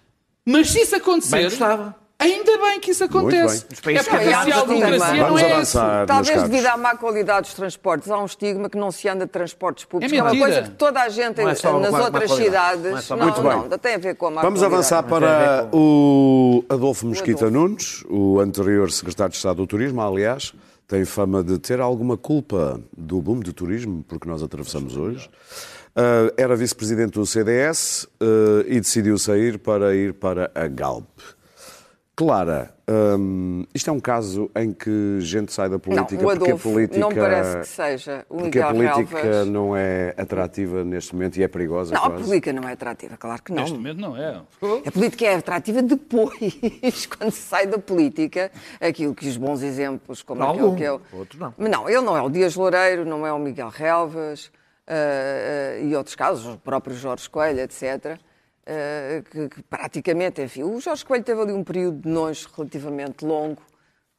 Mas 0.45 0.69
se 0.69 0.79
isso 0.81 0.95
acontecer... 0.95 1.35
Bem 1.37 1.45
gostava. 1.45 2.04
Ainda 2.17 2.57
bem 2.57 2.79
que 2.79 2.91
isso 2.91 3.03
acontece. 3.03 3.65
É 3.69 3.81
países 3.81 4.07
porque 4.07 4.23
que 4.23 4.29
se 4.29 4.33
a 4.33 4.39
avançam 4.41 4.67
democracia 4.67 5.27
não 5.27 5.37
é 5.37 5.61
isso. 5.61 5.77
Talvez 6.07 6.43
devido 6.43 6.65
à 6.67 6.77
má 6.77 6.95
qualidade 6.95 7.41
dos 7.47 7.53
transportes, 7.53 8.09
há 8.09 8.17
um 8.17 8.25
estigma 8.25 8.69
que 8.69 8.77
não 8.77 8.89
se 8.89 9.07
anda 9.09 9.25
de 9.25 9.31
transportes 9.31 9.83
públicos. 9.85 10.11
É 10.11 10.15
que 10.15 10.19
é 10.19 10.23
uma 10.23 10.37
coisa 10.37 10.61
que 10.63 10.69
toda 10.71 11.01
a 11.01 11.09
gente 11.09 11.41
é 11.41 11.55
só 11.55 11.77
nas 11.79 11.93
outras 11.93 12.31
cidades. 12.31 12.83
Não 12.83 12.97
é 12.97 13.01
só- 13.01 13.15
não, 13.17 13.25
Muito 13.25 13.41
bem. 13.41 13.69
não, 13.69 13.77
tem 13.77 13.95
a 13.95 13.97
ver 13.97 14.15
com 14.15 14.27
a 14.27 14.31
má 14.31 14.41
Vamos 14.41 14.59
qualidade. 14.61 14.73
avançar 14.75 15.03
para 15.03 15.69
o 15.73 16.63
Adolfo 16.69 17.05
Mesquita 17.05 17.47
Adolfo. 17.47 17.67
Nunes, 17.67 18.03
o 18.09 18.39
anterior 18.39 18.89
secretário 18.91 19.31
de 19.31 19.37
Estado 19.37 19.57
do 19.57 19.67
Turismo, 19.67 20.01
aliás, 20.01 20.53
tem 20.87 21.03
fama 21.03 21.43
de 21.43 21.59
ter 21.59 21.81
alguma 21.81 22.15
culpa 22.15 22.79
do 22.97 23.21
boom 23.21 23.39
do 23.41 23.51
turismo, 23.51 24.05
porque 24.07 24.27
nós 24.29 24.41
atravessamos 24.41 24.95
hoje. 24.95 25.29
Ah, 25.95 26.31
era 26.37 26.55
vice-presidente 26.55 27.13
do 27.13 27.25
CDS 27.25 28.07
ah, 28.21 28.63
e 28.67 28.79
decidiu 28.79 29.17
sair 29.17 29.57
para 29.57 29.95
ir 29.95 30.13
para 30.13 30.49
a 30.55 30.67
Galp. 30.67 31.07
Clara, 32.15 32.73
hum, 32.87 33.65
isto 33.73 33.89
é 33.89 33.93
um 33.93 33.99
caso 33.99 34.49
em 34.55 34.71
que 34.71 35.19
gente 35.19 35.51
sai 35.51 35.67
da 35.67 35.77
política 35.77 36.15
Não, 36.15 36.29
o 36.29 36.37
porque 36.37 36.51
a 36.51 36.55
política, 36.55 36.97
não 36.97 37.13
parece 37.13 37.57
que 37.59 37.67
seja 37.67 38.25
o 38.29 38.37
porque 38.37 38.57
a 38.57 38.67
política 38.67 39.21
Relvas. 39.21 39.47
não 39.47 39.75
é 39.75 40.13
atrativa 40.17 40.85
neste 40.85 41.13
momento 41.13 41.35
e 41.35 41.43
é 41.43 41.47
perigosa 41.49 41.93
Não, 41.93 42.05
a 42.05 42.09
quase. 42.11 42.23
política 42.23 42.53
não 42.53 42.69
é 42.69 42.71
atrativa, 42.71 43.17
claro 43.17 43.43
que 43.43 43.51
não. 43.51 43.63
Neste 43.63 43.77
momento 43.77 43.99
não 43.99 44.15
é. 44.15 44.41
A 44.85 44.91
política 44.91 45.25
é 45.25 45.35
atrativa 45.35 45.81
depois, 45.81 47.05
quando 47.17 47.31
se 47.31 47.41
sai 47.41 47.67
da 47.67 47.77
política, 47.77 48.49
aquilo 48.79 49.13
que 49.13 49.27
os 49.27 49.35
bons 49.35 49.61
exemplos, 49.61 50.23
como 50.23 50.39
Não, 50.39 50.51
aquele 50.51 50.63
algum. 50.63 50.77
que 50.77 50.83
eu. 50.83 51.01
Outros 51.11 51.37
não. 51.37 51.53
Mas 51.57 51.69
não, 51.69 51.89
ele 51.89 52.01
não 52.01 52.15
é 52.15 52.21
o 52.21 52.29
Dias 52.29 52.55
Loureiro, 52.55 53.03
não 53.03 53.27
é 53.27 53.33
o 53.33 53.39
Miguel 53.39 53.67
Relvas 53.67 54.49
ah, 54.87 54.93
ah, 54.93 55.79
e 55.79 55.93
outros 55.93 56.15
casos, 56.15 56.45
o 56.45 56.57
próprio 56.57 56.95
Jorge 56.95 57.29
Coelho, 57.29 57.59
etc. 57.59 58.17
ah, 58.67 59.21
que, 59.29 59.49
que 59.49 59.63
praticamente, 59.63 60.41
enfim, 60.41 60.63
o 60.63 60.79
Jorge 60.79 61.05
Coelho 61.05 61.23
teve 61.23 61.41
ali 61.41 61.53
um 61.53 61.63
período 61.63 62.01
de 62.01 62.09
nojo 62.09 62.49
relativamente 62.55 63.23
longo, 63.25 63.61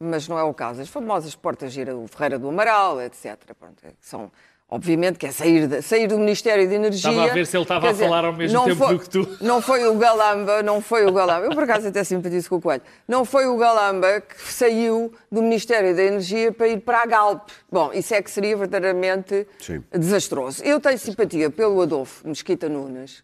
mas 0.01 0.29
não 0.29 0.39
é 0.39 0.43
o 0.43 0.53
caso. 0.55 0.81
As 0.83 0.89
famosas 0.89 1.35
portas 1.35 1.73
gira, 1.73 1.97
o 1.97 2.07
Ferreira 2.07 2.39
do 2.39 2.49
Amaral, 2.49 3.01
etc. 3.01 3.37
Pronto, 3.59 3.85
é 3.85 3.91
são. 4.01 4.31
Obviamente 4.69 5.17
que 5.17 5.27
é 5.29 5.31
sair, 5.31 5.69
de- 5.69 5.81
sair 5.81 6.09
do 6.09 6.19
Ministério 6.19 6.67
de 6.69 6.75
Energia. 6.75 7.09
Estava 7.09 7.31
a 7.31 7.33
ver 7.33 7.47
se 7.47 7.57
ele 7.57 7.63
estava 7.63 7.89
a 7.89 7.93
dizer, 7.93 8.05
falar 8.07 8.25
ao 8.25 8.33
mesmo 8.33 8.59
não 8.59 8.65
tempo 8.65 8.77
foi- 8.85 8.95
do 8.95 8.99
que 9.01 9.09
tu. 9.09 9.39
não 9.41 9.63
foi 9.63 9.87
o 9.87 9.95
Galamba, 9.97 10.61
não 10.61 10.81
foi 10.81 11.07
o 11.07 11.13
Galamba. 11.13 11.47
Eu, 11.47 11.51
por 11.53 11.63
acaso, 11.63 11.87
até 11.87 12.03
simpatizo 12.03 12.49
com 12.49 12.57
o 12.57 12.61
Coelho. 12.61 12.83
Não 13.07 13.25
foi 13.25 13.47
o 13.47 13.57
Galamba 13.57 14.21
que 14.21 14.53
saiu 14.53 15.13
do 15.31 15.41
Ministério 15.41 15.95
da 15.95 16.03
Energia 16.03 16.51
para 16.51 16.67
ir 16.67 16.81
para 16.81 17.01
a 17.01 17.07
Galp. 17.07 17.49
Bom, 17.71 17.93
isso 17.93 18.13
é 18.13 18.21
que 18.21 18.29
seria 18.29 18.57
verdadeiramente 18.57 19.47
Sim. 19.61 19.85
desastroso. 19.93 20.65
Eu 20.65 20.81
tenho 20.81 20.99
simpatia 20.99 21.49
pelo 21.49 21.81
Adolfo 21.81 22.27
Mesquita 22.27 22.69
Nunes. 22.69 23.23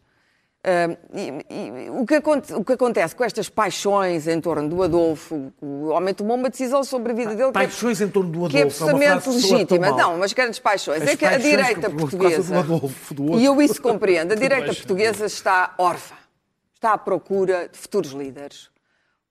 Ah, 0.65 0.97
e- 1.13 1.45
e 1.87 1.91
o, 1.91 2.07
que 2.07 2.17
o 2.55 2.65
que 2.65 2.73
acontece 2.75 3.17
com 3.17 3.25
estas 3.25 3.49
paixões 3.49 4.29
em 4.29 4.41
torno 4.41 4.69
do 4.69 4.81
Adolfo, 4.83 5.53
o 5.61 5.89
homem 5.89 6.15
tomou 6.15 6.37
uma 6.37 6.49
decisão 6.49 6.85
sobre 6.85 7.11
a 7.11 7.15
vida 7.17 7.31
dele 7.35 7.51
que 7.51 7.59
é- 7.59 7.63
Paixões 7.63 8.01
em 8.01 8.09
torno 8.09 8.31
do 8.31 8.49
que 8.49 8.57
é 8.59 8.61
Adolfo. 8.61 8.85
é 8.85 8.91
absolutamente 8.91 9.25
tão 9.25 9.33
legítima. 9.35 9.91
Não, 9.91 10.19
mas 10.19 10.33
grandes 10.33 10.61
paixões. 10.61 11.03
As 11.03 11.09
é 11.09 11.17
que 11.17 11.25
a 11.25 11.31
paixões 11.31 11.51
direita 11.51 11.91
que- 11.91 11.97
portuguesa. 11.97 12.53
do 12.55 12.59
Adolfo, 12.61 13.15
do. 13.15 13.39
E 13.41 13.45
eu 13.45 13.61
isso 13.61 13.83
compreendo. 13.83 14.33
A 14.33 14.37
direita 14.37 14.67
portuguesa 14.73 15.27
está 15.27 15.75
órfã. 15.79 16.15
Está 16.75 16.93
à 16.93 16.99
procura 16.99 17.69
de 17.69 17.77
futuros 17.79 18.13
líderes. 18.13 18.71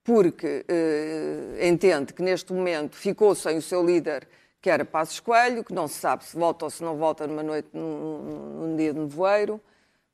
Porque 0.03 0.65
eh, 0.67 1.67
entende 1.67 2.11
que 2.13 2.21
neste 2.23 2.51
momento 2.51 2.95
ficou 2.97 3.35
sem 3.35 3.57
o 3.57 3.61
seu 3.61 3.85
líder, 3.85 4.27
que 4.61 4.69
era 4.69 4.83
Passos 4.83 5.19
Coelho, 5.19 5.63
que 5.63 5.73
não 5.73 5.87
se 5.87 5.93
sabe 5.99 6.25
se 6.25 6.35
volta 6.35 6.65
ou 6.65 6.71
se 6.71 6.83
não 6.83 6.97
volta 6.97 7.25
numa 7.27 7.43
noite, 7.43 7.69
num, 7.71 8.57
num 8.67 8.75
dia 8.75 8.93
de 8.93 8.99
nevoeiro. 8.99 9.61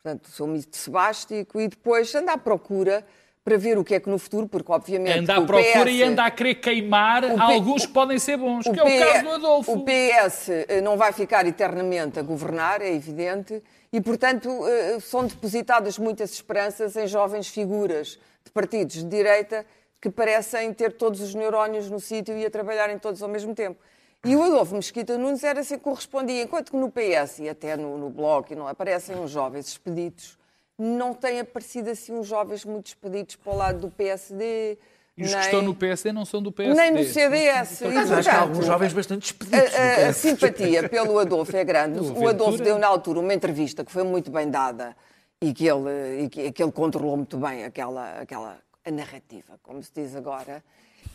Portanto, 0.07 0.25
o 0.27 0.31
seu 0.31 0.47
mito 0.47 0.69
de 0.69 0.77
sebástico. 0.77 1.59
E 1.59 1.67
depois 1.67 2.13
anda 2.15 2.31
à 2.33 2.37
procura 2.37 3.05
para 3.43 3.57
ver 3.57 3.77
o 3.77 3.83
que 3.83 3.95
é 3.95 3.99
que 3.99 4.09
no 4.09 4.17
futuro, 4.17 4.47
porque 4.47 4.71
obviamente. 4.71 5.19
Anda 5.19 5.37
à 5.37 5.41
procura 5.41 5.83
PS 5.85 5.91
e 5.91 6.03
anda 6.03 6.25
a 6.25 6.31
querer 6.31 6.55
queimar 6.55 7.23
P- 7.23 7.41
alguns 7.41 7.85
que 7.85 7.91
podem 7.91 8.17
ser 8.19 8.37
bons, 8.37 8.63
que 8.63 8.79
é 8.79 8.83
o 8.83 8.99
caso 9.05 9.23
do 9.23 9.31
Adolfo. 9.31 9.73
O 9.73 9.85
PS 9.85 10.49
eh, 10.49 10.81
não 10.81 10.95
vai 10.97 11.11
ficar 11.11 11.45
eternamente 11.45 12.19
a 12.19 12.21
governar, 12.21 12.81
é 12.81 12.93
evidente, 12.93 13.61
e, 13.91 14.01
portanto, 14.01 14.49
eh, 14.67 14.99
são 15.01 15.25
depositadas 15.25 15.97
muitas 15.97 16.31
esperanças 16.33 16.95
em 16.95 17.07
jovens 17.07 17.47
figuras 17.47 18.19
de 18.45 18.51
partidos 18.51 18.95
de 18.97 19.05
direita 19.05 19.65
que 20.01 20.09
parecem 20.09 20.73
ter 20.73 20.93
todos 20.93 21.21
os 21.21 21.33
neurónios 21.33 21.89
no 21.89 21.99
sítio 21.99 22.37
e 22.37 22.45
a 22.45 22.49
trabalharem 22.49 22.97
todos 22.99 23.21
ao 23.23 23.29
mesmo 23.29 23.53
tempo. 23.55 23.79
E 24.25 24.35
o 24.35 24.43
Adolfo 24.43 24.75
Mesquita 24.75 25.17
Nunes 25.17 25.43
era 25.43 25.61
assim 25.61 25.77
que 25.77 25.83
correspondia, 25.83 26.41
enquanto 26.43 26.71
que 26.71 26.77
no 26.77 26.91
PS 26.91 27.39
e 27.39 27.49
até 27.49 27.77
no, 27.77 27.97
no 27.97 28.09
Bloco 28.09 28.53
não 28.55 28.67
aparecem 28.67 29.15
uns 29.15 29.31
jovens 29.31 29.67
expeditos, 29.69 30.37
não 30.77 31.13
têm 31.13 31.39
aparecido 31.39 31.89
assim 31.89 32.13
uns 32.13 32.27
jovens 32.27 32.65
muito 32.65 32.87
expeditos 32.87 33.35
para 33.35 33.53
o 33.53 33.55
lado 33.55 33.79
do 33.79 33.89
PSD. 33.91 34.77
E 35.15 35.23
os 35.23 35.31
nem- 35.31 35.39
que 35.39 35.45
estão 35.45 35.61
no 35.61 35.73
PSD 35.73 36.11
não 36.11 36.25
são 36.25 36.41
do 36.41 36.51
PSD. 36.51 36.79
nem 36.79 36.91
no 36.91 37.03
CDS. 37.03 37.81
Mas 37.93 38.11
acho 38.11 38.29
que 38.29 38.35
há 38.35 38.41
alguns 38.41 38.65
jovens 38.65 38.93
bastante 38.93 39.25
expeditos. 39.27 39.75
a, 39.75 40.07
a- 40.09 40.13
simpatia 40.13 40.89
pelo 40.89 41.17
Adolfo 41.19 41.55
é 41.55 41.63
grande. 41.63 41.99
O 41.99 42.27
Adolfo 42.27 42.57
deu 42.61 42.77
na 42.77 42.87
altura 42.87 43.19
uma 43.19 43.33
entrevista 43.33 43.83
que 43.85 43.91
foi 43.91 44.03
muito 44.03 44.29
bem 44.29 44.49
dada 44.49 44.95
e 45.41 45.53
que 45.53 45.65
ele, 45.67 46.23
e 46.23 46.29
que, 46.29 46.51
que 46.51 46.61
ele 46.61 46.71
controlou 46.71 47.15
muito 47.17 47.37
bem 47.37 47.63
aquela, 47.63 48.19
aquela 48.19 48.57
narrativa, 48.91 49.57
como 49.63 49.81
se 49.81 49.91
diz 49.93 50.15
agora. 50.15 50.63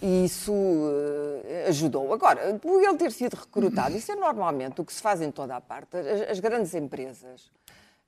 E 0.03 0.25
isso 0.25 0.53
eh, 1.45 1.67
ajudou. 1.69 2.13
Agora, 2.13 2.59
por 2.59 2.83
ele 2.83 2.97
ter 2.97 3.13
sido 3.13 3.35
recrutado, 3.35 3.97
isso 3.97 4.11
é 4.11 4.17
normalmente 4.17 4.81
o 4.81 4.85
que 4.85 4.93
se 4.93 5.01
faz 5.01 5.23
em 5.23 5.31
toda 5.31 5.55
a 5.55 5.61
parte. 5.61 5.97
As, 5.97 6.31
as 6.31 6.41
grandes 6.41 6.75
empresas 6.75 7.53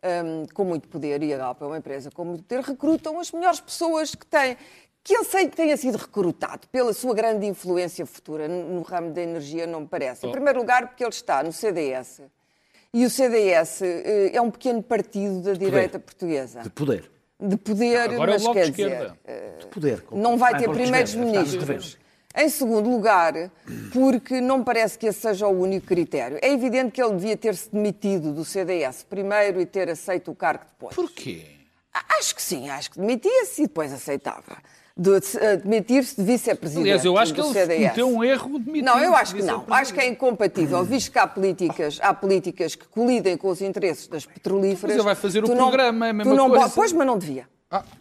hum, 0.03 0.45
com 0.53 0.65
muito 0.65 0.89
poder, 0.89 1.23
e 1.23 1.33
a 1.33 1.39
Galp 1.39 1.63
é 1.63 1.67
uma 1.67 1.79
empresa 1.79 2.11
com 2.11 2.25
muito 2.25 2.43
poder, 2.43 2.63
recrutam 2.63 3.21
as 3.21 3.31
melhores 3.31 3.61
pessoas 3.61 4.13
que 4.13 4.27
têm. 4.27 4.57
Que 5.05 5.15
ele 5.15 5.25
sei 5.25 5.49
que 5.49 5.55
tenha 5.55 5.77
sido 5.77 5.97
recrutado 5.97 6.67
pela 6.69 6.93
sua 6.93 7.15
grande 7.15 7.47
influência 7.47 8.05
futura 8.07 8.49
no 8.49 8.71
no 8.71 8.83
ramo 8.83 9.13
da 9.13 9.21
energia, 9.21 9.67
não 9.67 9.83
me 9.83 9.87
parece. 9.87 10.27
Em 10.27 10.33
primeiro 10.33 10.59
lugar, 10.59 10.89
porque 10.89 11.05
ele 11.05 11.11
está 11.11 11.43
no 11.43 11.53
CDS. 11.53 12.23
E 12.93 13.05
o 13.05 13.11
CDS 13.11 13.83
eh, 13.83 14.31
é 14.33 14.41
um 14.41 14.51
pequeno 14.51 14.83
partido 14.83 15.43
da 15.43 15.53
direita 15.53 15.99
portuguesa. 15.99 16.63
De 16.63 16.71
poder. 16.71 17.14
De 17.47 17.57
poder, 17.57 18.11
Agora 18.11 18.15
é 18.15 18.17
o 18.17 18.31
mas 18.35 18.43
Bloco 18.43 18.55
quer 18.59 18.65
de 18.65 18.71
dizer, 18.71 18.91
Esquerda. 18.91 19.19
De 19.61 19.67
poder. 19.67 20.05
não 20.13 20.37
vai 20.39 20.55
Ah, 20.55 20.59
ter 20.59 20.67
vamos 20.67 20.81
primeiros 20.81 21.13
ver, 21.13 21.19
está 21.21 21.25
nos 21.27 21.33
ministros. 21.37 21.61
governos. 21.63 21.99
Em 22.37 22.49
segundo 22.49 22.91
lugar, 22.91 23.35
porque 23.93 24.41
não 24.41 24.59
me 24.59 24.65
parece 24.65 24.99
que 24.99 25.07
esse 25.07 25.21
seja 25.21 25.47
o 25.47 25.61
único 25.61 25.87
critério. 25.87 26.39
É 26.43 26.51
evidente 26.53 26.91
que 26.91 27.01
ele 27.03 27.15
devia 27.15 27.37
ter-se 27.37 27.71
demitido 27.71 28.33
do 28.33 28.45
CDS 28.45 29.05
primeiro 29.05 29.61
e 29.61 29.67
ter 29.67 29.89
aceito 29.89 30.31
o 30.33 30.35
cargo 30.35 30.65
depois. 30.73 30.97
Porquê? 30.97 31.47
A- 31.93 32.17
Acho 32.19 32.35
que 32.35 32.43
sim, 32.43 32.69
acho 32.71 32.91
que 32.91 32.99
demitia-se 32.99 33.63
e 33.63 33.67
depois 33.69 33.93
aceitava. 33.93 34.57
De, 34.97 35.19
de, 35.19 35.57
demitir-se 35.65 36.15
de 36.15 36.23
vice-presidente. 36.23 36.85
Aliás, 36.85 37.05
eu 37.05 37.19
acho 37.19 37.35
que 37.35 37.41
ele 37.41 37.53
CDS. 37.53 37.79
cometeu 37.81 38.09
um 38.09 38.23
erro 38.23 38.61
de 38.61 38.81
Não, 38.81 38.97
eu 39.01 39.13
acho 39.17 39.35
que 39.35 39.43
não. 39.43 39.65
Acho 39.69 39.93
que 39.93 39.99
é 40.01 40.07
incompatível, 40.07 40.83
visto 40.87 41.11
que 41.11 41.19
há 41.19 41.27
políticas, 41.27 41.99
há 42.01 42.15
políticas 42.15 42.77
que 42.77 42.87
colidem 42.87 43.37
com 43.37 43.49
os 43.49 43.61
interesses 43.61 44.07
das 44.07 44.25
petrolíferas. 44.25 44.83
Mas 44.83 44.93
ele 44.95 45.03
vai 45.03 45.17
fazer 45.17 45.43
o 45.43 45.49
Tu 45.49 45.57
programa, 45.57 46.07
é 46.07 46.11
a 46.11 46.13
tu 46.13 46.17
mesma 46.19 46.35
não 46.35 46.49
coisa. 46.49 46.67
Ah. 46.67 46.69
po- 46.69 46.75
Pois, 46.77 46.93
mas 46.93 47.07
não 47.07 47.19
devia. 47.19 47.49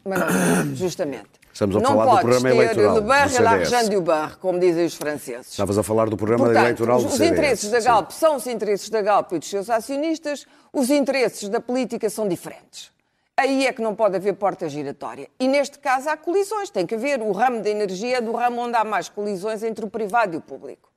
Mas 0.06 0.20
não 0.20 0.28
devia, 0.28 0.76
justamente. 0.78 1.30
Estamos 1.52 1.76
a 1.76 1.80
não 1.80 1.90
falar 1.98 2.16
do 2.16 2.20
programa 2.22 2.50
eleitoral 2.52 2.96
Le 3.00 3.12
et 3.12 3.30
CDS. 3.30 3.40
l'argent 3.42 3.90
du 3.90 4.04
como 4.40 4.60
dizem 4.60 4.86
os 4.86 4.94
franceses. 4.96 5.48
Estavas 5.50 5.78
a 5.80 5.84
falar 5.84 6.10
do 6.10 6.18
programa 6.18 6.46
Portanto, 6.46 6.64
eleitoral 6.64 6.98
os, 6.98 7.04
do 7.06 7.10
os 7.10 7.14
CDS. 7.16 7.32
interesses 7.32 7.70
da 7.72 7.82
Sim. 7.82 7.88
Galp 7.88 8.12
são 8.12 8.36
os 8.36 8.46
interesses 8.48 8.90
da 8.90 9.02
Galp 9.02 9.32
e 9.34 9.40
dos 9.40 9.50
seus 9.50 9.68
acionistas, 9.70 10.46
os 10.72 10.92
interesses 10.92 11.50
da 11.50 11.60
política 11.60 12.08
são 12.10 12.28
diferentes. 12.28 12.93
Aí 13.36 13.66
é 13.66 13.74
que 13.74 13.82
não 13.82 13.96
pode 13.96 14.16
haver 14.16 14.34
porta 14.36 14.70
giratória. 14.70 15.28
E 15.40 15.48
neste 15.48 15.80
caso 15.80 16.08
há 16.10 16.16
colisões. 16.16 16.70
Tem 16.70 16.86
que 16.86 16.94
haver 16.96 17.20
o 17.22 17.32
ramo 17.32 17.62
da 17.62 17.70
energia 17.70 18.18
é 18.18 18.22
do 18.22 18.32
ramo 18.32 18.62
onde 18.62 18.78
há 18.78 18.84
mais 18.84 19.10
colisões 19.10 19.64
entre 19.64 19.84
o 19.84 19.90
privado 19.90 20.36
e 20.36 20.38
o 20.38 20.42
público. 20.42 20.92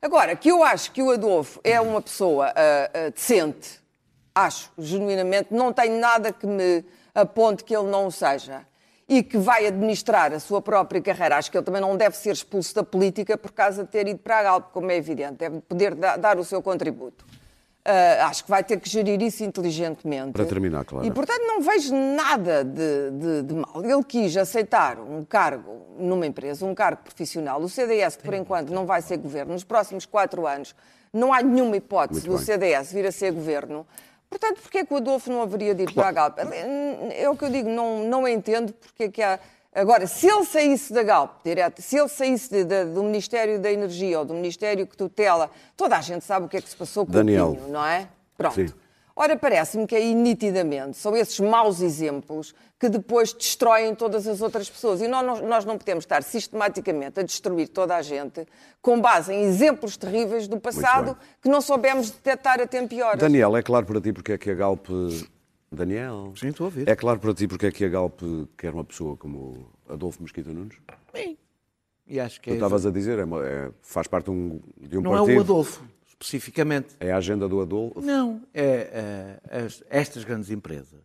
Agora, 0.00 0.34
que 0.36 0.48
eu 0.50 0.62
acho 0.62 0.92
que 0.92 1.02
o 1.02 1.10
Adolfo 1.10 1.60
é 1.62 1.80
uma 1.80 2.00
pessoa 2.00 2.52
ah, 2.56 2.90
ah, 2.92 3.10
decente, 3.10 3.80
acho, 4.34 4.70
genuinamente, 4.78 5.48
não 5.52 5.72
tenho 5.72 5.98
nada 6.00 6.32
que 6.32 6.46
me 6.46 6.84
aponte 7.14 7.62
que 7.62 7.76
ele 7.76 7.88
não 7.88 8.10
seja. 8.10 8.66
E 9.08 9.22
que 9.22 9.36
vai 9.36 9.66
administrar 9.66 10.32
a 10.32 10.40
sua 10.40 10.62
própria 10.62 11.02
carreira. 11.02 11.36
Acho 11.36 11.50
que 11.50 11.56
ele 11.58 11.64
também 11.64 11.80
não 11.82 11.96
deve 11.96 12.16
ser 12.16 12.30
expulso 12.30 12.74
da 12.74 12.82
política 12.82 13.36
por 13.36 13.52
causa 13.52 13.84
de 13.84 13.90
ter 13.90 14.06
ido 14.06 14.20
para 14.20 14.38
a 14.38 14.42
Galp, 14.44 14.72
como 14.72 14.90
é 14.90 14.96
evidente. 14.96 15.34
Deve 15.34 15.60
poder 15.60 15.94
da- 15.94 16.16
dar 16.16 16.38
o 16.38 16.44
seu 16.44 16.62
contributo. 16.62 17.26
Ah, 17.84 18.26
acho 18.28 18.44
que 18.44 18.50
vai 18.50 18.62
ter 18.62 18.78
que 18.78 18.88
gerir 18.88 19.20
isso 19.20 19.42
inteligentemente. 19.42 20.32
Para 20.32 20.44
terminar, 20.44 20.84
Clara. 20.84 21.04
E, 21.04 21.10
portanto, 21.10 21.42
não 21.46 21.60
vejo 21.60 21.92
nada 21.92 22.62
de, 22.64 23.10
de- 23.10 23.42
de 23.42 23.54
mal. 23.54 23.82
Ele 23.84 24.04
quis 24.04 24.36
aceitar 24.36 25.00
um 25.00 25.24
cargo 25.24 25.84
numa 25.98 26.24
empresa, 26.24 26.64
um 26.64 26.74
cargo 26.76 27.02
profissional. 27.02 27.60
O 27.60 27.68
CDS, 27.68 28.14
que 28.16 28.22
por 28.22 28.34
enquanto 28.34 28.70
não 28.70 28.86
vai 28.86 29.02
ser 29.02 29.16
governo, 29.16 29.52
nos 29.52 29.64
próximos 29.64 30.06
quatro 30.06 30.46
anos, 30.46 30.76
não 31.12 31.32
há 31.32 31.42
nenhuma 31.42 31.76
hipótese 31.76 32.20
Muito 32.28 32.30
do 32.30 32.36
bem. 32.36 32.46
CDS 32.46 32.92
vir 32.92 33.04
a 33.06 33.10
ser 33.12 33.32
governo. 33.32 33.84
Portanto, 34.30 34.60
porquê 34.62 34.78
é 34.78 34.84
que 34.86 34.94
o 34.94 34.98
Adolfo 34.98 35.30
não 35.30 35.42
haveria 35.42 35.74
de 35.74 35.82
ir 35.82 35.92
para 35.92 36.08
a 36.08 36.12
Galp? 36.12 36.38
É 36.38 37.28
o 37.28 37.36
que 37.36 37.44
eu 37.44 37.50
digo, 37.50 37.68
não, 37.68 38.04
não 38.04 38.26
entendo 38.28 38.72
porque 38.72 39.02
é 39.04 39.08
que 39.10 39.20
há... 39.22 39.38
Agora, 39.74 40.06
se 40.06 40.26
ele 40.28 40.44
saísse 40.44 40.92
da 40.92 41.02
Galp, 41.02 41.42
direto, 41.42 41.80
se 41.80 41.96
ele 41.96 42.08
saísse 42.08 42.50
de- 42.50 42.64
de- 42.64 42.84
do 42.86 43.02
Ministério 43.02 43.58
da 43.58 43.72
Energia 43.72 44.18
ou 44.18 44.24
do 44.24 44.34
Ministério 44.34 44.86
que 44.86 44.94
tutela, 44.96 45.50
toda 45.76 45.96
a 45.96 46.00
gente 46.02 46.24
sabe 46.24 46.44
o 46.44 46.48
que 46.48 46.58
é 46.58 46.60
que 46.60 46.68
se 46.68 46.76
passou 46.76 47.06
com 47.06 47.12
Daniel. 47.12 47.52
o 47.52 47.56
Pinho, 47.56 47.68
não 47.68 47.84
é? 47.84 48.06
Pronto. 48.36 48.54
Sim. 48.54 48.66
Ora, 49.16 49.36
parece-me 49.36 49.86
que 49.86 49.94
aí 49.94 50.14
nitidamente 50.14 50.96
são 50.96 51.14
esses 51.16 51.38
maus 51.38 51.80
exemplos 51.82 52.54
que 52.80 52.88
depois 52.88 53.32
destroem 53.32 53.94
todas 53.94 54.26
as 54.26 54.40
outras 54.42 54.68
pessoas. 54.70 55.00
E 55.02 55.08
nós, 55.08 55.24
não- 55.24 55.48
nós 55.48 55.64
não 55.66 55.76
podemos 55.78 56.04
estar 56.04 56.22
sistematicamente 56.22 57.20
a 57.20 57.22
destruir 57.22 57.68
toda 57.68 57.94
a 57.94 58.02
gente 58.02 58.46
com 58.80 59.00
base 59.00 59.32
em 59.32 59.42
exemplos 59.42 59.96
terríveis 59.98 60.48
do 60.48 60.58
passado 60.58 61.16
que 61.42 61.48
não 61.48 61.60
soubemos 61.60 62.10
detectar 62.10 62.60
a 62.60 62.66
tempo 62.66 62.92
e 62.94 63.02
horas. 63.02 63.20
Daniel, 63.20 63.54
é 63.56 63.62
claro 63.62 63.84
para 63.86 64.00
ti 64.00 64.12
porque 64.12 64.32
é 64.32 64.38
que 64.38 64.50
a 64.50 64.54
Galp. 64.54 64.86
Daniel? 65.74 66.32
Sim, 66.36 66.48
estou 66.48 66.64
a 66.64 66.68
ouvir. 66.68 66.88
É 66.88 66.94
claro 66.94 67.18
para 67.18 67.32
ti 67.34 67.48
porque 67.48 67.66
é 67.66 67.72
que 67.72 67.84
a 67.84 67.88
Galp 67.88 68.20
quer 68.56 68.72
uma 68.74 68.84
pessoa 68.84 69.16
como 69.16 69.70
Adolfo 69.88 70.22
Mesquita 70.22 70.52
Nunes? 70.52 70.76
E 72.06 72.20
acho 72.20 72.40
que 72.40 72.50
Tu 72.50 72.52
é, 72.52 72.56
estavas 72.56 72.84
a 72.84 72.90
dizer, 72.90 73.18
é 73.18 73.22
é- 73.22 73.70
faz 73.80 74.06
parte 74.06 74.26
de 74.26 74.30
um, 74.32 74.60
de 74.80 74.98
um 74.98 75.02
não 75.02 75.14
é 75.14 75.18
partido. 75.18 75.38
o 75.38 75.40
Adolfo, 75.40 75.84
especificamente. 76.06 76.94
É 77.00 77.12
a 77.12 77.16
agenda 77.16 77.48
do 77.48 77.60
Adolfo. 77.60 78.00
Não, 78.02 78.42
é, 78.52 79.40
é, 79.50 79.58
as- 79.64 79.82
estas 79.88 80.24
grandes 80.24 80.50
empresas. 80.50 81.00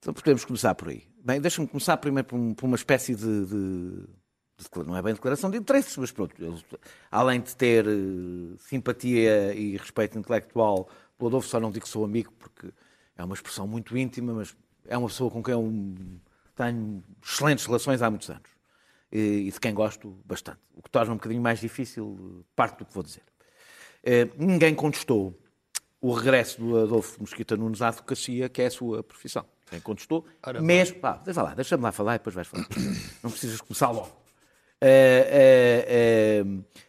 Então 0.00 0.12
podemos 0.12 0.44
começar 0.44 0.74
por 0.74 0.88
aí. 0.88 1.04
Bem, 1.24 1.40
deixa-me 1.40 1.66
começar 1.66 1.96
primeiro 1.96 2.26
por, 2.28 2.36
um- 2.36 2.52
por 2.52 2.66
uma 2.66 2.76
espécie 2.76 3.14
de, 3.14 3.46
de- 3.46 4.00
de- 4.02 4.84
Não 4.86 4.96
é 4.96 5.00
bem 5.00 5.14
declaração 5.14 5.50
de 5.50 5.56
interesses, 5.56 5.96
mas 5.96 6.10
pronto. 6.12 6.34
eles, 6.38 6.62
além 7.10 7.40
de 7.40 7.56
ter 7.56 7.86
eh, 7.86 8.56
simpatia 8.58 9.54
e 9.54 9.76
respeito 9.76 10.18
intelectual 10.18 10.88
pelo 11.16 11.28
Adolfo, 11.28 11.48
só 11.48 11.58
não 11.58 11.70
digo 11.70 11.84
que 11.84 11.90
sou 11.90 12.04
amigo, 12.04 12.32
porque 12.38 12.68
é 13.16 13.24
uma 13.24 13.34
expressão 13.34 13.66
muito 13.66 13.96
íntima, 13.96 14.32
mas 14.32 14.56
é 14.86 14.96
uma 14.96 15.08
pessoa 15.08 15.30
com 15.30 15.42
quem 15.42 15.52
eu 15.52 15.72
tenho 16.56 17.02
excelentes 17.22 17.66
relações 17.66 18.02
há 18.02 18.10
muitos 18.10 18.30
anos. 18.30 18.50
E, 19.12 19.50
de 19.50 19.60
quem 19.60 19.72
gosto 19.72 20.16
bastante. 20.24 20.58
O 20.74 20.82
que 20.82 20.90
torna 20.90 21.12
um 21.12 21.16
bocadinho 21.16 21.40
mais 21.40 21.60
difícil 21.60 22.44
parte 22.56 22.78
do 22.78 22.84
que 22.84 22.92
vou 22.92 23.02
dizer. 23.02 23.22
Eh, 24.02 24.28
ninguém 24.36 24.74
contestou 24.74 25.38
o 26.00 26.12
regresso 26.12 26.60
do 26.60 26.76
Adolfo 26.76 27.20
Mosquita 27.20 27.56
Nunes 27.56 27.80
à 27.80 27.88
advocacia, 27.88 28.48
que 28.48 28.60
é 28.60 28.66
a 28.66 28.70
sua 28.70 29.04
profissão. 29.04 29.46
Quem 29.70 29.80
contestou, 29.80 30.26
mesmo... 30.60 30.98
Pá, 30.98 31.16
deixa 31.24 31.42
lá, 31.42 31.54
deixa-me 31.54 31.82
lá 31.82 31.92
falar 31.92 32.16
e 32.16 32.18
depois 32.18 32.34
vais 32.34 32.48
falar. 32.48 32.66
Não 33.22 33.30
precisas 33.30 33.60
começar 33.60 33.90
logo. 33.90 34.24
Eh, 34.80 35.28
eh, 35.30 35.84
eh, 35.88 36.44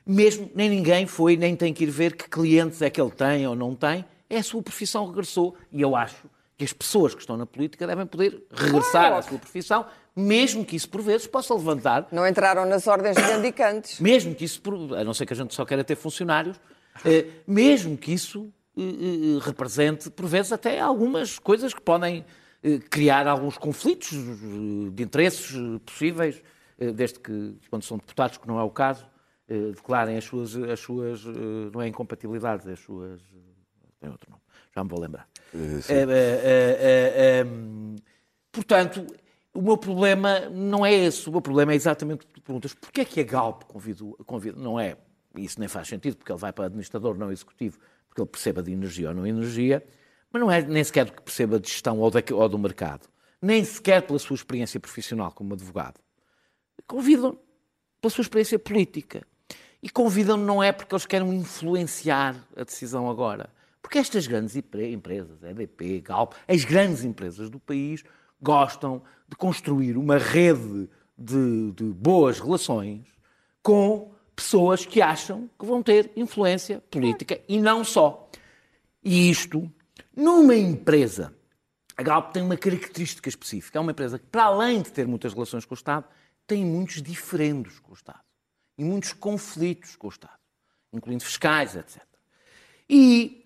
mesmo, 0.05 0.51
nem 0.53 0.69
ninguém 0.69 1.07
foi, 1.07 1.38
nem 1.38 1.55
tem 1.55 1.73
que 1.73 1.85
ir 1.85 1.89
ver 1.89 2.15
que 2.15 2.29
clientes 2.29 2.81
é 2.81 2.89
que 2.89 2.99
ele 2.99 3.11
tem 3.11 3.47
ou 3.47 3.55
não 3.55 3.73
tem. 3.73 4.03
É 4.35 4.39
a 4.39 4.43
sua 4.43 4.61
profissão 4.61 5.07
regressou. 5.07 5.55
E 5.71 5.81
eu 5.81 5.95
acho 5.95 6.27
que 6.57 6.63
as 6.65 6.73
pessoas 6.73 7.13
que 7.13 7.21
estão 7.21 7.37
na 7.37 7.45
política 7.45 7.85
devem 7.87 8.05
poder 8.05 8.45
regressar 8.51 9.13
à 9.13 9.21
sua 9.21 9.37
profissão, 9.37 9.85
mesmo 10.15 10.65
que 10.65 10.75
isso 10.75 10.89
por 10.89 11.01
vezes 11.01 11.27
possa 11.27 11.53
levantar 11.53 12.07
Não 12.11 12.27
entraram 12.27 12.65
nas 12.65 12.87
ordens 12.87 13.17
reivindicantes. 13.17 13.99
mesmo 13.99 14.33
que 14.33 14.45
isso, 14.45 14.61
a 14.97 15.03
não 15.03 15.13
ser 15.13 15.25
que 15.25 15.33
a 15.33 15.35
gente 15.35 15.53
só 15.53 15.65
queira 15.65 15.83
ter 15.83 15.95
funcionários, 15.95 16.59
eh, 17.03 17.27
mesmo 17.45 17.97
que 17.97 18.13
isso 18.13 18.51
eh, 18.77 18.81
eh, 18.81 19.39
represente, 19.41 20.09
por 20.09 20.25
vezes, 20.25 20.51
até 20.51 20.79
algumas 20.79 21.39
coisas 21.39 21.73
que 21.73 21.81
podem 21.81 22.25
criar 22.89 23.27
alguns 23.27 23.59
conflitos 23.59 24.09
de 24.09 25.03
interesses 25.03 25.55
possíveis, 25.86 26.41
desde 26.95 27.19
que, 27.19 27.53
quando 27.69 27.83
são 27.83 27.95
deputados, 27.95 28.39
que 28.39 28.47
não 28.47 28.59
é 28.59 28.63
o 28.63 28.71
caso, 28.71 29.05
declarem 29.75 30.17
as 30.17 30.23
suas, 30.23 30.55
as 30.55 30.79
suas 30.79 31.23
não 31.71 31.79
é 31.79 31.88
incompatibilidades, 31.88 32.65
as 32.65 32.79
suas, 32.79 33.21
tem 33.99 34.09
outro 34.09 34.29
nome, 34.29 34.41
já 34.75 34.83
me 34.83 34.89
vou 34.89 34.99
lembrar. 34.99 35.27
Eh, 35.53 35.57
eh, 35.89 36.05
eh, 36.09 37.13
eh, 37.41 37.43
hum, 37.45 37.95
portanto, 38.51 39.05
o 39.53 39.61
meu 39.61 39.77
problema 39.77 40.41
não 40.49 40.85
é 40.85 40.93
esse. 40.93 41.27
O 41.29 41.31
meu 41.31 41.41
problema 41.41 41.71
é 41.71 41.75
exatamente 41.75 42.25
o 42.25 42.27
que 42.27 42.33
tu 42.33 42.41
perguntas. 42.41 42.73
Porquê 42.73 43.01
é 43.01 43.05
que 43.05 43.19
a 43.21 43.23
Galp 43.23 43.63
convidou, 43.63 44.13
convida? 44.25 44.59
Não 44.59 44.79
é, 44.79 44.97
isso 45.37 45.59
nem 45.59 45.69
faz 45.69 45.87
sentido, 45.87 46.17
porque 46.17 46.31
ele 46.31 46.39
vai 46.39 46.51
para 46.51 46.65
administrador 46.65 47.17
não 47.17 47.31
executivo, 47.31 47.79
porque 48.07 48.21
ele 48.21 48.29
perceba 48.29 48.61
de 48.61 48.71
energia 48.71 49.09
ou 49.09 49.15
não 49.15 49.25
energia, 49.25 49.85
mas 50.31 50.41
não 50.41 50.51
é 50.51 50.61
nem 50.61 50.83
sequer 50.83 51.05
do 51.05 51.13
que 51.13 51.21
perceba 51.21 51.59
de 51.59 51.69
gestão 51.69 51.99
ou, 51.99 52.11
da- 52.11 52.21
ou 52.33 52.49
do 52.49 52.59
mercado, 52.59 53.07
nem 53.41 53.63
sequer 53.63 54.01
pela 54.01 54.19
sua 54.19 54.35
experiência 54.35 54.79
profissional 54.79 55.31
como 55.31 55.53
advogado. 55.53 55.99
Convidam 56.87 57.37
pela 58.01 58.11
sua 58.11 58.21
experiência 58.23 58.59
política. 58.59 59.25
E 59.81 59.89
convidam 59.89 60.35
não 60.35 60.61
é 60.63 60.71
porque 60.71 60.93
eles 60.95 61.05
querem 61.05 61.31
influenciar 61.35 62.35
a 62.55 62.63
decisão 62.63 63.09
agora. 63.09 63.49
Porque 63.86 63.99
estas 63.99 64.25
grandes 64.25 64.55
empre- 64.55 64.91
empresas, 64.91 65.43
EDP, 65.43 66.01
Galp, 66.01 66.33
as 66.47 66.65
grandes 66.65 67.03
empresas 67.03 67.51
do 67.51 67.59
país, 67.59 68.03
gostam 68.41 69.03
de 69.29 69.36
construir 69.36 69.95
uma 69.95 70.17
rede 70.17 70.89
de, 71.15 71.71
de 71.71 71.83
boas 71.83 72.39
relações 72.39 73.05
com 73.61 74.11
pessoas 74.36 74.88
que 74.88 75.03
acham 75.03 75.47
que 75.59 75.67
vão 75.67 75.83
ter 75.83 76.11
influência 76.15 76.81
política 76.89 77.39
e 77.47 77.61
não 77.61 77.83
só. 77.83 78.27
E 79.03 79.29
isto, 79.29 79.71
numa 80.17 80.55
empresa, 80.55 81.31
a 81.95 82.01
Galp 82.01 82.33
tem 82.33 82.41
uma 82.41 82.57
característica 82.57 83.29
específica. 83.29 83.77
É 83.77 83.81
uma 83.81 83.91
empresa 83.91 84.17
que, 84.17 84.25
para 84.25 84.45
além 84.45 84.81
de 84.81 84.91
ter 84.91 85.05
muitas 85.05 85.31
relações 85.31 85.63
com 85.63 85.75
o 85.75 85.77
Estado, 85.77 86.05
tem 86.47 86.65
muitos 86.65 87.03
diferendos 87.03 87.77
com 87.77 87.91
o 87.91 87.95
Estado 87.95 88.21
e 88.79 88.83
muitos 88.83 89.13
conflitos 89.13 89.95
com 89.95 90.07
o 90.07 90.09
Estado, 90.09 90.39
incluindo 90.91 91.23
fiscais, 91.23 91.75
etc. 91.75 92.01
E 92.89 93.44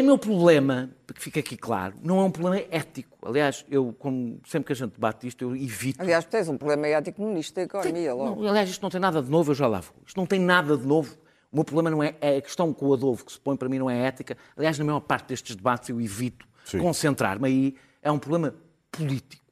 o 0.00 0.02
meu 0.02 0.16
problema, 0.16 0.90
que 1.14 1.20
fica 1.20 1.40
aqui 1.40 1.56
claro, 1.56 1.94
não 2.02 2.18
é 2.20 2.24
um 2.24 2.30
problema 2.30 2.64
ético. 2.70 3.18
Aliás, 3.28 3.64
eu, 3.70 3.94
como, 3.98 4.40
sempre 4.46 4.68
que 4.68 4.72
a 4.72 4.76
gente 4.76 4.92
debate 4.92 5.26
isto, 5.26 5.42
eu 5.42 5.54
evito. 5.54 6.00
Aliás, 6.00 6.24
tens 6.24 6.48
um 6.48 6.56
problema 6.56 6.86
ético 6.86 7.20
no 7.20 7.28
Ministro 7.28 7.56
da 7.56 7.62
Economia, 7.62 8.14
logo. 8.14 8.40
Não, 8.40 8.48
aliás, 8.48 8.70
isto 8.70 8.82
não 8.82 8.88
tem 8.88 9.00
nada 9.00 9.22
de 9.22 9.30
novo, 9.30 9.50
eu 9.50 9.54
já 9.54 9.66
lá 9.66 9.80
vou. 9.80 9.94
Isto 10.06 10.16
não 10.16 10.26
tem 10.26 10.40
nada 10.40 10.76
de 10.76 10.86
novo. 10.86 11.14
O 11.50 11.56
meu 11.56 11.64
problema 11.64 11.90
não 11.90 12.02
é, 12.02 12.14
é 12.22 12.38
a 12.38 12.40
questão 12.40 12.72
com 12.72 12.86
o 12.86 12.94
Adolfo, 12.94 13.26
que 13.26 13.32
se 13.32 13.40
põe 13.40 13.54
para 13.54 13.68
mim 13.68 13.78
não 13.78 13.90
é 13.90 14.06
ética. 14.06 14.36
Aliás, 14.56 14.78
na 14.78 14.84
maior 14.84 15.00
parte 15.00 15.28
destes 15.28 15.54
debates 15.54 15.90
eu 15.90 16.00
evito 16.00 16.46
concentrar-me 16.80 17.46
aí. 17.46 17.76
É 18.00 18.10
um 18.10 18.18
problema 18.18 18.54
político. 18.90 19.44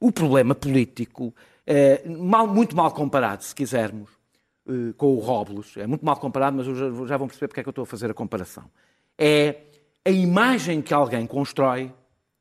O 0.00 0.10
problema 0.10 0.54
político, 0.54 1.34
é, 1.66 2.02
mal, 2.08 2.46
muito 2.46 2.74
mal 2.74 2.90
comparado, 2.90 3.44
se 3.44 3.54
quisermos, 3.54 4.10
eh, 4.66 4.92
com 4.96 5.14
o 5.14 5.18
Robles, 5.18 5.76
é 5.76 5.86
muito 5.86 6.04
mal 6.04 6.16
comparado, 6.16 6.56
mas 6.56 6.66
já, 6.66 7.06
já 7.06 7.16
vão 7.16 7.26
perceber 7.26 7.48
porque 7.48 7.60
é 7.60 7.62
que 7.62 7.68
eu 7.68 7.72
estou 7.72 7.82
a 7.82 7.86
fazer 7.86 8.10
a 8.10 8.14
comparação. 8.14 8.64
É 9.18 9.60
a 10.04 10.10
imagem 10.10 10.82
que 10.82 10.92
alguém 10.92 11.26
constrói 11.26 11.92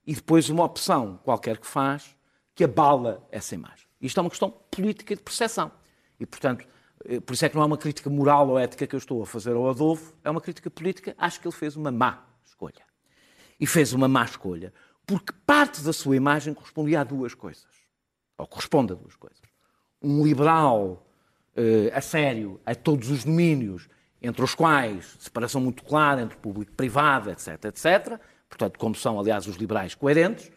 e 0.05 0.15
depois 0.15 0.49
uma 0.49 0.63
opção 0.63 1.19
qualquer 1.23 1.57
que 1.57 1.67
faz 1.67 2.15
que 2.55 2.63
abala 2.63 3.27
essa 3.31 3.55
imagem. 3.55 3.87
Isto 4.01 4.19
é 4.19 4.21
uma 4.21 4.29
questão 4.29 4.49
política 4.49 5.15
de 5.15 5.21
percepção. 5.21 5.71
E, 6.19 6.25
portanto, 6.25 6.67
eh, 7.05 7.19
por 7.19 7.33
isso 7.33 7.45
é 7.45 7.49
que 7.49 7.55
não 7.55 7.61
é 7.61 7.65
uma 7.65 7.77
crítica 7.77 8.09
moral 8.09 8.49
ou 8.49 8.59
ética 8.59 8.87
que 8.87 8.95
eu 8.95 8.97
estou 8.97 9.21
a 9.21 9.25
fazer 9.25 9.53
ao 9.53 9.69
Adolfo, 9.69 10.13
é 10.23 10.29
uma 10.29 10.41
crítica 10.41 10.69
política. 10.69 11.15
Acho 11.17 11.39
que 11.39 11.47
ele 11.47 11.55
fez 11.55 11.75
uma 11.75 11.91
má 11.91 12.25
escolha. 12.43 12.85
E 13.59 13.67
fez 13.67 13.93
uma 13.93 14.07
má 14.07 14.25
escolha 14.25 14.73
porque 15.05 15.33
parte 15.45 15.81
da 15.81 15.91
sua 15.91 16.15
imagem 16.15 16.53
correspondia 16.53 17.01
a 17.01 17.03
duas 17.03 17.33
coisas. 17.33 17.67
Ou 18.37 18.47
corresponde 18.47 18.93
a 18.93 18.95
duas 18.95 19.15
coisas. 19.15 19.41
Um 20.01 20.23
liberal 20.25 21.05
uh, 21.55 21.91
a 21.93 22.01
sério 22.01 22.59
a 22.65 22.73
todos 22.73 23.09
os 23.09 23.25
domínios, 23.25 23.89
entre 24.21 24.43
os 24.43 24.53
quais 24.53 25.15
separação 25.19 25.59
muito 25.59 25.83
clara 25.83 26.21
entre 26.21 26.37
público 26.37 26.71
e 26.71 26.75
privado, 26.75 27.31
etc, 27.31 27.65
etc. 27.65 28.19
Portanto, 28.47 28.77
como 28.77 28.93
são, 28.95 29.19
aliás, 29.19 29.47
os 29.47 29.55
liberais 29.55 29.95
coerentes. 29.95 30.51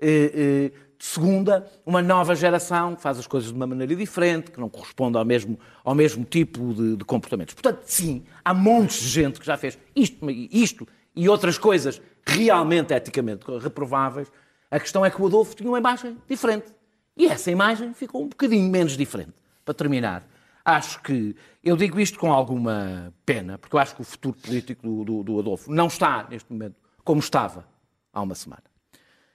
Uh, 0.00 0.68
uh, 0.68 0.90
segunda, 0.98 1.66
uma 1.84 2.00
nova 2.00 2.34
geração 2.34 2.94
que 2.94 3.02
faz 3.02 3.18
as 3.18 3.26
coisas 3.26 3.50
de 3.50 3.56
uma 3.56 3.66
maneira 3.66 3.94
diferente, 3.96 4.50
que 4.50 4.60
não 4.60 4.68
corresponde 4.68 5.18
ao 5.18 5.24
mesmo, 5.24 5.58
ao 5.84 5.94
mesmo 5.94 6.24
tipo 6.24 6.72
de, 6.74 6.96
de 6.96 7.04
comportamentos. 7.04 7.54
Portanto, 7.54 7.82
sim, 7.84 8.24
há 8.44 8.54
montes 8.54 9.00
de 9.00 9.08
gente 9.08 9.40
que 9.40 9.46
já 9.46 9.56
fez 9.56 9.78
isto, 9.94 10.30
isto 10.30 10.88
e 11.14 11.28
outras 11.28 11.58
coisas 11.58 12.00
realmente 12.24 12.94
eticamente 12.94 13.44
reprováveis, 13.58 14.30
a 14.70 14.78
questão 14.78 15.04
é 15.04 15.10
que 15.10 15.20
o 15.20 15.26
Adolfo 15.26 15.54
tinha 15.56 15.68
uma 15.68 15.78
imagem 15.78 16.16
diferente. 16.28 16.72
E 17.16 17.26
essa 17.26 17.50
imagem 17.50 17.92
ficou 17.92 18.22
um 18.22 18.28
bocadinho 18.28 18.70
menos 18.70 18.96
diferente. 18.96 19.32
Para 19.64 19.74
terminar, 19.74 20.26
acho 20.64 21.02
que, 21.02 21.34
eu 21.62 21.76
digo 21.76 21.98
isto 22.00 22.18
com 22.18 22.32
alguma 22.32 23.14
pena, 23.24 23.58
porque 23.58 23.74
eu 23.74 23.80
acho 23.80 23.94
que 23.94 24.00
o 24.00 24.04
futuro 24.04 24.36
político 24.36 24.86
do, 24.86 25.04
do, 25.04 25.22
do 25.22 25.38
Adolfo 25.40 25.70
não 25.70 25.86
está, 25.86 26.26
neste 26.28 26.52
momento, 26.52 26.76
como 27.04 27.20
estava 27.20 27.66
há 28.12 28.22
uma 28.22 28.34
semana. 28.34 28.64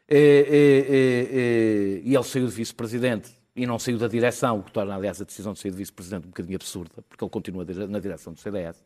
E, 0.08 0.18
e, 2.04 2.04
e, 2.06 2.10
e 2.10 2.16
ele 2.16 2.24
saiu 2.24 2.48
de 2.48 2.54
vice-presidente 2.54 3.32
e 3.56 3.66
não 3.66 3.80
saiu 3.80 3.98
da 3.98 4.08
direção, 4.08 4.60
o 4.60 4.64
que 4.64 4.72
torna, 4.72 4.96
aliás, 4.96 5.22
a 5.22 5.26
decisão 5.26 5.54
de 5.54 5.60
sair 5.60 5.72
de 5.72 5.78
vice-presidente 5.78 6.26
um 6.26 6.30
bocadinho 6.30 6.56
absurda, 6.56 7.02
porque 7.08 7.24
ele 7.24 7.32
continua 7.32 7.66
na 7.88 8.00
direção 8.00 8.34
do 8.34 8.40
CDS, 8.40 8.84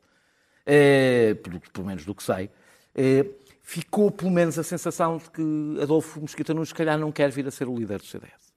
é, 0.65 1.33
pelo 1.73 1.87
menos 1.87 2.05
do 2.05 2.13
que 2.13 2.23
sei. 2.23 2.49
É, 2.95 3.25
ficou 3.61 4.11
pelo 4.11 4.31
menos 4.31 4.57
a 4.59 4.63
sensação 4.63 5.17
de 5.17 5.29
que 5.31 5.81
Adolfo 5.81 6.21
Mosquita 6.21 6.53
Nunes, 6.53 6.69
se 6.69 6.75
calhar, 6.75 6.97
não 6.97 7.11
quer 7.11 7.31
vir 7.31 7.47
a 7.47 7.51
ser 7.51 7.67
o 7.67 7.75
líder 7.75 7.99
do 7.99 8.05
CDS. 8.05 8.49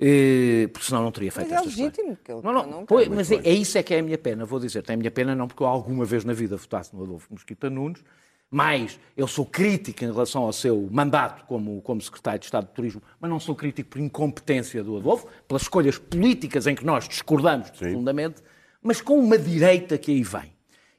E, 0.00 0.68
porque 0.72 0.86
senão 0.86 1.02
não 1.02 1.12
teria 1.12 1.30
feito 1.30 1.50
Mas 1.50 1.52
é 1.52 1.60
estas 1.60 1.76
legítimo 1.76 2.16
que 2.24 2.32
ele 2.32 2.40
não, 2.42 2.52
não, 2.52 2.66
não 2.66 2.86
pois, 2.86 3.06
mas 3.08 3.30
é, 3.30 3.36
é 3.36 3.52
isso 3.52 3.76
é 3.76 3.82
que 3.82 3.92
é 3.92 3.98
a 3.98 4.02
minha 4.02 4.16
pena, 4.16 4.46
vou 4.46 4.58
dizer. 4.58 4.82
Tem 4.82 4.94
a 4.94 4.96
minha 4.96 5.10
pena 5.10 5.34
não 5.34 5.46
porque 5.46 5.62
eu 5.62 5.66
alguma 5.66 6.06
vez 6.06 6.24
na 6.24 6.32
vida 6.32 6.56
votasse 6.56 6.96
no 6.96 7.04
Adolfo 7.04 7.28
Mosquita 7.30 7.68
Nunes, 7.68 8.02
mas 8.50 8.98
eu 9.16 9.28
sou 9.28 9.44
crítico 9.44 10.02
em 10.02 10.10
relação 10.10 10.42
ao 10.42 10.52
seu 10.52 10.88
mandato 10.90 11.44
como, 11.44 11.82
como 11.82 12.00
secretário 12.00 12.40
de 12.40 12.46
Estado 12.46 12.66
de 12.66 12.72
Turismo, 12.72 13.02
mas 13.20 13.30
não 13.30 13.38
sou 13.38 13.54
crítico 13.54 13.90
por 13.90 14.00
incompetência 14.00 14.82
do 14.82 14.96
Adolfo, 14.96 15.28
pelas 15.46 15.62
escolhas 15.62 15.98
políticas 15.98 16.66
em 16.66 16.74
que 16.74 16.84
nós 16.84 17.06
discordamos 17.06 17.70
profundamente, 17.70 18.42
mas 18.82 19.00
com 19.02 19.18
uma 19.18 19.38
direita 19.38 19.98
que 19.98 20.10
aí 20.10 20.22
vem 20.22 20.52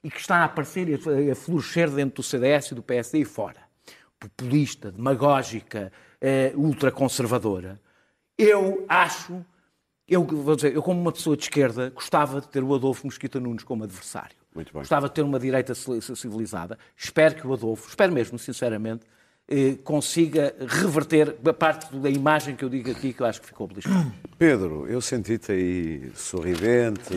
e 0.03 0.09
que 0.09 0.19
está 0.19 0.37
a 0.37 0.43
aparecer 0.45 0.87
e 0.89 1.31
a 1.31 1.35
florescer 1.35 1.89
dentro 1.89 2.17
do 2.17 2.23
CDS 2.23 2.71
e 2.71 2.75
do 2.75 2.81
PSD 2.83 3.19
e 3.19 3.25
fora. 3.25 3.59
Populista, 4.19 4.91
demagógica, 4.91 5.91
eh, 6.19 6.53
ultraconservadora. 6.55 7.79
Eu 8.41 8.85
acho, 8.89 9.45
eu 10.07 10.23
vou 10.25 10.55
dizer, 10.55 10.73
eu 10.73 10.81
como 10.81 10.99
uma 10.99 11.11
pessoa 11.11 11.37
de 11.37 11.43
esquerda 11.43 11.91
gostava 11.91 12.41
de 12.41 12.47
ter 12.47 12.63
o 12.63 12.73
Adolfo 12.73 13.05
Mosquita 13.05 13.39
Nunes 13.39 13.63
como 13.63 13.83
adversário. 13.83 14.35
Muito 14.53 14.73
bem. 14.73 14.81
Gostava 14.81 15.07
de 15.07 15.13
ter 15.13 15.21
uma 15.21 15.39
direita 15.39 15.73
civilizada. 15.75 16.77
Espero 16.97 17.35
que 17.35 17.45
o 17.45 17.53
Adolfo, 17.53 17.87
espero 17.87 18.11
mesmo, 18.11 18.37
sinceramente, 18.39 19.05
eh, 19.47 19.77
consiga 19.83 20.55
reverter 20.67 21.37
a 21.45 21.53
parte 21.53 21.95
da 21.95 22.09
imagem 22.09 22.55
que 22.55 22.65
eu 22.65 22.69
digo 22.69 22.89
aqui, 22.89 23.13
que 23.13 23.21
eu 23.21 23.25
acho 23.25 23.39
que 23.41 23.47
ficou 23.47 23.67
beliscada. 23.67 24.11
Pedro, 24.37 24.87
eu 24.87 24.99
senti-te 25.01 25.51
aí 25.51 26.11
sorridente. 26.15 27.13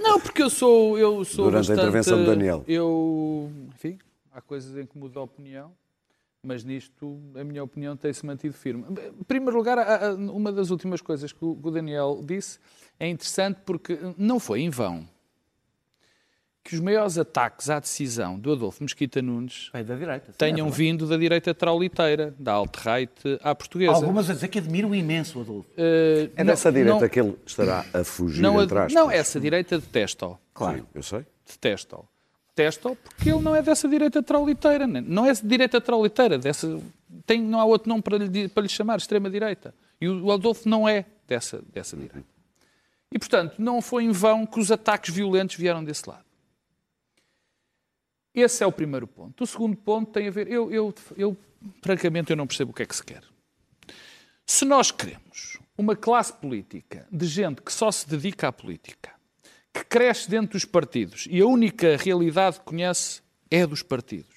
Não, 0.00 0.18
porque 0.18 0.42
eu 0.42 0.50
sou, 0.50 0.98
eu 0.98 1.24
sou 1.24 1.44
Durante 1.44 1.66
a 1.66 1.74
bastante, 1.74 1.80
intervenção 1.80 2.18
do 2.18 2.26
Daniel. 2.26 2.64
Eu, 2.66 3.52
enfim, 3.74 3.98
há 4.32 4.40
coisas 4.40 4.76
em 4.76 4.86
que 4.86 4.96
mudo 4.96 5.12
de 5.12 5.18
opinião, 5.18 5.72
mas 6.44 6.62
nisto 6.64 7.18
a 7.34 7.42
minha 7.42 7.62
opinião 7.64 7.96
tem-se 7.96 8.24
mantido 8.24 8.54
firme. 8.54 8.84
Em 9.20 9.24
primeiro 9.24 9.56
lugar, 9.56 9.78
uma 10.32 10.52
das 10.52 10.70
últimas 10.70 11.00
coisas 11.00 11.32
que 11.32 11.44
o 11.44 11.54
Daniel 11.70 12.20
disse 12.24 12.58
é 13.00 13.08
interessante 13.08 13.60
porque 13.64 13.98
não 14.18 14.38
foi 14.38 14.60
em 14.60 14.70
vão 14.70 15.08
que 16.62 16.74
os 16.74 16.80
maiores 16.80 17.18
ataques 17.18 17.68
à 17.68 17.78
decisão 17.78 18.38
do 18.38 18.50
Adolfo 18.52 18.82
Mesquita 18.82 19.20
Nunes 19.20 19.70
direita. 19.74 20.26
sim, 20.26 20.32
é 20.32 20.34
tenham 20.38 20.66
verdade. 20.68 20.76
vindo 20.76 21.06
da 21.06 21.16
direita 21.18 21.52
trauliteira, 21.54 22.34
da 22.38 22.52
alt-right 22.52 23.12
à 23.42 23.54
portuguesa. 23.54 23.92
Algumas 23.92 24.30
a 24.30 24.32
dizer 24.32 24.48
que 24.48 24.58
admiro 24.60 24.94
imenso 24.94 25.38
o 25.38 25.42
Adolfo. 25.42 25.68
Eh, 25.76 26.30
É 26.34 26.42
não- 26.42 26.52
dessa 26.52 26.72
direita 26.72 27.00
não- 27.00 27.08
que 27.08 27.20
ele 27.20 27.36
estará 27.44 27.84
a 27.92 28.02
fugir, 28.02 28.40
não, 28.40 28.58
aspas. 28.58 28.94
não, 28.94 29.10
essa 29.10 29.38
direita 29.38 29.78
detesta-o. 29.78 30.38
Claro. 30.54 30.86
eu 30.94 31.02
sei. 31.02 31.26
Detesta-o. 31.46 32.08
Detesta-o 32.56 32.94
porque 32.94 33.30
ele 33.30 33.40
não 33.40 33.54
é 33.54 33.60
dessa 33.60 33.88
direita 33.88 34.22
trauliteira. 34.22 34.86
né? 34.86 35.00
Não 35.00 35.26
é 35.26 35.32
direita 35.32 35.80
trauliteira. 35.80 36.38
Dessa, 36.38 36.80
tem, 37.26 37.42
não 37.42 37.58
há 37.58 37.64
outro 37.64 37.88
nome 37.88 38.02
para 38.02 38.16
lhe, 38.16 38.48
para 38.48 38.62
lhe 38.62 38.68
chamar, 38.68 38.98
extrema-direita. 38.98 39.74
E 40.00 40.08
o 40.08 40.30
Adolfo 40.30 40.68
não 40.68 40.88
é 40.88 41.04
dessa, 41.26 41.62
dessa 41.72 41.96
direita. 41.96 42.24
E, 43.10 43.18
portanto, 43.18 43.56
não 43.58 43.82
foi 43.82 44.04
em 44.04 44.12
vão 44.12 44.46
que 44.46 44.60
os 44.60 44.70
ataques 44.70 45.12
violentos 45.12 45.56
vieram 45.56 45.82
desse 45.84 46.08
lado. 46.08 46.24
Esse 48.32 48.62
é 48.62 48.66
o 48.66 48.72
primeiro 48.72 49.06
ponto. 49.06 49.42
O 49.42 49.46
segundo 49.46 49.76
ponto 49.76 50.12
tem 50.12 50.28
a 50.28 50.30
ver... 50.30 50.48
Eu, 50.48 50.70
eu, 50.72 50.94
eu, 51.16 51.36
francamente, 51.82 52.30
eu 52.30 52.36
não 52.36 52.46
percebo 52.46 52.70
o 52.70 52.74
que 52.74 52.82
é 52.82 52.86
que 52.86 52.94
se 52.94 53.04
quer. 53.04 53.22
Se 54.46 54.64
nós 54.64 54.90
queremos 54.90 55.58
uma 55.76 55.96
classe 55.96 56.32
política 56.32 57.06
de 57.10 57.26
gente 57.26 57.62
que 57.62 57.72
só 57.72 57.90
se 57.90 58.08
dedica 58.08 58.48
à 58.48 58.52
política, 58.52 59.13
que 59.74 59.84
cresce 59.84 60.30
dentro 60.30 60.52
dos 60.52 60.64
partidos. 60.64 61.26
E 61.28 61.40
a 61.40 61.46
única 61.46 61.96
realidade 61.96 62.60
que 62.60 62.64
conhece 62.64 63.20
é 63.50 63.62
a 63.62 63.66
dos 63.66 63.82
partidos, 63.82 64.34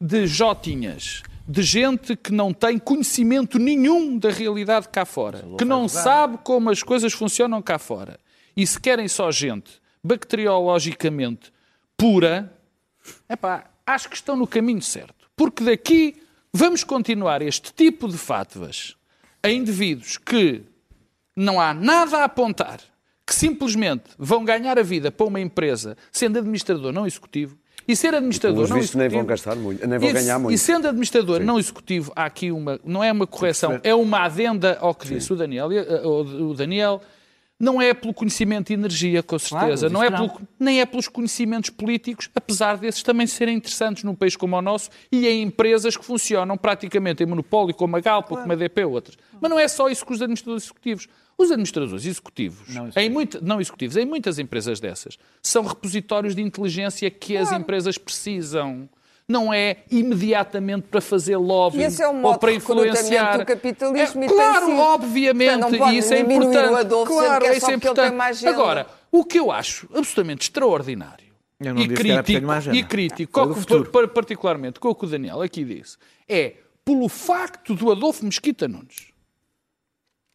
de 0.00 0.26
jotinhas, 0.26 1.22
de 1.46 1.62
gente 1.62 2.16
que 2.16 2.32
não 2.32 2.52
tem 2.52 2.78
conhecimento 2.78 3.58
nenhum 3.58 4.18
da 4.18 4.30
realidade 4.30 4.88
cá 4.88 5.04
fora, 5.04 5.44
que 5.58 5.64
não 5.64 5.86
sabe 5.86 6.38
como 6.38 6.70
as 6.70 6.82
coisas 6.82 7.12
funcionam 7.12 7.60
cá 7.60 7.78
fora, 7.78 8.18
e 8.56 8.66
se 8.66 8.80
querem 8.80 9.06
só 9.06 9.30
gente 9.30 9.70
bacteriologicamente 10.02 11.52
pura, 11.96 12.52
epá, 13.28 13.70
acho 13.86 14.08
que 14.08 14.16
estão 14.16 14.36
no 14.36 14.46
caminho 14.46 14.82
certo. 14.82 15.28
Porque 15.36 15.62
daqui 15.62 16.22
vamos 16.52 16.84
continuar 16.84 17.42
este 17.42 17.72
tipo 17.72 18.08
de 18.08 18.16
fatvas 18.16 18.96
a 19.42 19.50
indivíduos 19.50 20.16
que 20.16 20.62
não 21.36 21.60
há 21.60 21.72
nada 21.72 22.18
a 22.18 22.24
apontar, 22.24 22.80
que 23.28 23.34
simplesmente 23.34 24.04
vão 24.18 24.42
ganhar 24.42 24.78
a 24.78 24.82
vida 24.82 25.12
para 25.12 25.26
uma 25.26 25.38
empresa 25.38 25.96
sendo 26.10 26.38
administrador 26.38 26.92
não 26.92 27.06
executivo, 27.06 27.56
e 27.86 27.94
ser 27.94 28.14
administrador 28.14 28.66
não 28.68 28.76
vistos, 28.76 28.94
nem 28.96 29.06
executivo... 29.06 29.18
vão 29.18 29.26
gastar 29.26 29.56
muito, 29.56 29.86
nem 29.86 29.98
vão 29.98 30.08
E- 30.08 30.12
ganhar 30.12 30.38
muito. 30.38 30.54
E 30.54 30.58
sendo 30.58 30.88
administrador 30.88 31.40
não 31.40 31.58
executivo, 31.58 32.10
há 32.16 32.24
aqui 32.24 32.50
uma... 32.50 32.80
Não 32.84 33.04
é 33.04 33.12
uma 33.12 33.26
correção, 33.26 33.78
é 33.82 33.94
uma 33.94 34.20
adenda 34.24 34.78
ao 34.80 34.94
que 34.94 35.08
disse 35.08 35.30
o 35.32 35.36
Daniel, 35.36 35.70
eh, 35.72 36.02
o 36.06 36.50
o 36.50 36.54
Daniel 36.54 37.00
não 37.60 37.82
é 37.82 37.92
pelo 37.92 38.14
conhecimento 38.14 38.70
e 38.70 38.74
energia, 38.74 39.20
com 39.22 39.36
certeza, 39.38 39.88
Claro, 39.90 39.92
não 39.92 40.02
é 40.02 40.10
não. 40.10 40.28
pelo, 40.28 40.48
nem 40.60 40.80
é 40.80 40.86
pelos 40.86 41.08
conhecimentos 41.08 41.70
políticos, 41.70 42.30
apesar 42.34 42.76
desses 42.78 43.02
também 43.02 43.26
serem 43.26 43.56
interessantes 43.56 44.04
num 44.04 44.14
país 44.14 44.36
como 44.36 44.56
o 44.56 44.62
nosso 44.62 44.90
e 45.10 45.26
em 45.26 45.42
empresas 45.42 45.96
que 45.96 46.04
funcionam 46.04 46.56
praticamente 46.56 47.22
em 47.22 47.26
monopólio, 47.26 47.74
como 47.74 47.96
a 47.96 48.00
Galp, 48.00 48.30
ou 48.30 48.38
como 48.38 48.52
a 48.52 48.56
DP 48.56 48.84
ou 48.84 48.92
outras. 48.92 49.16
Mas 49.40 49.50
não 49.50 49.58
é 49.58 49.66
só 49.66 49.88
isso 49.88 50.06
que 50.06 50.12
os 50.12 50.22
administradores 50.22 50.64
executivos. 50.64 51.08
Os 51.40 51.52
administradores 51.52 52.04
executivos, 52.04 52.68
Não 52.74 52.90
Em, 52.96 53.08
muita- 53.08 53.40
não 53.40 53.60
executivos, 53.60 53.96
em 53.96 54.04
muitas 54.04 54.40
empresas 54.40 54.80
dessas, 54.80 55.16
são 55.40 55.64
repositórios 55.64 56.34
de 56.34 56.42
inteligência 56.42 57.08
que 57.10 57.36
as 57.36 57.52
empresas 57.52 57.96
precisam. 57.96 58.88
Não 59.30 59.52
é 59.52 59.76
imediatamente 59.90 60.88
para 60.90 61.00
fazer 61.02 61.36
lobby 61.36 61.82
é 61.84 62.08
o 62.08 62.22
ou 62.22 62.38
para 62.38 62.50
influenciar. 62.50 63.38
do 63.38 63.44
capitalismo 63.46 64.22
É, 64.22 64.24
e 64.24 64.28
tem 64.28 64.36
claro, 64.36 64.76
obviamente, 64.78 65.50
Portanto, 65.50 65.70
não 65.72 65.78
pode 65.78 65.94
e 65.94 65.98
isso 65.98 66.14
é 66.14 66.20
importante. 66.20 66.88
Claro, 67.06 67.44
que 67.44 67.50
é 67.50 67.56
isso 67.56 67.66
só 67.66 67.72
é 67.72 67.74
porque 67.74 67.86
ele 67.88 67.94
tem 68.08 68.16
importante. 68.16 68.48
Agora, 68.48 68.86
o 69.12 69.24
que 69.24 69.38
eu 69.38 69.52
acho 69.52 69.86
absolutamente 69.94 70.42
extraordinário 70.44 71.26
Eu 71.60 71.74
não 71.74 71.82
e 71.82 71.88
disse 71.88 72.02
que 72.02 72.10
era 72.10 72.22
porque 72.22 72.40
crítico, 72.40 72.74
e 72.74 72.82
crítico 72.84 74.08
particularmente 74.08 74.80
com 74.80 74.88
o 74.88 74.94
que 74.94 75.04
o 75.04 75.08
Daniel 75.08 75.42
aqui 75.42 75.62
disse, 75.62 75.98
é 76.26 76.54
pelo 76.82 77.08
facto 77.08 77.74
do 77.74 77.92
Adolfo 77.92 78.24
Mesquita 78.24 78.66
Nunes 78.66 79.12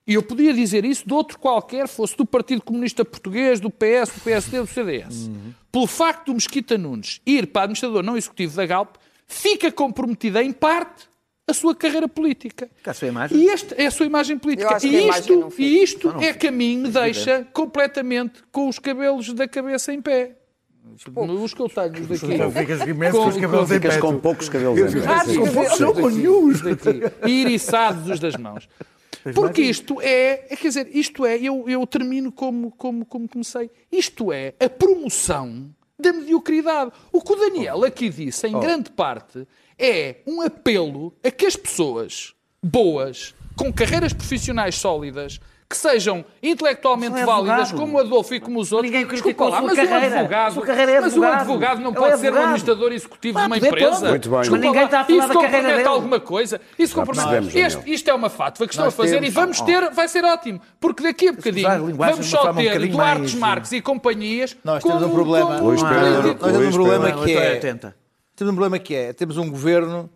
e 0.06 0.16
eu 0.16 0.24
podia 0.24 0.54
dizer 0.54 0.84
isso 0.84 1.08
de 1.08 1.14
outro 1.14 1.40
qualquer, 1.40 1.88
fosse 1.88 2.16
do 2.18 2.26
Partido 2.26 2.62
Comunista 2.62 3.06
Português, 3.06 3.60
do 3.60 3.70
PS, 3.70 4.12
do 4.16 4.22
PSD, 4.24 4.60
do 4.60 4.68
CDS. 4.68 5.30
Pelo 5.72 5.88
facto 5.88 6.28
do 6.28 6.34
Mesquita 6.34 6.78
Nunes 6.78 7.22
ir 7.26 7.48
para 7.48 7.64
administrador 7.64 8.04
não 8.04 8.18
executivo 8.18 8.56
da 8.56 8.66
Galp, 8.66 8.96
fica 9.28 9.72
comprometida 9.72 10.44
em 10.44 10.52
parte 10.52 11.08
a 11.48 11.54
sua 11.54 11.76
carreira 11.76 12.08
política. 12.08 12.70
Com 12.84 12.90
a 12.90 12.94
sua 12.94 13.08
imagem. 13.08 13.38
E 13.38 13.46
este 13.48 13.74
é 13.78 13.86
a 13.88 13.92
sua 13.92 14.06
imagem 14.06 14.38
política. 14.38 14.80
Que 14.80 14.88
E 14.88 15.10
isto, 15.10 15.54
e 15.58 15.84
isto 15.84 16.10
é 16.22 16.34
que 16.34 16.48
a 16.48 16.52
mim 16.52 16.80
me 16.80 16.90
deixa 16.90 17.48
completamente 17.54 18.44
com 18.52 18.68
os 18.68 18.80
cabelos 18.80 19.32
da 19.34 19.48
cabeça 19.48 19.94
em 19.94 20.02
pé. 20.02 20.38
Os 20.96 21.54
que 21.54 21.62
eu 21.62 21.70
tenho 21.70 22.08
daqui. 22.08 22.60
Ficas 22.60 22.88
imenso 22.88 23.18
com 23.18 23.28
os 23.28 23.38
cabelos 23.38 23.72
em 23.72 23.74
Ficas 23.76 23.96
pé. 23.96 24.02
com 24.02 24.20
poucos 24.20 24.50
cabelos 24.50 24.80
em 24.80 25.00
pé. 25.02 25.06
Ratos 25.06 25.34
de 25.34 25.40
cabelo. 25.40 25.80
Não 25.80 25.94
com 25.94 26.10
nenhum. 26.10 26.52
e 27.26 27.32
iriçados 27.42 28.10
os 28.10 28.20
das 28.20 28.36
mãos. 28.36 28.68
Porque 29.34 29.62
isto 29.62 30.02
é, 30.02 30.46
é, 30.50 30.56
quer 30.56 30.68
dizer, 30.68 30.90
isto 30.92 31.26
é, 31.26 31.38
eu, 31.38 31.70
eu 31.70 31.86
termino 31.88 32.32
como, 32.32 32.72
como, 32.72 33.06
como 33.06 33.28
comecei, 33.28 33.70
isto 33.92 34.32
é 34.32 34.54
a 34.60 34.68
promoção 34.68 35.74
da 35.98 36.12
mediocridade. 36.12 36.92
O 37.12 37.22
que 37.22 37.32
o 37.32 37.36
Daniel 37.36 37.84
aqui 37.86 38.10
disse, 38.10 38.48
em 38.48 38.60
grande 38.60 38.90
parte, 38.92 39.48
é 39.78 40.18
um 40.28 40.42
apelo 40.42 41.14
a 41.24 41.32
que 41.32 41.46
as 41.46 41.56
pessoas 41.56 42.34
boas, 42.62 43.34
com 43.56 43.72
carreiras 43.72 44.14
profissionais 44.14 44.76
sólidas, 44.76 45.40
que 45.70 45.78
sejam 45.78 46.24
intelectualmente 46.42 47.20
é 47.20 47.26
válidas, 47.26 47.60
advogado. 47.62 47.80
como 47.80 47.98
o 47.98 48.00
Adolfo 48.00 48.34
e 48.36 48.40
como 48.40 48.60
os 48.60 48.72
outros. 48.72 48.92
Ninguém 48.92 49.08
Desculpa 49.08 49.46
lá, 49.46 49.50
a 49.58 49.60
sua 49.60 49.68
mas 49.68 49.76
carreira. 49.78 50.16
um 50.16 50.20
advogado, 50.20 50.48
A 50.48 50.52
sua 50.52 50.66
carreira 50.66 50.92
é 50.92 51.02
mas 51.02 51.04
um 51.04 51.24
advogado. 51.24 51.40
advogado 51.42 51.80
não 51.82 51.90
Ele 51.92 52.00
pode 52.00 52.14
é 52.14 52.18
ser 52.18 52.24
um 52.24 52.28
advogado. 52.28 52.44
administrador 52.44 52.92
executivo 52.92 53.40
de 53.40 53.46
uma 53.46 53.58
empresa. 53.58 54.10
Muito 54.10 54.30
bem. 54.30 54.40
Desculpa 54.40 54.52
Mas 54.52 54.62
ninguém 54.62 54.84
está 54.86 55.00
a 55.00 55.04
falar 55.06 55.18
isso 55.20 55.28
da 55.28 55.34
carreira 55.34 55.52
compromete 55.58 55.78
dele. 55.78 55.88
alguma 55.90 56.20
coisa. 56.20 56.62
Isso 56.78 56.96
compromete. 56.96 57.58
Este- 57.60 57.92
isto 57.94 58.10
é 58.10 58.14
uma 58.14 58.30
fato 58.30 58.58
que 58.58 58.64
estão 58.74 58.86
a 58.88 58.92
fazer 58.92 59.12
temos- 59.16 59.28
e 59.28 59.32
vamos 59.32 59.62
ter, 59.62 59.90
vai 59.92 60.08
ser 60.08 60.24
ótimo. 60.26 60.62
Porque 60.80 61.02
daqui 61.04 61.30
a 61.30 61.34
bocadinho 61.34 61.96
vamos 61.96 62.26
só 62.28 62.50
um 62.52 62.54
ter 62.56 62.64
bocadinho 62.70 62.92
Duarte 62.92 63.20
mais- 63.20 63.34
Marques 63.36 63.72
e 63.72 63.82
companhias. 63.82 64.56
Nós 64.64 64.84
temos 64.84 65.02
um 65.04 65.10
problema. 65.10 65.60
Nós 65.60 65.82
temos 65.82 66.68
um 66.68 66.72
problema 66.72 67.12
que 67.24 67.34
é. 67.38 67.52
80. 67.54 67.96
Temos 68.36 68.52
um 68.52 68.56
problema 68.56 68.80
que 68.80 68.96
é. 68.96 69.14
Temos 69.14 69.38
um 69.38 69.50
governo 69.50 70.10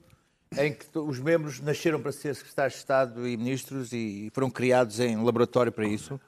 em 0.56 0.74
que 0.74 0.86
os 0.98 1.20
membros 1.20 1.60
nasceram 1.60 2.00
para 2.02 2.12
ser 2.12 2.36
secretários 2.36 2.74
de 2.74 2.80
Estado 2.80 3.28
e 3.28 3.36
ministros 3.36 3.92
e 3.92 4.30
foram 4.34 4.50
criados 4.50 5.00
em 5.00 5.16
laboratório 5.22 5.72
para 5.72 5.86
isso. 5.88 6.20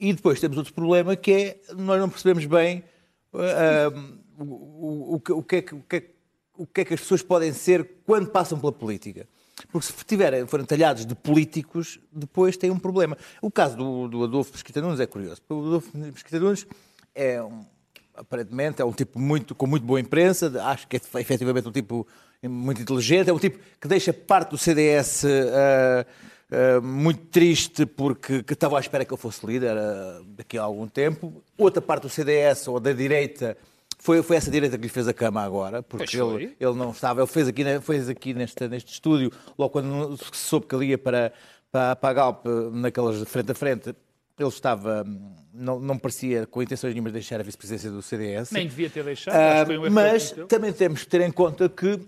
E 0.00 0.12
depois 0.12 0.40
temos 0.40 0.56
outro 0.56 0.72
problema 0.74 1.14
que 1.16 1.32
é 1.32 1.60
nós 1.76 2.00
não 2.00 2.08
percebemos 2.08 2.44
bem 2.46 2.82
ah, 3.34 3.92
o, 4.38 4.44
o- 4.44 5.14
o 5.14 5.42
que- 5.42 5.56
é 5.56 5.62
que, 5.62 5.74
o, 5.74 5.84
é, 5.90 6.00
que- 6.00 6.10
o 6.56 6.66
que 6.66 6.80
é 6.80 6.84
que 6.84 6.94
as 6.94 7.00
pessoas 7.00 7.22
podem 7.22 7.52
ser 7.52 7.88
quando 8.06 8.28
passam 8.30 8.58
pela 8.58 8.72
política. 8.72 9.28
Porque 9.72 9.86
se 9.88 9.92
tiverem, 10.04 10.46
forem 10.46 10.64
talhados 10.64 11.04
de 11.04 11.14
políticos, 11.16 11.98
depois 12.12 12.56
têm 12.56 12.70
um 12.70 12.78
problema. 12.78 13.16
O 13.42 13.50
caso 13.50 13.76
do, 13.76 14.06
do 14.08 14.24
Adolfo 14.24 14.52
Mesquita 14.52 14.80
Nunes 14.80 15.00
é 15.00 15.06
curioso. 15.06 15.40
O 15.48 15.66
Adolfo 15.66 15.98
Mesquita 15.98 16.38
Nunes 16.38 16.64
é 17.12 17.42
um, 17.42 17.64
aparentemente 18.14 18.80
é 18.80 18.84
um 18.84 18.92
tipo 18.92 19.18
muito, 19.18 19.54
com 19.56 19.66
muito 19.66 19.84
boa 19.84 19.98
imprensa, 20.00 20.52
acho 20.64 20.86
que 20.86 20.96
é 20.96 21.00
efetivamente 21.20 21.66
um 21.68 21.72
tipo 21.72 22.06
muito 22.46 22.82
inteligente, 22.82 23.30
é 23.30 23.32
um 23.32 23.38
tipo 23.38 23.58
que 23.80 23.88
deixa 23.88 24.12
parte 24.12 24.50
do 24.50 24.58
CDS 24.58 25.24
ah, 25.24 26.06
ah, 26.50 26.80
muito 26.80 27.26
triste 27.26 27.84
porque 27.84 28.42
que 28.42 28.52
estava 28.52 28.78
à 28.78 28.80
espera 28.80 29.04
que 29.04 29.12
ele 29.12 29.20
fosse 29.20 29.44
líder 29.44 29.76
ah, 29.76 30.20
daqui 30.28 30.56
a 30.56 30.62
algum 30.62 30.86
tempo. 30.86 31.42
Outra 31.56 31.82
parte 31.82 32.02
do 32.02 32.08
CDS 32.08 32.68
ou 32.68 32.80
da 32.80 32.92
direita 32.92 33.56
foi, 33.98 34.22
foi 34.22 34.36
essa 34.36 34.50
direita 34.50 34.76
que 34.76 34.84
lhe 34.84 34.88
fez 34.88 35.08
a 35.08 35.12
cama 35.12 35.42
agora, 35.42 35.82
porque 35.82 36.16
ele, 36.16 36.56
ele 36.58 36.74
não 36.74 36.92
estava, 36.92 37.20
ele 37.20 37.26
fez 37.26 37.48
aqui, 37.48 37.64
fez 37.80 38.08
aqui 38.08 38.32
neste, 38.32 38.68
neste 38.68 38.92
estúdio, 38.92 39.32
logo 39.58 39.70
quando 39.70 40.16
soube 40.32 40.66
que 40.66 40.74
ele 40.74 40.86
ia 40.86 40.98
para, 40.98 41.32
para, 41.70 41.96
para 41.96 42.08
a 42.08 42.12
Galp, 42.12 42.46
naquelas 42.72 43.18
de 43.18 43.24
frente 43.24 43.50
a 43.50 43.54
frente, 43.54 43.94
ele 44.38 44.48
estava, 44.48 45.04
hum, 45.04 45.34
não, 45.52 45.80
não 45.80 45.98
parecia 45.98 46.46
com 46.46 46.62
intenções 46.62 46.94
nenhumas 46.94 47.12
de 47.12 47.18
deixar 47.18 47.40
a 47.40 47.42
vice-presidência 47.42 47.90
do 47.90 48.00
CDS. 48.00 48.52
Nem 48.52 48.68
devia 48.68 48.88
ter 48.88 49.02
deixado. 49.02 49.66
Foi 49.66 49.78
um 49.78 49.90
mas 49.90 50.30
também 50.48 50.72
temos 50.72 51.02
que 51.02 51.08
ter 51.08 51.20
em 51.20 51.32
conta 51.32 51.68
que 51.68 52.00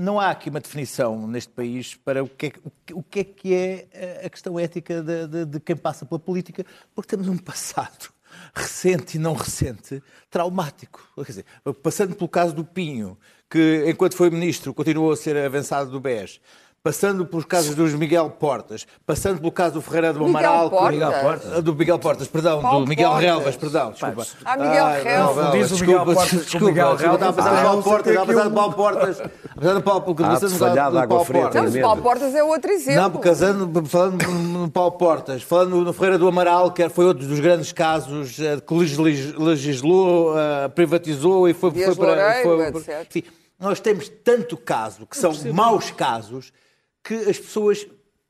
não 0.00 0.18
há 0.18 0.30
aqui 0.30 0.48
uma 0.50 0.60
definição 0.60 1.26
neste 1.26 1.52
país 1.52 1.94
para 1.94 2.22
o 2.24 2.28
que 2.28 2.46
é, 2.46 2.52
o 2.94 3.02
que- 3.02 3.20
é, 3.54 3.54
é 3.54 3.88
eh, 3.92 4.22
a 4.26 4.30
questão 4.30 4.58
ética 4.58 5.02
de, 5.02 5.26
de- 5.26 5.44
de 5.46 5.60
quem 5.60 5.76
passa 5.76 6.06
pela 6.06 6.18
política, 6.18 6.64
porque 6.94 7.08
temos 7.10 7.28
um 7.28 7.36
passado 7.36 8.10
recente 8.54 9.16
e 9.16 9.20
não 9.20 9.34
recente 9.34 10.02
traumático. 10.30 11.06
Quer 11.16 11.24
dizer, 11.26 11.44
passando 11.82 12.14
pelo 12.16 12.28
caso 12.28 12.54
do 12.54 12.64
Pinho, 12.64 13.18
que 13.48 13.84
enquanto 13.86 14.16
foi 14.16 14.30
ministro 14.30 14.72
continuou 14.72 15.12
a 15.12 15.16
ser 15.16 15.36
avançado 15.36 15.90
do 15.90 16.00
BES, 16.00 16.40
passando 16.82 17.26
pelos 17.26 17.44
casos 17.44 17.74
dos 17.74 17.92
Miguel 17.92 18.30
Portas, 18.30 18.86
passando 19.04 19.38
pelo 19.38 19.52
caso 19.52 19.74
do 19.74 19.82
Ferreira 19.82 20.14
do 20.14 20.24
Amaral, 20.24 20.70
Portas? 20.70 20.90
Miguel 20.92 21.12
Portas, 21.20 21.62
do 21.62 21.74
Miguel 21.74 21.98
Portas, 21.98 22.28
perdão, 22.28 22.62
Paulo 22.62 22.84
do 22.84 22.88
Miguel 22.88 23.10
Portas. 23.10 23.24
Relvas, 23.26 23.56
perdão, 23.56 23.90
desculpa. 23.92 24.26
Ah, 24.44 24.56
Miguel 24.56 24.84
Ai, 24.86 25.02
Relvas. 25.02 25.44
não, 25.44 25.52
Diz 25.52 25.70
o 25.70 25.74
desculpa, 25.74 26.00
Miguel 26.00 26.14
Portas 26.14 26.38
desculpa, 26.40 26.66
Miguel 26.66 26.96
desculpa, 26.96 27.14
estava 27.14 27.30
a 27.30 27.34
pensar 27.34 27.50
no 27.50 27.56
Relvas. 27.56 27.70
Paulo 27.70 27.82
Portas, 27.82 28.06
estava 28.12 28.24
a 28.24 28.26
pensar 28.34 28.44
no 28.44 28.50
Ah, 28.50 28.54
Paulo 28.54 28.72
Portas, 28.74 29.20
apesar 29.56 29.74
do 29.74 29.82
Paulo, 29.82 30.00
porque 30.02 30.22
Ah, 30.22 30.30
você 30.30 30.46
não 30.48 30.56
falhado, 30.58 30.90
do 30.92 30.98
água 30.98 31.08
Paulo 31.08 31.24
fria, 31.24 31.40
Portas. 31.42 31.74
Não. 31.74 31.80
Paulo 31.82 32.02
Portas 32.02 32.34
é 32.34 32.42
outro 32.44 32.70
exemplo. 32.70 33.02
Não, 33.02 33.10
casando, 33.20 33.86
falando 33.86 34.22
no 34.28 34.70
Paulo 34.70 34.92
Portas, 34.92 35.42
falando 35.42 35.76
no 35.84 35.92
Ferreira 35.92 36.16
do 36.18 36.26
Amaral, 36.28 36.70
que 36.72 36.88
foi 36.88 37.04
outro 37.04 37.26
dos 37.26 37.40
grandes 37.40 37.72
casos 37.72 38.40
eh, 38.40 38.58
que 38.58 38.72
legis- 38.74 39.34
legislou, 39.34 40.34
eh, 40.38 40.68
privatizou 40.68 41.46
e 41.46 41.52
foi, 41.52 41.70
foi 41.72 41.94
para. 41.94 42.42
Foi- 42.42 42.68
enfim, 43.02 43.22
nós 43.58 43.80
temos 43.80 44.08
tanto 44.24 44.56
caso, 44.56 45.06
que 45.06 45.14
são 45.18 45.32
maus 45.52 45.90
casos, 45.90 46.50
que 47.02 47.14
as 47.14 47.38
pessoas 47.38 47.86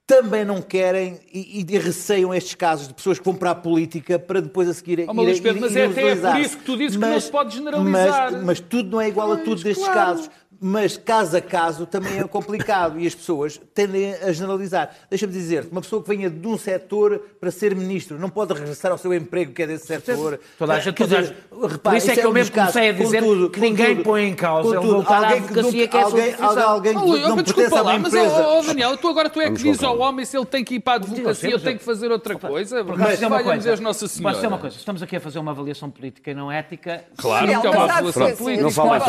também 0.07 0.45
não 0.45 0.61
querem 0.61 1.21
e, 1.33 1.65
e 1.69 1.79
receiam 1.79 2.35
estes 2.35 2.57
casos 2.57 2.89
de 2.89 2.95
pessoas 2.95 3.21
que 3.21 3.25
vão 3.25 3.35
para 3.35 3.53
a 3.53 3.55
política 3.55 4.19
para 4.19 4.41
depois 4.41 4.69
a 4.69 4.75
seguir 4.75 5.05
Oh, 5.09 5.15
mas, 5.15 5.25
Luís 5.25 5.41
Pedro, 5.41 5.61
mas 5.61 5.77
é 5.77 5.87
até 5.87 6.05
utilizar. 6.05 6.33
por 6.33 6.41
isso 6.41 6.59
que 6.59 6.65
tu 6.65 6.77
dizes 6.77 6.97
que 6.97 7.05
não 7.07 7.21
se 7.21 7.31
pode 7.31 7.55
generalizar. 7.55 8.33
Mas, 8.33 8.45
mas 8.45 8.61
tudo 8.61 8.91
não 8.91 9.01
é 9.01 9.09
igual 9.09 9.31
a 9.31 9.37
tudo 9.37 9.63
destes 9.63 9.87
claro. 9.87 10.01
casos. 10.01 10.31
Mas 10.63 10.97
caso 10.99 11.39
a 11.39 11.41
caso 11.41 11.87
também 11.87 12.19
é 12.19 12.25
complicado 12.25 13.01
e 13.01 13.07
as 13.07 13.15
pessoas 13.15 13.59
tendem 13.75 14.13
a 14.15 14.31
generalizar. 14.31 14.91
Deixa-me 15.09 15.33
dizer, 15.33 15.67
uma 15.73 15.81
pessoa 15.81 16.03
que 16.03 16.09
venha 16.09 16.29
de 16.29 16.47
um 16.47 16.59
setor 16.59 17.19
para 17.41 17.51
ser 17.51 17.75
ministro 17.75 18.19
não 18.19 18.29
pode 18.29 18.53
regressar 18.53 18.93
ao 18.93 18.99
seu 18.99 19.15
emprego 19.15 19.53
que 19.53 19.63
é 19.63 19.67
desse 19.67 19.87
setor. 19.87 20.39
Toda 20.59 20.75
a 20.75 20.79
gente, 20.79 20.95
Quer 20.97 21.05
dizer, 21.05 21.35
Por 21.83 21.95
isso 21.97 22.11
é 22.11 22.15
que 22.15 22.21
eu 22.27 22.29
um 22.31 22.33
mesmo 22.35 22.55
comecei 22.55 22.91
a 22.91 22.93
dizer 22.93 23.23
Contudo, 23.23 23.49
que 23.51 23.59
ninguém 23.61 23.87
contudo, 23.89 24.05
põe 24.05 24.25
em 24.29 24.35
causa 24.35 24.69
ele 24.69 24.77
contudo, 24.77 25.09
à 25.09 25.17
alguém 25.17 25.43
que 25.43 25.55
nunca- 25.63 25.89
que 25.89 25.97
é 25.97 26.03
alguém, 26.03 26.35
alguém 26.39 26.97
Oh, 26.97 27.01
que 27.01 27.07
Luís, 27.09 27.23
não 27.23 27.37
mas 27.37 27.45
pertence 27.45 27.51
a 27.51 27.55
desculpa 27.63 27.75
uma 27.83 27.83
lá, 27.93 27.99
mas 27.99 28.15
empresa. 28.15 28.35
oh, 28.49 28.59
oh, 28.59 28.63
Daniel, 28.63 28.97
tu 28.99 29.09
agora 29.09 29.31
tu 29.31 29.41
é 29.41 29.51
que 29.51 29.63
dizes 29.63 29.83
ao 29.83 29.99
homem 29.99 30.25
se 30.27 30.37
ele 30.37 30.45
tem 30.47 30.63
que 30.63 30.75
ir 30.75 30.81
para 30.81 30.93
a 30.93 30.97
advocacia 30.97 31.49
ou 31.49 31.53
Deus, 31.53 31.63
tem 31.63 31.79
que 31.79 31.85
fazer 31.85 32.13
outra 32.13 32.39
coisa. 32.39 32.81
Acaso, 32.83 33.11
dizer 33.13 33.27
uma 33.27 33.43
coisa. 33.43 33.77
Nossa 33.77 34.01
Posso 34.01 34.09
dizer 34.17 34.23
uma 34.27 34.35
Senhora. 34.35 34.59
coisa? 34.59 34.77
Estamos 34.77 35.03
aqui 35.03 35.17
a 35.17 35.21
fazer 35.21 35.39
uma 35.39 35.53
avaliação 35.53 35.89
política 35.91 36.31
e 36.31 36.35
não 36.35 36.53
ética. 36.53 37.03
Claro 37.17 37.47
que 37.47 37.53
é 37.55 37.59
uma 37.59 37.71
mas 37.87 37.91
avaliação 37.91 38.37
política. 38.37 38.63
Não 38.63 38.71
fala 38.71 38.99
mais 38.99 39.05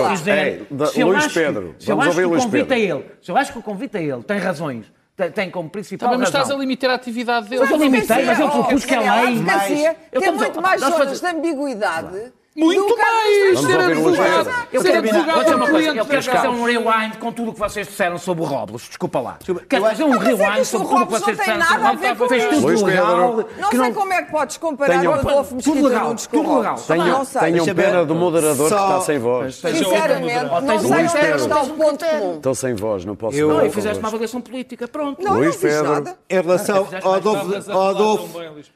Luís 0.97 1.40
Pedro, 1.45 1.75
se 1.79 1.91
eu 1.91 2.01
acho 2.01 2.15
que 2.15 2.23
o 2.23 2.29
convite 2.39 2.73
a 2.73 2.79
ele, 2.79 3.05
se 3.21 3.31
eu 3.31 3.37
acho 3.37 3.51
que 3.53 3.59
o 3.59 3.61
convite 3.61 3.97
a 3.97 4.01
ele 4.01 4.23
tem 4.23 4.37
razões, 4.37 4.91
tem, 5.33 5.51
como 5.51 5.69
principal 5.69 6.09
Também 6.09 6.25
razão. 6.25 6.41
estás 6.41 6.57
a 6.57 6.59
limitar 6.59 6.89
a 6.89 6.95
atividade 6.95 7.49
dele. 7.49 7.61
Mas 7.61 7.71
eu 7.71 7.77
limitei, 7.77 8.25
mas 8.25 8.39
eu 8.39 8.49
propus 8.49 8.85
que 8.85 8.95
a 8.95 9.01
Daniel, 9.01 9.95
lei... 10.11 10.21
tem 10.21 10.31
muito 10.31 10.61
mais 10.61 10.81
zonas 10.81 11.19
de 11.19 11.27
ambiguidade. 11.27 12.33
Muito 12.53 12.97
mais! 12.97 13.59
Ser 13.59 13.77
o 13.77 13.79
advogado. 13.79 14.67
Eu 14.73 14.81
ser 14.81 14.97
advogado 14.97 15.51
um 15.51 15.55
uma 15.55 15.69
coisa, 15.69 15.89
eu 15.95 16.05
quero 16.05 16.23
fazer 16.23 16.47
um 16.49 16.63
rewind 16.63 17.17
com 17.17 17.31
tudo 17.31 17.51
o 17.51 17.53
que 17.53 17.59
vocês 17.59 17.87
disseram 17.87 18.17
sobre 18.17 18.43
o 18.43 18.47
Robles. 18.47 18.81
Desculpa 18.89 19.21
lá. 19.21 19.37
Quero 19.69 19.85
eu 19.85 19.89
fazer 19.89 20.03
um 20.03 20.17
rewind 20.17 20.65
sobre 20.65 20.87
o 20.87 20.89
tudo 20.89 21.03
o 21.03 21.07
que 21.07 21.13
Robles 21.13 21.21
vocês 21.21 21.37
não 21.37 21.45
tem 21.45 21.57
disseram 21.57 21.81
nada 21.81 21.89
a 21.89 21.93
ver 21.93 22.07
sobre 22.09 22.15
com 22.17 22.27
Fez 22.29 22.43
isto. 22.43 22.55
tudo 22.55 22.85
legal. 22.85 23.45
Não 23.57 23.69
sei 23.69 23.93
como 23.93 24.13
é 24.13 24.23
que 24.23 24.31
podes 24.31 24.57
comparar 24.57 25.05
o 25.05 25.13
Adolfo 25.13 25.55
Mesquita 25.55 25.89
Nunes 25.99 26.27
com 26.27 26.37
tudo 26.37 26.49
o 26.49 26.57
legal. 26.57 26.75
Robles. 26.75 27.31
Tenham, 27.31 27.75
pena 27.75 28.05
do 28.05 28.15
moderador 28.15 28.67
que 28.67 28.73
está 28.75 29.01
sem 29.01 29.19
voz. 29.19 29.55
Sinceramente, 29.55 30.45
não 30.45 30.79
sei 30.79 31.05
onde 31.05 31.17
é 31.17 31.31
que 31.31 31.37
está 31.37 31.61
o 31.61 31.69
ponto 31.69 32.05
comum. 32.05 32.35
Estão 32.35 32.53
sem 32.53 32.73
voz, 32.73 33.05
não 33.05 33.15
posso 33.15 33.37
Eu- 33.37 33.47
falar 33.49 33.59
Não, 33.61 33.67
e 33.67 33.71
fizeste 33.71 33.99
uma 33.99 34.07
avaliação 34.09 34.41
política, 34.41 34.87
pronto. 34.89 35.23
Não, 35.23 35.35
Luís 35.35 35.45
não 35.47 35.53
fiz 35.53 35.71
Pedro. 35.73 35.91
nada. 35.93 36.17
Em 36.29 36.41
relação 36.41 36.87
ao 37.01 37.13
Adolfo, 37.13 37.45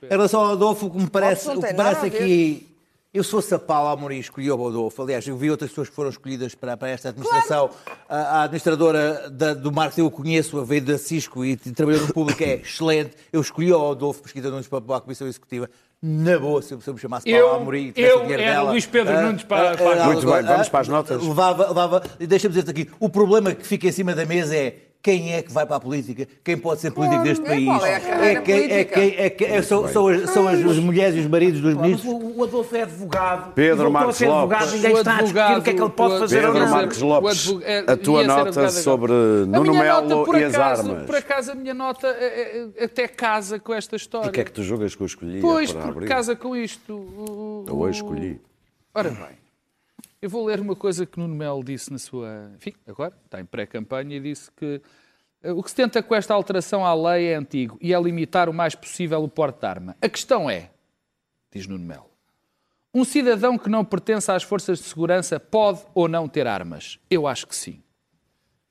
em 0.04 0.08
relação 0.10 0.40
ao 0.40 0.52
Adolfo, 0.54 0.86
o 0.86 0.92
que 0.92 0.98
me 0.98 1.10
parece, 1.10 1.50
o 1.50 1.60
aqui 2.06 2.75
Eu 3.16 3.24
se 3.24 3.32
fosse 3.32 3.54
a 3.56 3.58
Paula 3.60 3.94
Amorim 3.94 4.18
escolhi 4.18 4.52
o 4.52 4.56
Rodolfo. 4.58 5.02
Aliás, 5.02 5.26
eu 5.26 5.38
vi 5.38 5.50
outras 5.50 5.70
pessoas 5.70 5.88
que 5.90 5.96
foram 5.96 6.10
escolhidas 6.10 6.54
para, 6.54 6.76
para 6.76 6.90
esta 6.90 7.10
administração. 7.10 7.70
A, 8.10 8.18
a 8.18 8.44
administradora 8.44 9.30
da- 9.30 9.54
do 9.54 9.72
marketing 9.72 10.02
eu 10.02 10.12
conheço, 10.12 10.64
veio 10.66 10.82
da 10.84 10.98
Cisco 10.98 11.46
e, 11.46 11.56
trabalhou 11.56 12.02
no 12.02 12.14
público, 12.14 12.44
é 12.44 12.56
excelente. 12.64 13.12
Eu 13.32 13.40
escolhi 13.40 13.72
o 13.72 13.78
Rodolfo 13.78 14.22
Pesquisa 14.22 14.50
Nunes 14.50 14.68
para, 14.68 14.82
para 14.82 14.98
a 14.98 15.02
Comissão 15.02 15.28
Executiva. 15.28 15.70
Na 16.04 16.38
boa, 16.38 16.62
se 16.62 16.74
eu, 16.74 16.94
me 16.94 17.00
chamasse 17.00 17.28
Eu- 17.30 17.46
Paula 17.46 17.62
Amorim 17.62 17.86
e 17.88 17.92
tivesse 17.94 18.14
eu 18.14 18.20
o 18.20 18.22
dinheiro 18.24 18.44
era 18.44 18.52
dela. 18.52 18.72
Luís 18.72 18.86
Pedro 18.86 19.14
ah, 19.16 19.22
Nunes 19.22 19.44
para- 19.44 19.72
ah, 19.72 19.78
para- 19.78 20.04
ah, 20.04 20.08
Muito 20.08 20.26
bem, 20.30 20.44
vamos 20.44 20.70
para 20.70 20.80
as 20.82 20.88
notas. 20.90 21.24
Levava, 21.26 21.68
levava, 21.70 22.04
e 22.20 22.28
deixa-me 22.28 22.54
dizer-te 22.54 22.70
aqui, 22.82 22.92
o 23.00 23.08
problema 23.10 23.56
que 23.56 23.66
fica 23.66 23.88
em 23.88 23.92
cima 23.94 24.14
da 24.14 24.26
mesa 24.26 24.56
é 24.56 24.76
quem 25.06 25.36
é 25.36 25.42
que 25.44 25.52
vai 25.52 25.68
para 25.68 25.76
a 25.76 25.80
política, 25.80 26.28
quem 26.44 26.58
pode 26.58 26.82
ser 26.82 26.90
político 26.90 27.22
Claro, 27.22 27.30
deste 27.30 27.46
é 27.46 27.48
país. 27.48 27.66
qual 27.66 27.86
é 27.86 27.96
a 27.96 28.00
carreira 28.00 28.42
quem, 28.42 28.72
é 28.72 28.84
quem, 28.84 29.16
é 29.18 29.30
quem, 29.30 29.48
é- 29.50 29.62
são, 29.62 29.88
são 29.88 30.08
as, 30.08 30.30
são 30.32 30.48
as, 30.48 30.56
as 30.66 30.78
mulheres 30.80 31.16
e 31.16 31.20
os 31.20 31.28
maridos 31.28 31.62
dos 31.62 31.76
ministros. 31.76 32.12
o 32.12 32.40
o 32.40 32.44
Adolfo 32.44 32.76
é 32.76 32.82
advogado. 32.82 33.54
Pedro 33.54 33.92
Marcos 33.92 34.16
ser 34.16 34.26
advogado, 34.32 34.62
Lopes. 34.66 34.74
ninguém 34.82 34.94
está 34.98 35.18
a 35.18 35.22
discutir 35.22 35.58
o 35.58 35.62
que 35.62 35.70
é 35.70 35.74
que 35.76 35.82
ele 35.82 35.90
pode 35.92 36.20
fazer 36.20 36.36
Pedro 36.42 36.54
ou 36.54 36.60
não. 36.60 36.70
Marcos 36.72 37.02
Lopes, 37.02 37.56
é, 37.62 37.84
a 37.86 37.96
tua 37.98 38.24
nota 38.24 38.70
sobre 38.72 39.12
Nuno 39.14 39.74
Melo 39.76 40.38
e 40.40 40.44
as 40.44 40.56
acaso- 40.56 40.82
armas. 40.90 41.06
Por 41.06 41.16
acaso 41.16 41.52
a 41.52 41.56
minha 41.56 41.74
nota 41.76 42.08
é, 42.08 42.68
é, 42.80 42.84
até 42.86 43.08
casa 43.08 43.60
com 43.60 43.76
esta 43.76 43.96
história. 43.96 44.26
E 44.26 44.30
o 44.30 44.32
que 44.34 44.42
é 44.42 44.44
que 44.44 44.52
tu 44.52 44.64
julgas 44.64 44.96
que 44.96 45.04
eu 45.04 45.06
escolhi 45.06 45.40
Pois, 45.40 45.72
para 45.72 45.82
porque 45.84 45.98
abrir? 46.00 46.08
casa 46.08 46.36
com 46.36 46.56
isto. 46.56 46.94
o- 46.96 47.64
Eu 47.68 47.78
hoje 47.80 48.00
escolhi. 48.00 48.42
Ora 48.92 49.10
bem, 49.12 49.45
eu 50.26 50.30
vou 50.30 50.44
ler 50.44 50.60
uma 50.60 50.76
coisa 50.76 51.06
que 51.06 51.20
Nuno 51.20 51.36
Melo 51.36 51.64
disse 51.64 51.92
na 51.92 52.00
sua. 52.00 52.52
Enfim, 52.56 52.74
agora, 52.88 53.16
está 53.26 53.40
em 53.40 53.46
pré-campanha 53.46 54.18
e 54.18 54.20
disse 54.20 54.50
que 54.52 54.82
eh, 55.44 55.52
o 55.52 55.62
que 55.62 55.70
se 55.70 55.76
tenta 55.76 56.02
com 56.02 56.16
esta 56.16 56.34
alteração 56.34 56.84
à 56.84 56.96
lei 56.96 57.28
é 57.28 57.36
antigo 57.36 57.78
e 57.80 57.94
é 57.94 58.02
limitar 58.02 58.50
o 58.50 58.54
mais 58.54 58.74
possível 58.74 59.24
o 59.24 59.30
porte 59.30 59.60
de 59.60 59.68
arma. 59.68 59.96
A 60.02 60.10
questão 60.10 60.50
é, 60.50 60.72
diz 61.52 61.68
Nuno 61.68 61.86
Melo, 61.86 62.10
um 62.92 63.06
cidadão 63.06 63.56
que 63.56 63.70
não 63.70 63.86
pertence 63.86 64.32
às 64.32 64.42
forças 64.42 64.80
de 64.80 64.86
segurança 64.86 65.40
pode 65.40 65.86
ou 65.94 66.08
não 66.08 66.28
ter 66.28 66.48
armas? 66.48 66.98
Eu 67.08 67.28
acho 67.28 67.46
que 67.46 67.56
sim. 67.56 67.84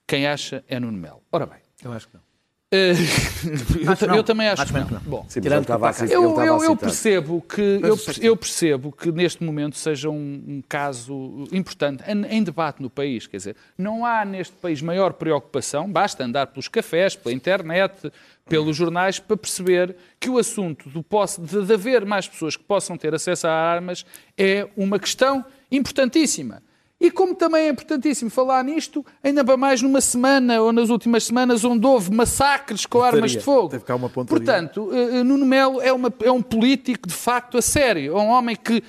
Quem 0.09 0.27
acha 0.27 0.65
é 0.67 0.81
Nuno 0.81 0.99
Melo. 0.99 1.23
Ora 1.31 1.47
bem. 1.47 1.61
Eu 1.85 1.93
acho 1.93 2.09
que 2.09 2.15
não. 2.15 2.34
Eh, 2.75 2.95
eu, 4.03 4.09
não. 4.09 4.16
eu 4.16 4.25
também 4.25 4.49
acho, 4.49 4.62
Acho 4.62 4.72
que 4.72 4.79
não. 4.81 4.87
que 4.87 4.95
não. 4.95 5.01
Bom, 5.01 5.27
Sim, 5.29 5.41
Tirando 5.41 5.62
estava 5.62 5.91
a 5.91 6.07
eu, 6.07 6.41
eu, 6.41 6.64
eu 6.64 6.77
percebo 6.77 7.41
que 7.41 7.61
eu, 7.61 7.97
eu 8.20 8.37
percebo 8.37 8.91
que 8.91 9.12
neste 9.12 9.45
momento 9.45 9.77
seja 9.77 10.11
um, 10.11 10.43
um 10.47 10.62
caso 10.68 11.45
importante 11.53 12.03
em, 12.09 12.25
em 12.27 12.43
debate 12.43 12.83
no 12.83 12.91
país. 12.91 13.29
Quer 13.29 13.37
dizer, 13.37 13.57
não 13.79 14.05
há 14.05 14.25
neste 14.25 14.55
país 14.55 14.83
maior 14.83 15.12
preocupação, 15.12 15.91
basta 15.91 16.25
andar 16.25 16.49
pelos 16.49 16.66
cafés, 16.66 17.14
pela 17.14 17.33
internet, 17.33 18.11
pelos 18.49 18.77
jornais, 18.77 19.20
para 19.20 19.37
perceber 19.37 19.95
que 20.18 20.29
o 20.29 20.39
assunto 20.39 20.89
do 20.89 21.03
posse, 21.03 21.41
de, 21.41 21.64
de 21.64 21.72
haver 21.72 22.05
mais 22.05 22.27
pessoas 22.27 22.57
que 22.57 22.64
possam 22.64 22.97
ter 22.97 23.14
acesso 23.14 23.47
a 23.47 23.53
armas 23.53 24.05
é 24.37 24.66
uma 24.77 24.99
questão 24.99 25.45
importantíssima. 25.70 26.61
E 27.01 27.11
como 27.11 27.34
também 27.34 27.66
é 27.66 27.68
importantíssimo 27.68 28.30
falar 28.30 28.62
nisto, 28.64 29.05
ainda 29.22 29.45
para 29.45 29.57
mais 29.57 29.82
numa 29.82 30.01
semana 30.01 30.61
ou 30.62 30.72
nas 30.72 30.88
últimas 30.90 31.24
semanas 31.24 31.64
onde 31.64 31.84
houve 31.86 32.11
massacres 32.14 32.86
com 32.86 33.03
armas 33.03 33.32
de 33.32 33.38
fogo. 33.45 33.68
Pontaria. 34.09 34.45
Portanto, 34.45 34.90
eh, 34.92 35.18
eh, 35.18 35.22
Nuno 35.24 35.45
Melo 35.45 35.82
é, 35.82 35.92
uma- 35.92 36.12
é 36.22 36.30
um 36.30 36.40
político 36.40 37.09
de 37.09 37.14
facto 37.14 37.59
a 37.59 37.62
sério. 37.62 38.16
É 38.16 38.20
um 38.20 38.28
homem 38.28 38.57
que 38.57 38.82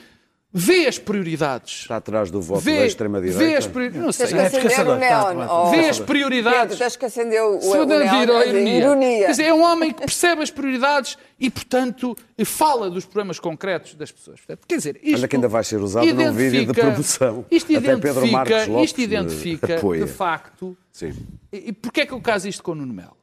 vê 0.57 0.87
as 0.87 0.97
prioridades. 0.97 1.81
Está 1.81 1.97
atrás 1.97 2.31
do 2.31 2.41
voto 2.41 2.61
Vê, 2.61 2.79
da 2.79 2.85
extrema-direita. 2.85 3.39
vê 3.39 3.55
as 3.57 3.67
prioridades. 3.67 4.05
Não 4.05 4.11
sei. 4.13 4.27
Tens 4.27 4.51
que 4.51 4.57
acender 4.67 4.87
o 4.87 4.91
tá, 4.91 5.33
neon. 5.33 5.47
tá, 5.47 5.53
oh. 5.63 5.69
Vê 5.71 5.89
as 5.89 5.99
prioridades. 5.99 6.59
Pedro, 6.61 6.77
tens 6.77 6.95
que 6.95 7.05
acender 7.05 7.41
o, 7.43 7.59
o, 7.59 7.71
o 7.71 7.85
neon. 7.85 8.09
a 8.09 8.45
ironia. 8.45 8.77
ironia. 8.77 9.25
Quer 9.25 9.31
dizer, 9.31 9.43
é 9.43 9.53
um 9.53 9.61
homem 9.61 9.91
que 9.91 9.99
percebe 9.99 10.41
as 10.43 10.49
prioridades 10.49 11.17
e, 11.37 11.49
portanto, 11.49 12.15
fala 12.45 12.89
dos 12.89 13.03
problemas 13.03 13.37
concretos 13.37 13.95
das 13.95 14.13
pessoas. 14.13 14.39
Portanto, 14.39 14.65
quer 14.65 14.77
dizer, 14.77 14.99
isto 15.03 15.17
Olha 15.19 15.27
que 15.27 15.35
ainda 15.35 15.49
vai 15.49 15.63
ser 15.63 15.81
usado 15.81 16.05
num 16.05 16.31
vídeo 16.31 16.51
de 16.51 16.57
identifica- 16.61 16.87
promoção. 16.87 17.45
Isto 17.51 17.65
Até 17.65 17.73
identifica, 17.91 18.13
Pedro 18.13 18.31
Marcos 18.31 18.67
Lopes 18.67 18.85
isto 18.85 19.01
identifica 19.01 19.75
apoia. 19.75 20.05
de 20.05 20.11
facto, 20.11 20.77
Sim. 20.89 21.13
e 21.51 21.69
e 21.69 21.73
porquê 21.73 22.01
é 22.01 22.05
que 22.05 22.13
eu 22.13 22.21
caso 22.21 22.47
isto 22.47 22.63
com 22.63 22.71
o 22.71 22.75
Nuno 22.75 22.93
Melo? 22.93 23.17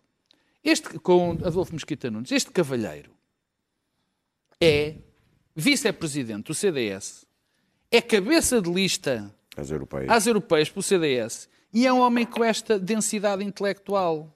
Este, 0.62 0.98
com 0.98 1.30
Adolfo 1.44 1.72
Mesquita 1.72 2.10
Nunes, 2.10 2.30
este 2.30 2.50
cavalheiro 2.50 3.10
é 4.60 4.94
vice-presidente 5.54 6.46
do 6.46 6.54
CDS, 6.54 7.26
é 7.90 8.00
cabeça 8.00 8.60
de 8.60 8.70
lista 8.70 9.32
As 9.56 9.70
europeias. 9.70 10.10
às 10.10 10.26
europeias 10.26 10.68
pelo 10.70 10.82
CDS 10.82 11.48
e 11.72 11.86
é 11.86 11.92
um 11.92 12.00
homem 12.00 12.24
com 12.26 12.42
esta 12.44 12.78
densidade 12.78 13.44
intelectual. 13.44 14.32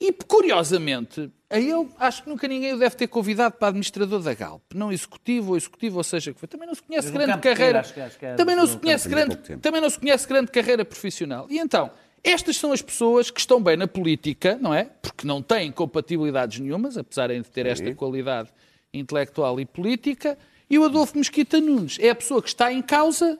E, 0.00 0.12
curiosamente, 0.12 1.28
a 1.50 1.58
ele, 1.58 1.88
acho 1.98 2.22
que 2.22 2.28
nunca 2.28 2.46
ninguém 2.46 2.72
o 2.72 2.78
deve 2.78 2.94
ter 2.94 3.08
convidado 3.08 3.56
para 3.56 3.68
administrador 3.68 4.20
da 4.20 4.32
Galp. 4.32 4.62
Não 4.72 4.92
executivo 4.92 5.50
ou 5.50 5.56
executivo, 5.56 5.96
ou 5.98 6.04
seja, 6.04 6.32
que 6.32 6.38
foi. 6.38 6.48
Também 6.48 6.68
não 6.68 6.74
se 6.74 6.82
conhece 6.82 7.10
grande 7.10 7.38
carreira. 7.38 7.66
tiro, 7.66 7.78
acho 7.80 7.94
que- 7.94 8.00
acho 8.00 8.18
que 8.18 8.26
é 8.26 8.34
também 8.34 8.54
não 8.54 8.66
se 8.66 8.76
conhece 8.76 9.08
grande, 9.08 9.36
também 9.60 9.80
não 9.80 9.90
se 9.90 9.98
conhece 9.98 10.28
grande 10.28 10.52
carreira 10.52 10.84
profissional. 10.84 11.46
E 11.50 11.58
então, 11.58 11.90
estas 12.22 12.56
são 12.56 12.70
as 12.70 12.80
pessoas 12.80 13.28
que 13.30 13.40
estão 13.40 13.60
bem 13.60 13.76
na 13.76 13.88
política, 13.88 14.56
não 14.60 14.72
é? 14.72 14.84
Porque 14.84 15.26
não 15.26 15.42
têm 15.42 15.72
compatibilidades 15.72 16.60
nenhumas, 16.60 16.96
apesar 16.96 17.28
de 17.28 17.42
ter 17.42 17.66
esta 17.66 17.92
qualidade 17.94 18.50
intelectual 18.92 19.58
e 19.60 19.66
política. 19.66 20.36
E 20.70 20.78
o 20.78 20.84
Adolfo 20.84 21.16
Mesquita 21.16 21.60
Nunes 21.60 21.98
é 22.00 22.10
a 22.10 22.14
pessoa 22.14 22.42
que 22.42 22.48
está 22.48 22.72
em 22.72 22.82
causa 22.82 23.38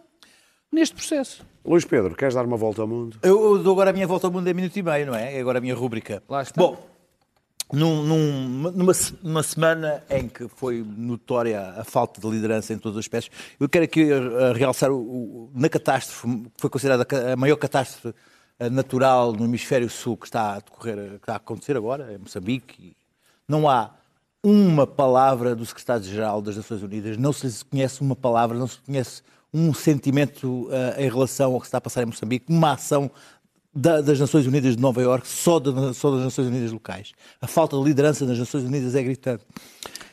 neste 0.73 0.95
processo. 0.95 1.45
Luís 1.65 1.85
Pedro, 1.85 2.15
queres 2.15 2.35
dar 2.35 2.45
uma 2.47 2.57
volta 2.57 2.81
ao 2.81 2.89
mundo? 2.89 3.19
Eu, 3.23 3.57
eu 3.57 3.63
dou 3.63 3.73
agora 3.75 3.91
a 3.91 3.93
minha 3.93 4.07
volta 4.07 4.27
ao 4.27 4.33
mundo 4.33 4.49
em 4.49 4.55
minuto 4.55 4.77
e 4.77 4.83
meio, 4.83 5.07
não 5.07 5.15
é? 5.15 5.37
É 5.37 5.41
agora 5.41 5.59
a 5.59 5.61
minha 5.61 5.75
rúbrica. 5.75 6.23
Lá 6.29 6.41
está. 6.43 6.59
Bom, 6.59 6.79
num- 7.71 8.03
num- 8.03 8.71
numa, 8.73 8.93
numa 9.23 9.43
semana 9.43 10.03
em 10.09 10.27
que 10.27 10.49
foi 10.49 10.83
notória 10.97 11.61
a 11.77 11.85
falta 11.85 12.19
de 12.21 12.27
liderança 12.27 12.73
em 12.73 12.79
todos 12.79 12.97
os 12.97 13.05
aspectos, 13.05 13.31
eu 13.61 13.69
quero 13.69 13.85
aqui 13.85 14.11
eh, 14.11 14.53
realçar 14.55 14.91
o, 14.91 14.97
o- 14.99 15.51
na 15.55 15.69
catástrofe, 15.69 16.27
que 16.27 16.51
foi 16.61 16.71
considerada 16.71 17.07
a 17.33 17.37
maior 17.37 17.57
catástrofe 17.57 18.15
eh, 18.59 18.71
natural 18.71 19.33
no 19.35 19.45
hemisfério 19.45 19.91
sul 19.91 20.17
que 20.17 20.27
está 20.27 20.55
a 20.55 20.61
decorrer, 20.61 20.97
que 21.11 21.17
está 21.17 21.35
a 21.35 21.37
acontecer 21.37 21.77
agora, 21.77 22.15
em 22.15 22.19
Moçambique. 22.19 22.83
e 22.83 22.97
Não 23.47 23.69
há 23.69 23.91
uma 24.43 24.87
palavra 24.87 25.55
do 25.55 25.67
secretário-geral 25.67 26.41
das 26.41 26.57
Nações 26.57 26.83
Unidas, 26.83 27.17
não 27.17 27.33
se 27.33 27.65
conhece 27.65 28.01
uma 28.01 28.15
palavra, 28.17 28.57
não 28.57 28.69
se 28.69 28.79
conhece 28.79 29.23
um 29.53 29.73
sentimento 29.75 30.69
eh, 30.71 31.07
em 31.07 31.09
relação 31.11 31.55
ao 31.55 31.61
que 31.61 31.67
está 31.67 31.79
a 31.79 31.81
passar 31.81 32.03
em 32.03 32.07
Moçambique, 32.07 32.45
uma 32.49 32.73
ação 32.73 33.11
da- 33.75 34.01
das 34.01 34.19
Nações 34.21 34.47
Unidas 34.47 34.77
de 34.77 34.83
Nova 34.83 35.01
Iorque, 35.03 35.27
só, 35.27 35.59
da- 35.59 35.93
só 35.93 36.11
das 36.11 36.23
Nações 36.25 36.49
Unidas 36.49 36.71
locais. 36.73 37.13
A 37.41 37.47
falta 37.47 37.77
de 37.77 37.83
liderança 37.85 38.25
das 38.27 38.39
Nações 38.39 38.65
Unidas 38.65 38.95
é 38.95 39.03
gritante. 39.03 39.45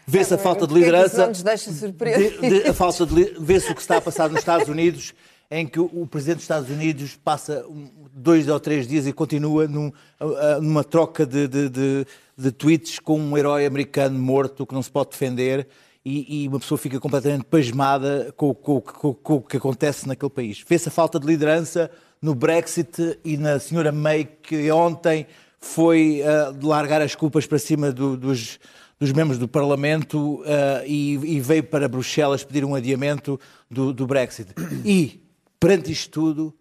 Vê-se 0.08 0.34
a 0.34 0.38
falta 0.38 0.66
de 0.68 0.74
é 0.74 0.78
liderança. 0.78 1.22
não 1.22 1.30
nos 1.30 1.44
deixa 1.44 1.72
surpresos? 1.72 2.40
de- 2.42 2.50
de- 2.62 2.68
a 2.70 2.74
falta 2.74 3.06
de 3.06 3.36
Vê-se 3.40 3.72
o 3.72 3.76
que 3.76 3.82
está 3.82 3.98
a 3.98 4.02
passar 4.02 4.30
nos 4.30 4.40
Estados 4.40 4.68
Unidos, 4.70 5.14
em 5.52 5.66
que 5.68 5.80
o, 5.80 5.86
o 5.94 6.08
presidente 6.08 6.38
dos 6.38 6.44
Estados 6.46 6.70
Unidos 6.70 7.16
passa 7.24 7.66
um- 7.68 7.90
dois 8.14 8.48
ou 8.48 8.60
três 8.60 8.88
dias 8.88 9.06
e 9.08 9.14
continua 9.14 9.68
num- 9.68 9.92
a- 10.20 10.60
numa 10.62 10.84
troca 10.84 11.26
de, 11.26 11.48
de- 11.48 12.08
de- 12.38 12.52
tweets 12.52 13.00
com 13.00 13.20
um 13.20 13.38
herói 13.38 13.66
americano 13.66 14.18
morto 14.20 14.66
que 14.66 14.74
não 14.74 14.82
se 14.84 14.92
pode 14.92 15.12
defender. 15.12 15.68
E, 16.04 16.44
e 16.44 16.48
uma 16.48 16.60
pessoa 16.60 16.78
fica 16.78 17.00
completamente 17.00 17.46
pasmada 17.46 18.32
com, 18.38 18.54
com- 18.54 18.80
com- 18.82 19.14
com 19.14 19.34
o 19.36 19.42
que 19.42 19.58
acontece 19.58 20.08
naquele 20.08 20.30
país. 20.30 20.64
Vê-se 20.68 20.88
a 20.88 20.92
falta 20.92 21.20
de 21.20 21.26
liderança 21.26 21.90
no 22.22 22.36
Brexit 22.36 23.20
e 23.26 23.38
na 23.38 23.58
senhora 23.60 23.92
May, 23.92 24.24
que 24.26 24.70
ontem 24.72 25.26
foi 25.60 26.22
de 26.60 26.66
largar 26.66 27.02
as 27.02 27.16
culpas 27.16 27.48
para 27.48 27.58
cima 27.58 27.92
do- 27.92 28.16
dos, 28.16 28.60
dos 29.00 29.12
membros 29.14 29.40
do 29.40 29.48
Parlamento 29.48 30.44
ah, 30.46 30.84
e, 30.86 31.14
e 31.16 31.40
veio 31.40 31.64
para 31.64 31.88
Bruxelas 31.88 32.44
pedir 32.44 32.64
um 32.64 32.76
adiamento 32.76 33.40
do, 33.70 33.92
do 33.92 34.06
Brexit. 34.06 34.54
E, 34.86 35.24
perante 35.60 35.92
isto 35.92 36.12
tudo, 36.12 36.54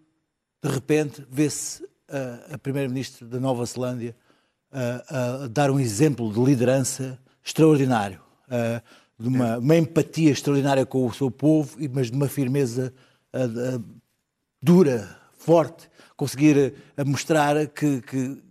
de 0.62 0.70
repente, 0.70 1.22
vê-se 1.31 1.85
ah, 2.09 2.55
a 2.55 2.57
Primeira-Ministra 2.59 3.27
da 3.29 3.39
Nova 3.39 3.62
Zelândia 3.66 4.16
a 4.75 5.47
dar 5.49 5.70
um 5.70 5.79
exemplo 5.79 6.33
de 6.33 6.41
liderança 6.41 7.18
extraordinário, 7.45 8.20
de 9.18 9.29
uma, 9.29 9.59
uma 9.59 9.77
empatia 9.77 10.31
extraordinária 10.33 10.85
com 10.85 11.07
o 11.07 11.12
seu 11.14 11.31
povo, 11.31 11.77
mas 11.93 12.11
de 12.11 12.16
uma 12.16 12.29
firmeza 12.29 12.93
dura, 14.62 15.09
forte, 15.39 15.89
conseguir 16.16 16.75
mostrar 17.07 17.66
que, 17.66 18.01
que, 18.03 18.43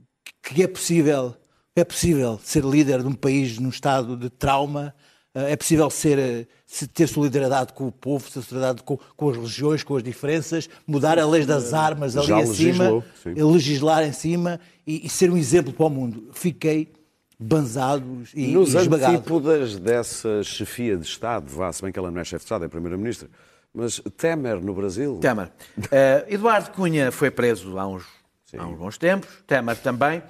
que 0.41 0.63
é 0.63 0.67
possível, 0.67 1.35
é 1.75 1.83
possível 1.83 2.39
ser 2.43 2.63
líder 2.63 3.01
de 3.01 3.07
um 3.07 3.13
país 3.13 3.57
num 3.57 3.69
estado 3.69 4.15
de 4.15 4.29
trauma, 4.29 4.93
é 5.35 5.55
possível 5.55 5.89
ser, 5.89 6.47
se- 6.65 6.85
ter 6.87 7.07
solidariedade 7.07 7.73
com 7.73 7.87
o 7.87 7.91
povo, 7.91 8.25
ter 8.25 8.41
solidariedade 8.43 8.83
com, 8.83 8.99
com 9.17 9.29
as 9.29 9.35
religiões, 9.35 9.83
com 9.83 9.95
as 9.95 10.03
diferenças, 10.03 10.69
mudar 10.85 11.17
a 11.17 11.25
lei 11.25 11.43
das 11.45 11.73
armas 11.73 12.15
ali 12.15 12.27
Já 12.27 12.37
acima, 12.37 12.83
legislou, 12.83 13.03
sim. 13.23 13.33
legislar 13.33 14.03
em 14.03 14.11
cima 14.13 14.59
e, 14.85 15.05
e 15.05 15.09
ser 15.09 15.29
um 15.31 15.37
exemplo 15.37 15.73
para 15.73 15.85
o 15.85 15.89
mundo. 15.89 16.29
Fiquei 16.33 16.91
banzado 17.39 18.23
e, 18.33 18.53
Nos 18.53 18.75
antípodas 18.75 19.77
dessa 19.77 20.43
chefia 20.43 20.95
de 20.97 21.05
Estado, 21.05 21.49
vá, 21.49 21.71
se 21.71 21.81
bem 21.81 21.91
que 21.91 21.99
ela 21.99 22.11
não 22.11 22.21
é 22.21 22.23
chefe 22.23 22.39
de 22.39 22.45
Estado, 22.45 22.65
é 22.65 22.67
Primeira-Ministra, 22.67 23.29
mas 23.73 24.01
Temer 24.17 24.61
no 24.61 24.73
Brasil. 24.73 25.17
Temer. 25.19 25.51
Eh, 25.91 26.25
Eduardo 26.29 26.71
Cunha 26.71 27.11
foi 27.11 27.31
preso 27.31 27.77
há 27.77 27.87
uns, 27.87 28.05
há 28.57 28.65
uns 28.65 28.77
bons 28.77 28.97
tempos, 28.97 29.29
Temer 29.47 29.77
também. 29.77 30.21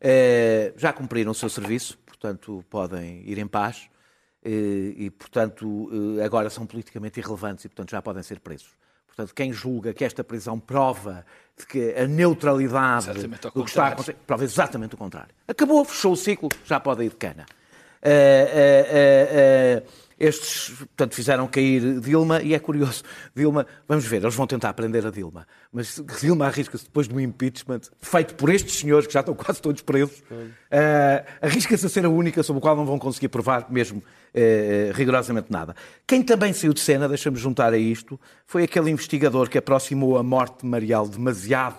Eh, 0.00 0.72
já 0.76 0.92
cumpriram 0.92 1.32
o 1.32 1.34
seu 1.34 1.48
serviço, 1.48 1.98
portanto 2.04 2.64
podem 2.68 3.22
ir 3.26 3.38
em 3.38 3.46
paz. 3.46 3.88
eh, 4.44 4.94
e, 4.96 5.10
portanto, 5.10 5.88
agora 6.24 6.50
são 6.50 6.66
politicamente 6.66 7.20
irrelevantes 7.20 7.64
e, 7.64 7.68
portanto, 7.68 7.90
já 7.90 8.02
podem 8.02 8.22
ser 8.22 8.40
presos. 8.40 8.70
Portanto, 9.14 9.34
quem 9.34 9.52
julga 9.52 9.92
que 9.92 10.04
esta 10.04 10.24
prisão 10.24 10.58
prova 10.58 11.24
de 11.58 11.66
que 11.66 11.94
a 11.94 12.06
neutralidade 12.06 13.10
Exatamente 13.10 13.42
do 13.42 13.64
que 13.64 13.70
está 13.70 13.84
a 13.84 13.88
acontecer, 13.88 14.16
prova 14.26 14.44
exatamente 14.44 14.94
o 14.94 14.98
contrário. 14.98 15.34
Acabou, 15.46 15.84
fechou 15.84 16.12
o 16.12 16.16
ciclo, 16.16 16.48
já 16.64 16.80
pode 16.80 17.04
ir 17.04 17.10
de 17.10 17.16
cana. 17.16 17.44
Eh, 18.02 18.50
eh, 18.52 19.28
eh, 19.30 19.82
estes, 20.22 20.70
portanto, 20.78 21.14
fizeram 21.16 21.48
cair 21.48 21.98
Dilma 21.98 22.40
e 22.40 22.54
é 22.54 22.58
curioso, 22.60 23.02
Dilma, 23.34 23.66
vamos 23.88 24.04
ver, 24.06 24.22
eles 24.22 24.34
vão 24.36 24.46
tentar 24.46 24.68
aprender 24.68 25.04
a 25.04 25.10
Dilma, 25.10 25.48
mas 25.72 26.00
Dilma 26.20 26.46
arrisca-se 26.46 26.84
depois 26.84 27.08
de 27.08 27.14
um 27.14 27.18
impeachment 27.18 27.80
feito 28.00 28.36
por 28.36 28.48
estes 28.48 28.78
senhores 28.78 29.08
que 29.08 29.12
já 29.12 29.18
estão 29.18 29.34
quase 29.34 29.60
todos 29.60 29.82
presos, 29.82 30.22
eh, 30.70 31.24
arrisca-se 31.42 31.84
a 31.84 31.88
ser 31.88 32.04
a 32.04 32.08
única 32.08 32.40
sobre 32.44 32.58
a 32.58 32.62
qual 32.62 32.76
não 32.76 32.86
vão 32.86 33.00
conseguir 33.00 33.28
provar 33.28 33.66
mesmo 33.68 34.00
eh, 34.32 34.92
rigorosamente 34.94 35.50
nada. 35.50 35.74
Quem 36.06 36.22
também 36.22 36.52
saiu 36.52 36.72
de 36.72 36.80
cena, 36.80 37.08
deixa-me 37.08 37.36
juntar 37.36 37.72
a 37.72 37.78
isto, 37.78 38.18
foi 38.46 38.62
aquele 38.62 38.92
investigador 38.92 39.50
que 39.50 39.58
aproximou 39.58 40.16
a 40.16 40.22
morte 40.22 40.60
de 40.60 40.66
Marial 40.66 41.08
demasiado 41.08 41.76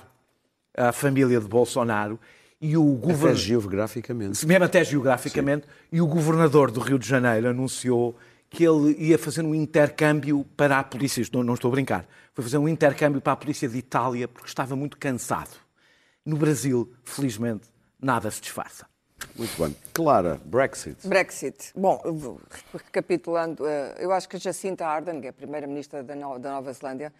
à 0.75 0.91
família 0.91 1.39
de 1.39 1.47
Bolsonaro 1.47 2.19
e 2.59 2.77
o 2.77 2.97
Até 3.09 3.35
geograficamente. 3.35 4.45
mesmo 4.45 4.63
até 4.63 4.83
geograficamente, 4.85 5.65
e 5.91 5.99
o 5.99 6.07
governador 6.07 6.71
do 6.71 6.79
Rio 6.79 6.97
de 6.97 7.07
Janeiro 7.07 7.49
anunciou 7.49 8.17
que 8.53 8.63
ele 8.63 8.95
ia 8.99 9.17
fazer 9.17 9.41
um 9.43 9.55
intercâmbio 9.55 10.45
para 10.55 10.77
a 10.77 10.83
polícia, 10.83 11.25
não, 11.33 11.41
não 11.43 11.55
estou 11.55 11.69
a 11.69 11.71
brincar, 11.71 12.05
foi 12.35 12.43
fazer 12.43 12.59
um 12.59 12.69
intercâmbio 12.69 13.19
para 13.19 13.33
a 13.33 13.35
polícia 13.35 13.67
de 13.67 13.79
Itália 13.79 14.27
porque 14.27 14.47
estava 14.47 14.75
muito 14.75 14.95
cansado. 14.95 15.57
No 16.23 16.37
Brasil, 16.37 16.93
felizmente, 17.03 17.67
nada 17.99 18.29
se 18.29 18.39
disfarça. 18.39 18.85
Muito 19.35 19.57
bem. 19.57 19.75
Clara, 19.91 20.39
Brexit. 20.45 21.07
Brexit. 21.07 21.71
Bom, 21.75 21.99
recapitulando, 22.71 23.65
eh, 23.65 23.95
eu 23.97 24.11
acho 24.11 24.29
que 24.29 24.35
a 24.35 24.39
Jacinta 24.39 24.85
Ardern, 24.85 25.19
que 25.19 25.27
é 25.27 25.29
a 25.31 25.33
primeira-ministra 25.33 26.03
da 26.03 26.15
Nova 26.15 26.71
Zelândia, 26.73 27.11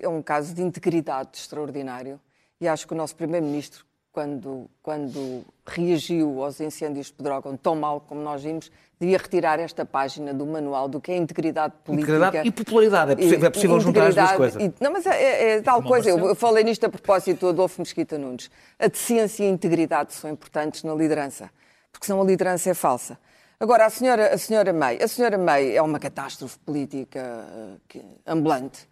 é 0.00 0.08
um 0.08 0.22
caso 0.22 0.54
de 0.54 0.62
integridade 0.62 1.30
extraordinário. 1.34 2.20
E 2.60 2.68
acho 2.68 2.86
que 2.86 2.92
o 2.92 2.96
nosso 2.96 3.16
primeiro-ministro, 3.16 3.84
quando, 4.18 4.68
quando 4.82 5.44
reagiu 5.64 6.42
aos 6.42 6.60
incêndios 6.60 7.06
de 7.06 7.12
Pedrógão 7.12 7.56
tão 7.56 7.76
mal 7.76 8.00
como 8.00 8.20
nós 8.20 8.42
vimos, 8.42 8.68
devia 8.98 9.16
retirar 9.16 9.60
esta 9.60 9.86
página 9.86 10.34
do 10.34 10.44
manual 10.44 10.88
do 10.88 11.00
que 11.00 11.12
é 11.12 11.16
integridade 11.16 11.72
política. 11.84 12.10
Integridade 12.12 12.48
e 12.48 12.50
popularidade, 12.50 13.12
é 13.12 13.14
possível- 13.14 13.46
é 13.46 13.50
possível 13.50 13.78
juntar 13.80 14.06
as 14.08 14.14
duas 14.16 14.32
coisas. 14.32 14.60
e- 14.64 14.72
não, 14.80 14.90
mas 14.92 15.06
é, 15.06 15.22
é- 15.22 15.50
é 15.58 15.62
tal 15.62 15.80
coisa. 15.84 16.10
Eu, 16.10 16.18
eu 16.30 16.34
falei 16.34 16.64
nisto 16.64 16.84
a 16.84 16.88
propósito 16.88 17.38
do 17.38 17.48
Adolfo 17.50 17.80
Mesquita 17.80 18.18
Nunes. 18.18 18.50
A 18.76 18.88
decência 18.88 19.44
e 19.44 19.46
a 19.46 19.50
integridade 19.50 20.12
são 20.14 20.28
importantes 20.28 20.82
na 20.82 20.92
liderança, 20.96 21.48
porque 21.92 22.06
senão 22.06 22.20
a 22.20 22.24
liderança 22.24 22.70
é 22.70 22.74
falsa. 22.74 23.16
Agora, 23.60 23.86
a 23.86 23.90
senhora, 23.90 24.34
a 24.34 24.38
senhora 24.38 24.72
May. 24.72 25.00
A 25.00 25.06
senhora 25.06 25.38
May 25.38 25.76
é 25.76 25.80
uma 25.82 26.00
catástrofe 26.00 26.58
política 26.58 27.20
eh, 27.20 27.76
que- 27.86 28.04
ambulante. 28.26 28.88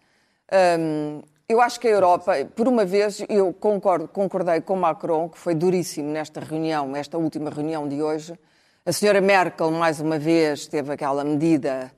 Hum, 0.79 1.21
eu 1.49 1.61
acho 1.61 1.79
que 1.79 1.87
a 1.87 1.91
Europa, 1.91 2.33
por 2.55 2.67
uma 2.67 2.83
vez, 2.83 3.23
eu 3.29 3.53
concordo, 3.53 4.07
concordei 4.07 4.59
com 4.59 4.75
Macron, 4.75 5.29
que 5.29 5.37
foi 5.37 5.55
duríssimo 5.55 6.09
nesta 6.11 6.41
reunião, 6.41 6.93
esta 6.95 7.17
última 7.17 7.49
reunião 7.49 7.87
de 7.87 8.01
hoje. 8.01 8.37
A 8.85 8.91
senhora 8.91 9.21
Merkel, 9.21 9.71
mais 9.71 9.99
uma 10.01 10.19
vez, 10.19 10.67
teve 10.67 10.91
aquela 10.91 11.23
medida 11.23 11.91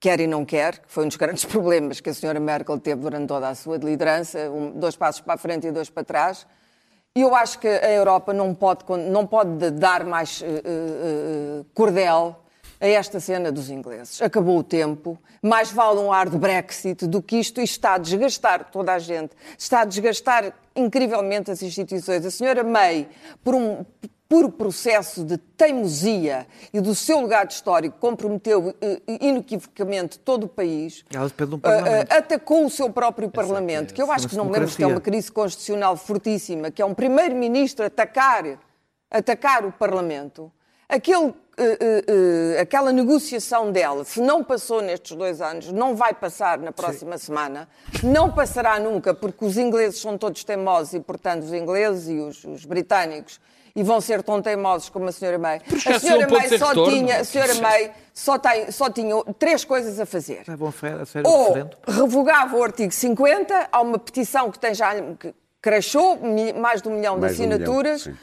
quer 0.00 0.20
e 0.20 0.26
não 0.26 0.44
quer, 0.44 0.78
que 0.80 0.90
foi 0.92 1.04
um 1.04 1.08
dos 1.08 1.16
grandes 1.18 1.44
problemas 1.44 2.00
que 2.00 2.10
a 2.10 2.14
senhora 2.14 2.40
Merkel 2.40 2.78
teve 2.80 3.00
durante 3.00 3.28
toda 3.28 3.48
a 3.48 3.54
sua 3.54 3.76
liderança, 3.76 4.50
um- 4.50 4.72
dois 4.72 4.96
passos 4.96 5.20
para 5.20 5.34
a 5.34 5.38
frente 5.38 5.66
e 5.68 5.72
dois 5.72 5.88
para 5.88 6.02
trás. 6.04 6.46
E 7.14 7.22
eu 7.22 7.34
acho 7.34 7.58
que 7.60 7.68
a 7.68 7.90
Europa 7.92 8.32
não 8.34 8.54
pode, 8.54 8.84
não 9.08 9.26
pode 9.26 9.70
dar 9.70 10.04
mais 10.04 10.42
eh, 10.42 10.62
eh, 10.64 11.64
cordel 11.72 12.36
a 12.80 12.86
esta 12.86 13.20
cena 13.20 13.50
dos 13.50 13.70
ingleses. 13.70 14.20
Acabou 14.20 14.58
o 14.58 14.62
tempo, 14.62 15.18
mais 15.42 15.70
vale 15.70 16.00
um 16.00 16.12
ar 16.12 16.28
de 16.28 16.38
Brexit 16.38 17.06
do 17.06 17.22
que 17.22 17.36
isto, 17.36 17.60
isto 17.60 17.74
está 17.74 17.94
a 17.94 17.98
desgastar 17.98 18.70
toda 18.70 18.92
a 18.92 18.98
gente, 18.98 19.32
está 19.58 19.80
a 19.80 19.84
desgastar 19.84 20.52
incrivelmente 20.74 21.50
as 21.50 21.62
instituições. 21.62 22.24
A 22.24 22.30
senhora 22.30 22.62
May, 22.62 23.08
por 23.42 23.54
um 23.54 23.84
puro 24.28 24.50
processo 24.50 25.24
de 25.24 25.38
teimosia 25.38 26.46
e 26.72 26.80
do 26.80 26.94
seu 26.94 27.20
legado 27.20 27.50
histórico, 27.50 27.96
comprometeu 27.98 28.74
eh, 28.80 29.00
inequivocamente 29.20 30.18
todo 30.18 30.44
o 30.44 30.48
país. 30.48 31.04
Um 31.14 31.18
Eh, 31.64 32.06
eh, 32.10 32.16
atacou 32.16 32.66
o 32.66 32.70
seu 32.70 32.90
próprio 32.90 33.30
Parlamento, 33.30 33.94
que 33.94 34.02
eu 34.02 34.10
acho 34.10 34.28
que 34.28 34.36
não 34.36 34.46
me 34.46 34.52
lembro 34.52 34.68
se 34.68 34.82
é 34.82 34.86
uma 34.86 35.00
crise 35.00 35.30
constitucional 35.30 35.96
fortíssima, 35.96 36.70
que 36.70 36.82
é 36.82 36.84
um 36.84 36.94
primeiro-ministro 36.94 37.86
atacar, 37.86 38.58
atacar 39.10 39.64
o 39.64 39.70
Parlamento. 39.70 40.50
Aquele, 40.88 41.32
eh, 41.58 42.04
eh, 42.56 42.60
aquela 42.60 42.92
negociação 42.92 43.72
dela, 43.72 44.04
se 44.04 44.20
não 44.20 44.44
passou 44.44 44.82
nestes 44.82 45.16
dois 45.16 45.40
anos, 45.40 45.72
não 45.72 45.94
vai 45.96 46.12
passar 46.14 46.58
na 46.58 46.70
próxima 46.72 47.16
semana, 47.18 47.68
não 48.02 48.30
passará 48.32 48.78
nunca, 48.78 49.14
porque 49.14 49.44
os 49.44 49.56
ingleses 49.56 50.00
são 50.00 50.18
todos 50.18 50.44
teimosos 50.44 50.94
e, 50.94 51.00
portanto, 51.00 51.44
os 51.44 51.52
ingleses 51.52 52.08
e 52.08 52.18
os, 52.18 52.44
os 52.44 52.64
britânicos 52.64 53.40
e 53.74 53.82
vão 53.82 54.00
ser 54.00 54.22
tão 54.22 54.40
teimosos 54.40 54.88
como 54.88 55.06
a 55.08 55.12
senhora 55.12 55.38
May. 55.38 55.60
A 55.86 55.98
se 55.98 56.06
senhora 56.06 56.26
May 56.28 56.48
só 56.58 56.68
retorno. 56.68 56.90
tinha, 56.94 57.20
a 57.20 57.24
senhora 57.24 57.54
May 57.56 57.90
só, 58.14 58.38
tem, 58.38 58.70
só 58.70 58.88
tinha 58.90 59.14
três 59.38 59.64
coisas 59.66 60.00
a 60.00 60.06
fazer 60.06 60.42
a 60.48 61.04
fé- 61.04 61.22
a 61.24 61.28
o 61.28 61.30
ou 61.30 61.42
referendo. 61.48 61.76
revogava 61.86 62.56
o 62.56 62.62
artigo 62.62 62.90
50, 62.92 63.68
há 63.70 63.80
uma 63.82 63.98
petição 63.98 64.50
que 64.50 64.58
tem 64.58 64.74
já 64.74 64.94
que 65.18 65.34
cresceu 65.60 66.16
mi- 66.22 66.54
mais 66.54 66.80
de 66.80 66.88
um 66.88 66.92
milhão 66.92 67.18
Mais 67.18 67.32
de 67.32 67.38
de 67.38 67.42
um 67.42 67.46
milhão, 67.48 67.62
assinaturas, 67.64 68.02
sim. 68.02 68.14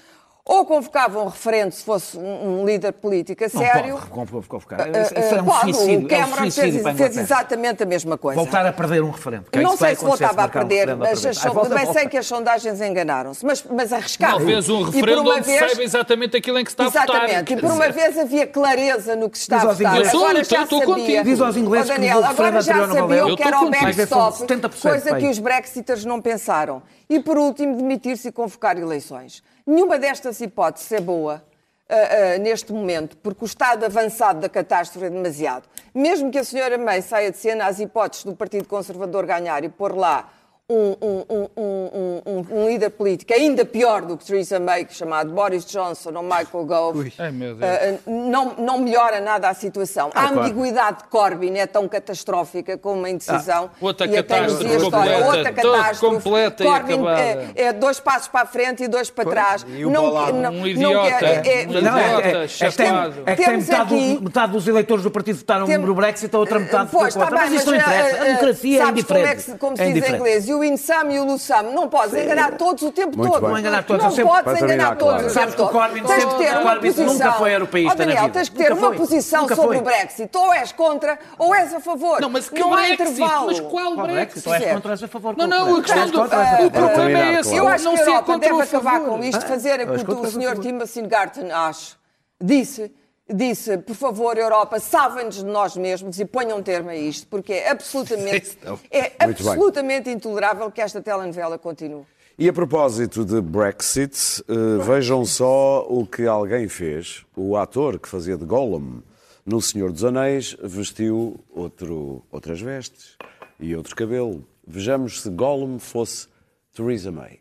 Ou 0.45 0.65
convocava 0.65 1.21
um 1.21 1.27
referendo 1.29 1.71
se 1.73 1.81
fosse 1.85 2.17
um, 2.17 2.61
um 2.61 2.65
líder 2.65 2.91
político 2.91 3.45
a 3.45 3.47
Não 3.53 3.61
sério. 3.61 3.97
pode 4.13 4.45
convocar- 4.47 4.89
Isso 4.89 5.13
eh, 5.15 5.35
é 5.37 5.41
um 5.41 5.45
pode, 5.45 5.73
suicídio. 5.73 5.99
o 5.99 6.01
É 6.01 6.03
um 6.03 6.07
Cameron 6.07 6.35
suicídio 6.51 6.83
fez, 6.83 6.97
fez 6.97 7.17
exatamente 7.17 7.83
a 7.83 7.85
mesma 7.85 8.17
coisa. 8.17 8.41
Voltar 8.41 8.65
a 8.65 8.73
perder 8.73 9.01
um 9.03 9.09
referendo. 9.11 9.45
que 9.49 9.57
é 9.57 9.61
não 9.61 9.71
que 9.71 9.77
sei 9.77 9.95
se 9.95 10.03
voltava 10.03 10.41
a 10.41 10.45
um 10.45 10.49
perder, 10.49 10.89
outra 10.89 10.95
mas, 10.97 11.25
as 11.25 11.45
Ah, 11.45 11.49
volta, 11.49 11.93
sei 11.93 12.07
que 12.09 12.17
as 12.17 12.25
sondagens 12.27 12.81
enganaram-se, 12.81 13.45
mas, 13.45 13.63
mas 13.71 13.93
arriscaram. 13.93 14.39
Não 14.39 14.45
fez 14.45 14.67
um 14.69 14.83
referendo 14.83 15.31
onde 15.31 15.41
vez- 15.43 15.59
saiba 15.59 15.81
exatamente 15.83 16.35
aquilo 16.35 16.59
em 16.59 16.65
que 16.65 16.71
se 16.71 16.73
está 16.73 16.85
a 16.87 16.89
votar. 16.89 17.05
Exatamente, 17.23 17.53
e 17.53 17.57
por 17.57 17.71
uma 17.71 17.89
vez 17.89 18.17
havia 18.19 18.45
clareza 18.45 19.15
no 19.15 19.29
que 19.29 19.37
se 19.37 19.43
está 19.45 19.55
Diz 19.59 19.65
a 19.65 19.69
aos 19.69 19.77
votar. 19.77 19.93
ingleses- 19.93 20.13
Agora 20.13 20.39
Eu 20.39 20.43
sou- 20.45 20.57
já 20.57 20.63
estou 20.63 20.79
sabia. 20.79 20.95
contigo. 20.95 21.23
Diz 21.23 21.39
aos 21.41 21.55
ingleses 21.55 21.89
que 21.89 21.95
Daniel, 21.95 22.21
referendo 22.21 22.41
agora 22.43 22.61
já 22.61 22.71
anterior 22.73 22.87
não 22.87 22.95
sabia 22.95 23.19
valeu. 23.21 23.33
o 23.33 23.37
que 23.37 23.43
era 23.43 23.61
o 23.61 23.69
backstop, 23.71 24.37
70% 24.39 24.81
coisa 24.91 25.15
que 25.15 25.27
os 25.29 25.39
brexiters 25.39 26.03
não 26.03 26.21
pensaram. 26.21 26.83
E 27.09 27.19
por 27.21 27.37
último, 27.37 27.77
demitir-se 27.77 28.27
e 28.27 28.31
convocar 28.31 28.77
eleições. 28.77 29.41
Nenhuma 29.65 29.97
destas 29.97 30.39
hipóteses 30.41 30.91
é 30.91 30.99
boa. 30.99 31.43
ah, 31.89 31.95
ah, 31.95 32.37
neste 32.39 32.71
momento, 32.71 33.15
porque 33.17 33.43
o 33.43 33.45
estado 33.45 33.85
avançado 33.85 34.39
da 34.39 34.49
catástrofe 34.49 35.05
é 35.05 35.09
demasiado. 35.09 35.67
Mesmo 35.93 36.31
que 36.31 36.39
a 36.39 36.43
senhora 36.43 36.77
May 36.77 37.01
saia 37.01 37.29
de 37.29 37.37
cena, 37.37 37.65
as 37.65 37.79
hipóteses 37.79 38.25
do 38.25 38.35
Partido 38.35 38.67
Conservador 38.67 39.25
ganhar 39.25 39.63
e 39.63 39.69
pôr 39.69 39.95
lá 39.95 40.31
um, 40.69 40.95
um- 41.01 41.25
um- 41.29 41.49
um- 41.57 42.21
um- 42.25 42.45
um 42.61 42.67
líder 42.69 42.89
político 42.91 43.33
ainda 43.33 43.65
pior 43.65 44.01
do 44.03 44.15
que 44.17 44.23
Theresa 44.25 44.61
May, 44.61 44.87
chamado 44.89 45.29
Boris 45.31 45.65
Johnson 45.65 46.11
ou 46.15 46.23
Michael 46.23 46.65
Gove, 46.65 47.13
ah, 47.19 47.99
não, 48.07 48.53
não 48.57 48.79
melhora 48.79 49.19
nada 49.19 49.49
a 49.49 49.53
situação. 49.53 50.07
a 50.15 50.27
claro. 50.29 50.39
ambiguidade 50.39 50.99
de 50.99 51.03
Corbyn 51.09 51.57
é 51.57 51.67
tão 51.67 51.85
catastrófica 51.89 52.77
como 52.77 52.99
uma 52.99 53.09
indecisão. 53.09 53.69
outra 53.81 54.07
e 54.07 54.17
a 54.17 54.23
catástrofe 54.23 54.63
histórica. 54.65 54.91
completa, 54.97 55.25
Outra 55.25 55.51
catástrofe. 55.53 56.15
completa 56.23 56.63
Corbyn 56.63 57.07
é, 57.09 57.51
é 57.55 57.73
dois 57.73 57.99
passos 57.99 58.27
para 58.29 58.41
a 58.41 58.45
frente 58.45 58.83
e 58.83 58.87
dois 58.87 59.09
para 59.09 59.29
trás. 59.29 59.65
E 59.67 59.85
o 59.85 59.89
bolado. 59.91 60.37
Um 60.37 60.65
idiota, 60.65 61.09
quer- 61.19 61.45
é- 61.45 61.63
é- 61.63 61.67
um 61.67 61.81
Não, 61.81 61.97
é, 61.97 62.05
idiota, 62.05 62.27
é, 62.27 62.43
é, 62.43 62.47
que 62.47 62.57
tem, 62.77 62.87
chapado. 62.87 63.13
é 63.25 63.35
que 63.35 63.43
tem 63.45 63.57
metade, 63.57 63.81
aqui- 63.95 64.19
metade 64.23 64.51
dos 64.53 64.67
eleitores 64.67 65.03
do 65.03 65.11
partido 65.11 65.37
votaram 65.39 65.65
Tem- 65.65 65.77
no 65.77 65.93
Brexit, 65.93 66.33
a 66.33 66.39
outra 66.39 66.57
metade 66.59 66.89
Pois, 66.89 67.13
votou 67.13 67.23
está 67.23 67.25
contra. 67.25 67.37
bem, 67.39 67.49
Mas 67.49 67.61
isso 67.61 67.69
não 67.71 67.77
interessa. 67.77 68.15
eh, 68.17 68.19
A 68.19 68.23
democracia 68.23 68.83
é 68.83 68.87
indiferente. 68.87 69.23
Como, 69.23 69.27
é 69.31 69.35
que 69.35 69.41
se, 69.41 69.57
como 69.57 69.75
se 69.77 69.83
É 69.83 69.91
diz 69.91 70.09
em 70.09 70.15
inglês? 70.15 70.52
E 70.53 70.55
o 70.55 70.63
Insam 70.63 71.09
e 71.11 71.17
o 71.19 71.25
Lusam. 71.25 71.63
Não 71.73 71.89
podes 71.89 72.13
enganar 72.13 72.51
todos 72.57 72.83
o 72.83 72.91
tempo 72.91 73.17
Muito 73.17 73.31
todo. 73.31 73.41
bem. 73.41 73.49
Não 73.49 73.57
enganar 73.57 73.83
todos, 73.83 74.03
Não 74.03 74.11
sempre- 74.11 74.29
podes 74.29 74.43
Para 74.43 74.53
terminar, 74.53 74.73
enganar 74.75 74.95
todos 74.97 75.13
Clara. 75.13 75.27
o 75.27 75.29
Sabes 75.31 75.55
tempo 75.55 75.55
que 75.55 75.61
o 75.61 75.65
todo. 75.65 75.81
Corbyn 75.81 76.03
Tens 76.03 76.21
sempre- 76.21 76.37
ter 76.37 76.53
o 76.55 76.59
uma 76.61 76.71
Corbyn 76.71 76.91
posição. 76.93 77.13
nunca 77.13 77.31
foi 77.33 77.55
europeísta 77.55 77.91
Ó, 77.93 77.95
Daniel, 77.95 78.15
na 78.15 78.21
vida. 78.21 78.33
tens 78.33 78.49
que 78.49 78.55
ter 78.55 78.69
Nunca 78.69 78.81
uma 78.81 78.87
foi. 78.89 78.97
posição 78.97 79.41
Nunca 79.41 79.55
sobre 79.55 79.67
foi. 79.69 79.77
o 79.77 79.81
Brexit. 79.81 80.37
Ou 80.37 80.53
és 80.53 80.71
contra 80.71 81.19
ou 81.39 81.55
és 81.55 81.73
a 81.73 81.79
favor. 81.79 82.21
Não, 82.21 82.29
mas 82.29 82.49
que 82.49 82.59
não 82.59 82.73
há 82.73 82.77
Brexit? 82.77 83.01
intervalo. 83.01 83.45
Mas 83.47 83.59
qual 83.59 83.95
Brexit? 83.97 84.43
Tu 84.43 84.53
és 84.53 84.73
contra, 84.73 84.91
és 84.93 85.03
a 85.03 85.07
favor. 85.07 85.35
Não, 85.37 85.47
não, 85.47 85.75
a 85.77 85.81
questão 85.81 86.07
do... 86.09 86.21
O 86.21 86.71
problema 86.71 87.19
é 87.19 87.33
esse. 87.39 87.49
claro. 87.49 87.63
Eu 87.65 87.67
acho 87.67 87.89
que 87.89 87.99
a 87.99 88.03
Europa 88.05 88.37
deve 88.37 88.53
ou 88.53 88.61
acabar 88.61 88.99
com 89.01 89.23
isto, 89.23 89.45
fazer 89.45 89.73
o 89.81 90.03
que 90.05 90.11
o 90.11 90.17
ou 90.17 90.23
a 90.23 90.27
Sr. 90.29 90.41
favor? 90.43 90.59
Timothy 90.63 91.01
Garton 91.01 91.47
acha. 91.51 91.95
Disse, 92.41 92.91
disse, 93.31 93.77
por 93.77 93.95
favor, 93.95 94.37
Europa, 94.37 94.79
salvem-nos 94.79 95.37
de 95.37 95.45
nós 95.45 95.75
mesmos 95.75 96.19
e 96.19 96.25
ponham 96.25 96.57
um 96.57 96.63
termo 96.63 96.89
a 96.89 96.95
isto, 96.95 97.27
porque 97.27 97.53
é 97.53 97.71
absolutamente, 97.71 98.57
é 98.91 99.25
Muito 99.25 99.43
bem. 99.43 99.51
absolutamente 99.53 100.09
intolerável 100.09 100.71
que 100.71 100.81
esta 100.81 101.01
telenovela 101.01 101.57
continue. 101.57 102.05
E 102.37 102.49
a 102.49 102.53
propósito 102.53 103.23
de 103.23 103.39
Brexit, 103.41 104.43
eh, 104.47 104.83
vejam 104.83 105.23
só 105.23 105.85
o 105.87 106.05
que 106.05 106.25
alguém 106.25 106.67
fez. 106.67 107.23
O 107.35 107.55
ator 107.55 107.99
que 107.99 108.09
fazia 108.09 108.35
de 108.35 108.43
Gollum 108.43 109.03
no 109.45 109.61
Senhor 109.61 109.91
dos 109.91 110.03
Anéis 110.03 110.57
vestiu 110.59 111.39
outro, 111.51 112.23
outras 112.31 112.59
vestes 112.59 113.17
e 113.59 113.75
outro 113.75 113.95
cabelo. 113.95 114.43
Vejamos 114.65 115.21
se 115.21 115.29
Gollum 115.29 115.77
fosse 115.77 116.27
Theresa 116.75 117.11
May. 117.11 117.39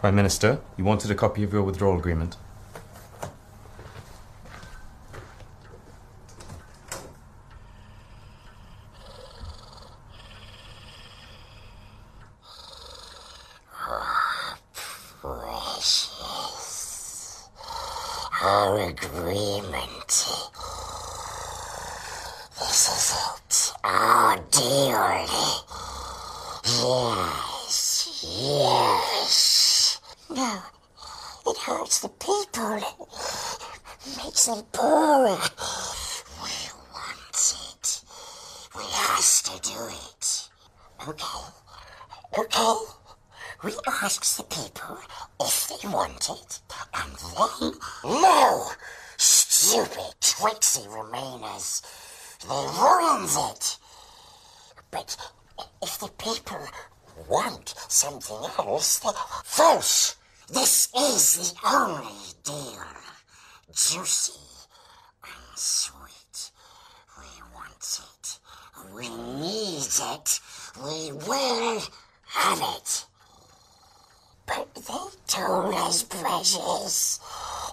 Prime 0.00 0.16
Minister, 0.16 0.58
you 0.76 0.84
wanted 0.84 1.12
a 1.12 1.14
copy 1.14 1.44
of 1.44 1.54
your 1.54 1.64
withdrawal 1.64 1.96
agreement. 1.96 2.36
Agreement. 18.80 20.08
This 22.58 22.88
is 22.88 23.14
it. 23.36 23.72
Our 23.84 24.36
deal. 24.50 25.26
Yes, 26.64 27.78
yes. 28.38 30.00
No, 30.30 30.62
it 31.46 31.58
hurts 31.58 32.00
the 32.00 32.08
people. 32.08 32.76
It 32.76 34.16
makes 34.16 34.46
them 34.46 34.62
poorer. 34.72 35.38
We 36.42 36.56
want 36.92 37.54
it. 37.74 38.02
We 38.76 38.84
has 38.84 39.42
to 39.42 39.60
do 39.62 39.80
it. 39.88 40.48
Okay. 41.08 41.44
Okay. 42.38 42.74
We 43.62 43.72
asks 44.02 44.36
the 44.38 44.44
people 44.44 44.98
if 45.40 45.68
they 45.68 45.88
want 45.88 46.30
it, 46.30 46.60
and 46.94 47.12
they 47.12 47.70
no. 48.04 48.70
Stupid, 49.18 50.14
tricksy 50.20 50.88
Remainers. 50.88 51.82
They 52.48 52.66
ruins 52.80 53.36
it. 53.36 53.76
But 54.90 55.16
if 55.82 55.98
the 55.98 56.08
people 56.16 56.66
want 57.28 57.74
something 57.88 58.42
else, 58.58 58.98
they... 59.00 59.10
false. 59.44 60.16
This 60.48 60.88
is 61.38 61.52
the 61.52 61.68
only 61.68 62.32
deal. 62.44 62.84
Juicy 63.72 64.32
and 65.22 65.56
sweet. 65.58 66.50
We 67.18 67.26
want 67.54 68.00
it. 68.02 68.38
We 68.94 69.08
need 69.08 69.86
it. 69.86 70.40
We 70.82 71.12
will 71.12 71.82
have 72.26 72.60
it. 72.76 73.04
But 74.46 74.74
they 74.74 75.04
told 75.28 75.74
us, 75.74 76.02
precious. 76.02 77.20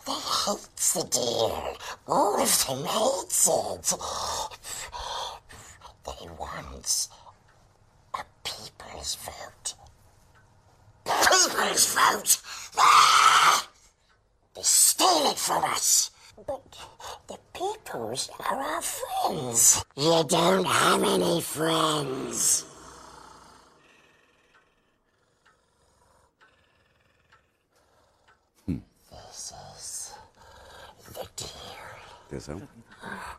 They 0.05 0.13
hate 0.13 0.75
the 0.93 1.03
deal. 1.09 1.77
All 2.07 2.41
of 2.41 2.67
them 2.67 2.85
hates 2.85 3.47
it. 3.47 3.93
They 6.05 6.27
want 6.37 7.07
a 8.13 8.23
people's 8.43 9.15
vote. 9.15 9.73
People's 11.05 11.95
vote? 11.95 12.41
Ah! 12.77 13.26
They 14.57 14.63
steal 14.63 15.29
it 15.29 15.37
from 15.37 15.63
us. 15.65 16.09
But 16.47 16.63
the 17.27 17.37
peoples 17.53 18.27
are 18.39 18.57
our 18.57 18.81
friends. 18.81 19.85
You 19.95 20.23
don't 20.27 20.65
have 20.65 21.03
any 21.03 21.41
friends. 21.41 22.65
Hmm. 28.65 28.77
This 29.11 29.53
is 29.75 30.13
the 31.13 31.27
deal. 31.35 31.49
Atenção. 32.27 32.67
Ah. 33.03 33.37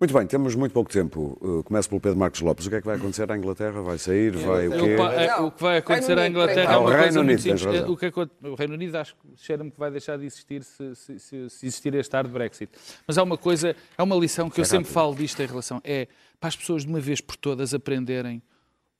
Muito 0.00 0.12
bem, 0.12 0.26
temos 0.26 0.54
muito 0.54 0.72
pouco 0.72 0.90
tempo. 0.90 1.38
Uh, 1.40 1.62
Começo 1.62 1.88
pelo 1.88 2.00
Pedro 2.00 2.18
Marcos 2.18 2.40
Lopes. 2.40 2.66
O 2.66 2.70
que 2.70 2.76
é 2.76 2.80
que 2.80 2.86
vai 2.86 2.96
acontecer 2.96 3.30
à 3.30 3.36
Inglaterra? 3.36 3.80
Vai 3.80 3.96
sair? 3.96 4.32
Vai 4.36 4.66
o 4.68 4.72
quê? 4.72 4.90
É, 5.16 5.26
Não, 5.28 5.46
o 5.46 5.50
que 5.52 5.62
vai 5.62 5.78
acontecer 5.78 6.18
à 6.18 6.28
Inglaterra 6.28 6.72
é 6.74 6.76
uma 6.76 6.80
o 6.80 6.92
coisa 6.92 6.98
Reino 7.04 7.24
muito 7.24 7.40
Unido, 7.44 7.58
simples. 7.58 7.88
O, 7.88 7.96
que 7.96 8.06
aconte- 8.06 8.32
o 8.42 8.54
Reino 8.54 8.74
Unido 8.74 8.96
acho 8.96 9.14
que 9.14 9.20
cheira-me 9.36 9.70
que 9.70 9.78
vai 9.78 9.90
deixar 9.90 10.18
de 10.18 10.26
existir 10.26 10.64
se, 10.64 10.94
se, 10.96 11.18
se- 11.18 11.50
se 11.50 11.66
existir 11.66 11.94
este 11.94 12.14
ar 12.16 12.24
de 12.24 12.30
Brexit. 12.30 12.70
Mas 13.06 13.16
há 13.16 13.22
uma 13.22 13.38
coisa, 13.38 13.74
é 13.96 14.02
uma 14.02 14.16
lição 14.16 14.50
que 14.50 14.60
eu 14.60 14.64
sempre 14.64 14.90
falo 14.92 15.14
disto 15.14 15.40
em 15.40 15.46
relação, 15.46 15.80
é 15.84 16.08
para 16.40 16.48
as 16.48 16.56
pessoas 16.56 16.82
de 16.82 16.88
uma 16.88 17.00
vez 17.00 17.20
por 17.20 17.36
todas 17.36 17.72
aprenderem 17.72 18.42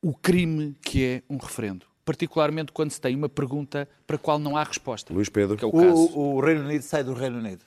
o 0.00 0.14
crime 0.14 0.76
que 0.80 1.04
é 1.04 1.22
um 1.28 1.36
referendo. 1.38 1.86
Particularmente 2.04 2.70
quando 2.70 2.90
se 2.92 3.00
tem 3.00 3.16
uma 3.16 3.28
pergunta 3.28 3.88
para 4.06 4.16
a 4.16 4.18
qual 4.18 4.38
não 4.38 4.56
há 4.56 4.62
resposta. 4.62 5.12
Luís 5.12 5.28
Pedro. 5.28 5.56
Que 5.56 5.64
é 5.64 5.68
o 5.68 5.72
caso. 5.72 5.94
O, 6.14 6.36
o 6.36 6.40
Reino 6.40 6.60
Unido 6.60 6.82
sai 6.82 7.02
do 7.02 7.14
Reino 7.14 7.38
Unido. 7.38 7.64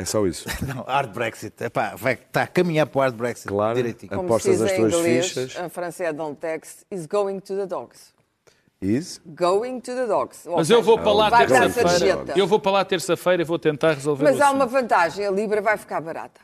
É 0.00 0.04
só 0.06 0.26
isso. 0.26 0.48
Não, 0.66 0.82
hard 0.82 1.12
Brexit. 1.12 1.62
Epá, 1.62 1.94
vai, 1.94 2.14
está 2.14 2.44
a 2.44 2.46
caminhar 2.46 2.86
para 2.86 2.98
o 2.98 3.02
hard 3.02 3.14
Brexit. 3.14 3.48
Claro. 3.48 3.74
Direitinho. 3.74 4.10
Como 4.10 4.24
Apostas 4.24 4.56
se 4.56 4.62
diz 4.62 4.70
as 4.72 4.76
tuas 4.76 4.94
inglês, 4.94 5.28
fichas. 5.28 5.56
em 5.56 5.68
francês, 5.68 6.14
don't 6.14 6.36
text, 6.40 6.84
is 6.90 7.06
going 7.06 7.40
to 7.40 7.54
the 7.54 7.66
dogs. 7.66 8.14
Is? 8.80 9.20
Going 9.26 9.80
to 9.80 9.94
the 9.94 10.06
dogs. 10.06 10.48
Mas 10.48 10.70
eu 10.70 10.82
vou 10.82 10.98
para 10.98 11.12
lá 11.12 11.26
a 11.28 11.46
terça-feira. 11.46 12.24
Eu 12.34 12.46
vou 12.46 12.58
para 12.58 12.72
lá 12.72 12.84
terça-feira 12.84 13.42
e 13.42 13.44
vou 13.44 13.58
tentar 13.58 13.92
resolver 13.92 14.24
Mas 14.24 14.40
há 14.40 14.50
uma 14.50 14.64
vantagem, 14.64 15.26
a 15.26 15.30
Libra 15.30 15.60
vai 15.60 15.76
ficar 15.76 16.00
barata. 16.00 16.40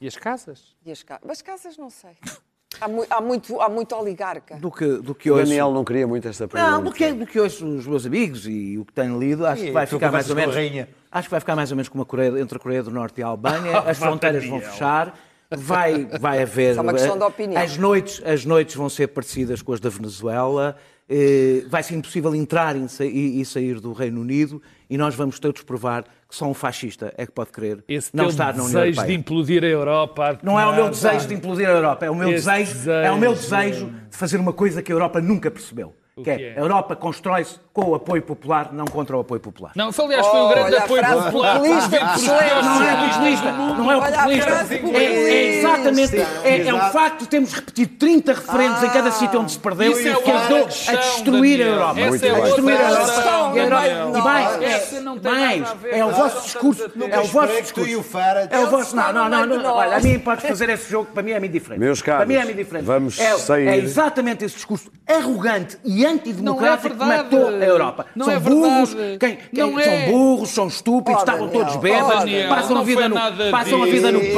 E 0.00 0.06
as 0.06 0.16
casas? 0.16 0.74
E 0.84 0.90
as 0.90 1.02
casas? 1.02 1.24
Mas 1.26 1.42
casas 1.42 1.76
não 1.76 1.90
sei. 1.90 2.16
Há, 2.80 2.88
mu- 2.88 3.06
há 3.08 3.20
muito, 3.20 3.60
há 3.60 3.68
muito 3.68 3.94
oligarca. 3.96 4.56
Do 4.56 4.70
que, 4.70 4.86
do 4.98 5.14
que 5.14 5.30
O 5.30 5.34
hoje. 5.34 5.44
Daniel 5.44 5.72
não 5.72 5.84
queria 5.84 6.06
muito 6.06 6.28
esta 6.28 6.46
pergunta. 6.46 6.70
Não, 6.72 6.82
do 6.82 6.92
que, 6.92 7.12
do 7.12 7.26
que 7.26 7.40
hoje 7.40 7.64
os 7.64 7.86
meus 7.86 8.04
amigos 8.06 8.46
e 8.46 8.76
o 8.78 8.84
que 8.84 8.92
tenho 8.92 9.18
lido, 9.18 9.46
acho 9.46 9.62
E 9.62 9.66
que 9.66 9.72
vai 9.72 9.86
ficar 9.86 10.10
mais 10.12 10.28
ou 10.30 10.36
menos. 10.36 10.54
com 10.54 10.60
a 10.60 10.62
rainha. 10.62 10.88
Acho 11.10 11.28
que 11.28 11.30
vai 11.30 11.40
ficar 11.40 11.56
mais 11.56 11.70
ou 11.70 11.76
menos 11.76 11.88
como 11.88 12.02
a 12.02 12.06
Coreia, 12.06 12.38
entre 12.40 12.56
a 12.56 12.60
Coreia 12.60 12.82
do 12.82 12.90
Norte 12.90 13.20
e 13.20 13.22
a 13.22 13.26
Albânia. 13.28 13.78
As 13.86 13.98
fronteiras 13.98 14.46
vão 14.46 14.60
fechar. 14.60 15.18
Vai, 15.50 16.04
vai 16.20 16.42
haver. 16.42 16.76
É 16.76 16.80
uma 16.80 16.92
questão 16.92 17.16
de 17.16 17.24
opinião. 17.24 17.62
As 17.62 17.76
noites, 17.78 18.20
as 18.24 18.44
noites 18.44 18.74
vão 18.74 18.88
ser 18.88 19.06
parecidas 19.08 19.62
com 19.62 19.72
as 19.72 19.78
da 19.80 19.88
Venezuela. 19.88 20.76
eh, 21.08 21.62
Vai 21.70 21.84
ser 21.84 21.94
impossível 21.94 22.34
entrar 22.34 22.74
e 22.76 23.44
sair 23.44 23.78
do 23.80 23.92
Reino 23.92 24.20
Unido 24.20 24.60
e 24.90 24.98
nós 24.98 25.14
vamos 25.14 25.38
todos 25.38 25.62
provar 25.62 26.04
que 26.28 26.34
só 26.34 26.46
um 26.46 26.54
fascista 26.54 27.12
é 27.16 27.24
que 27.24 27.32
pode 27.32 27.50
querer 27.52 27.84
Esse 27.88 28.10
não 28.14 28.28
estar 28.28 28.54
na 28.54 28.64
União 28.64 28.66
desejo 28.80 28.92
de 28.92 28.98
Europeia. 28.98 29.14
implodir 29.16 29.64
a 29.64 29.66
Europa. 29.68 30.38
Não 30.42 30.58
é 30.58 30.66
o 30.66 30.74
meu 30.74 30.90
desejo 30.90 31.28
de 31.28 31.34
implodir 31.34 31.68
a 31.68 31.72
Europa, 31.72 32.06
é 32.06 32.10
o 32.10 32.14
meu 32.14 32.30
Esse 32.32 32.46
desejo, 32.46 32.90
é 32.90 33.12
o 33.12 33.18
meu 33.18 33.32
desejo. 33.34 33.86
desejo 33.86 33.86
de 34.10 34.16
fazer 34.16 34.38
uma 34.40 34.52
coisa 34.52 34.82
que 34.82 34.90
a 34.90 34.94
Europa 34.94 35.20
nunca 35.20 35.50
percebeu. 35.50 35.94
Que 36.16 36.22
que 36.22 36.30
é, 36.30 36.54
é? 36.54 36.54
a 36.56 36.62
Europa 36.62 36.96
constrói-se 36.96 37.60
com 37.74 37.90
o 37.90 37.94
apoio 37.94 38.22
popular, 38.22 38.72
não 38.72 38.86
contra 38.86 39.14
o 39.14 39.20
apoio 39.20 39.38
popular. 39.38 39.72
Não, 39.76 39.92
foi, 39.92 40.06
aliás, 40.06 40.26
foi 40.26 40.40
o 40.40 40.48
grande 40.48 40.66
Olha, 40.68 40.78
apoio 40.78 41.02
popular. 41.04 41.60
populista 41.60 41.96
excelente. 41.96 42.64
Não 42.64 42.82
é 42.82 43.08
populista, 43.08 43.52
não 43.52 43.92
é 43.92 43.96
o 43.96 44.02
a 44.02 44.12
populista. 44.12 44.74
É, 44.94 45.04
é 45.04 45.58
exatamente, 45.58 46.16
é, 46.16 46.68
é 46.68 46.74
o 46.74 46.90
facto 46.90 47.20
de 47.20 47.28
termos 47.28 47.52
repetido 47.52 47.96
30 47.98 48.32
referendos 48.32 48.82
em 48.82 48.88
cada 48.88 49.10
sítio 49.10 49.40
onde 49.40 49.52
se 49.52 49.58
perdeu 49.58 49.92
Isso 49.92 50.08
é 50.08 50.14
que 50.14 50.30
ajudou 50.30 50.64
a 50.64 50.94
destruir 50.96 51.60
a. 51.60 51.66
Europa. 51.66 51.94
Muito 52.00 52.24
é 52.24 52.30
a 52.30 52.40
destruir 52.40 52.76
a 52.76 52.90
Europa. 52.90 53.52
E. 53.54 54.16
E 54.16 54.22
mais, 54.22 55.22
mais, 55.22 55.76
é 55.92 56.02
o 56.02 56.10
vosso 56.12 56.42
discurso, 56.44 56.90
é 57.10 57.20
o 57.20 57.24
vosso 57.24 57.52
e 57.52 57.58
o 57.58 57.60
discurso. 57.60 58.18
É 58.50 58.58
o 58.58 58.70
vosso, 58.70 58.96
não, 58.96 59.12
não, 59.12 59.28
não, 59.28 59.46
não, 59.46 59.74
olha, 59.74 59.96
a 59.96 60.00
mim 60.00 60.18
podes 60.18 60.46
fazer 60.46 60.70
esse 60.70 60.90
jogo, 60.90 61.10
para 61.12 61.22
mim 61.22 61.32
é 61.32 61.38
muito 61.38 61.52
diferente. 61.52 61.80
Meus 61.80 62.00
caros, 62.00 62.24
para 62.24 62.26
mim 62.26 62.40
é 62.40 62.44
muito 62.44 62.56
diferente. 62.56 62.86
vamos 62.86 63.20
é, 63.20 63.36
sair. 63.36 63.68
é 63.68 63.76
exatamente 63.76 64.46
esse 64.46 64.54
discurso 64.54 64.90
arrogante 65.06 65.76
e 65.84 66.05
antidemocrático 66.06 66.94
Não 66.96 67.12
é 67.12 67.16
que 67.18 67.22
matou 67.22 67.40
a 67.46 67.50
verdade. 67.50 67.70
Europa. 67.70 68.06
Não 68.14 68.26
são 68.26 68.34
é 68.34 68.38
burros, 68.40 68.92
verdade. 68.94 69.18
quem, 69.18 69.38
quem- 69.54 69.72
Não 69.72 69.82
são 69.82 69.92
é. 69.92 70.06
burros, 70.10 70.50
são 70.50 70.66
estúpidos, 70.68 71.14
Oh, 71.16 71.24
estavam 71.24 71.46
Daniel. 71.46 71.60
todos 71.64 71.76
Oh, 71.76 71.78
bêbados, 71.80 72.08
passam, 72.48 72.78
a 72.78 72.82
vida 72.82 73.08
no, 73.08 73.16
passam 73.50 73.82
a 73.82 73.86
vida 73.86 74.12
no 74.12 74.20
pub, 74.20 74.34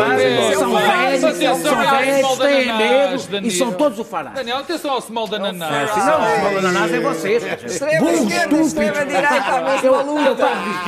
são 0.58 0.74
velhos, 0.74 1.20
são 1.20 1.76
velhos, 1.76 2.18
small 2.20 2.36
têm 2.36 2.76
medo 2.76 3.46
e 3.46 3.50
são 3.50 3.72
todos 3.72 3.98
o 3.98 4.04
farás. 4.04 4.34
Daniel, 4.34 4.58
atenção 4.58 4.90
ao 4.92 5.00
small 5.02 5.26
da 5.26 5.36
É, 5.36 5.40
Nanás. 5.40 5.90
assim, 5.90 6.00
não, 6.00 6.16
o 6.18 6.42
mal 6.42 6.58
ananás 6.58 6.92
é 6.92 7.00
vocês. 7.00 7.42
Burros, 7.98 8.32
e 8.32 8.36
estúpidos. 8.46 8.74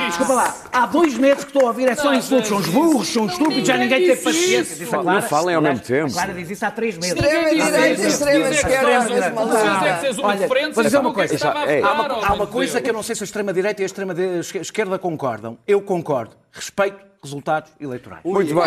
Desculpa 0.07 0.33
lá, 0.33 0.55
há 0.71 0.85
dois 0.85 1.13
meses 1.17 1.43
que 1.43 1.49
estou 1.49 1.63
a 1.63 1.67
ouvir 1.67 1.87
é 1.89 1.95
só 1.95 2.13
insultos, 2.13 2.47
são 2.49 2.57
os 2.57 2.67
burros, 2.67 3.07
são 3.07 3.25
os 3.25 3.33
estúpidos, 3.33 3.67
já 3.67 3.77
ninguém 3.77 4.05
teve 4.07 4.21
paciência. 4.21 4.87
Não 5.03 5.21
falem 5.21 5.55
ao 5.55 5.61
mesmo 5.61 5.79
tempo. 5.79 6.11
Clara 6.11 6.33
diz 6.33 6.49
isso 6.49 6.65
há 6.65 6.71
três 6.71 6.97
meses. 6.97 7.15
Extrema 7.15 7.39
Há 7.41 7.43
três 7.49 7.65
direita 7.65 7.77
e 7.77 7.89
meses. 7.97 8.13
extrema 8.13 8.31
Diz 8.31 8.45
é 8.45 8.49
que 8.49 8.55
esquerda 8.55 8.87
à 8.87 8.99
extrema 8.99 9.21
mesma 9.21 9.45
direita. 9.45 9.51
Vocês 9.51 9.83
é 9.83 9.93
que 9.93 9.99
vocês 10.01 10.17
um 10.19 10.27
referente, 10.27 10.70
vou 10.73 10.83
dizer 10.83 10.97
uma 10.97 11.09
é 11.09 11.27
que 11.27 11.37
coisa. 11.37 11.49
Há 11.49 11.91
uma, 11.93 12.25
há 12.27 12.33
uma 12.33 12.47
coisa 12.47 12.73
Deus. 12.73 12.83
que 12.83 12.89
eu 12.89 12.93
não 12.93 13.03
sei 13.03 13.15
se 13.15 13.23
a 13.23 13.25
extrema-direita 13.25 13.81
e 13.81 13.83
a 13.83 13.85
extrema-esquerda 13.85 14.97
concordam. 14.99 15.57
Eu 15.67 15.81
concordo. 15.81 16.35
Respeito 16.51 17.11
resultados 17.23 17.71
eleitorais. 17.79 18.23
Muito 18.25 18.53
bem. 18.53 18.63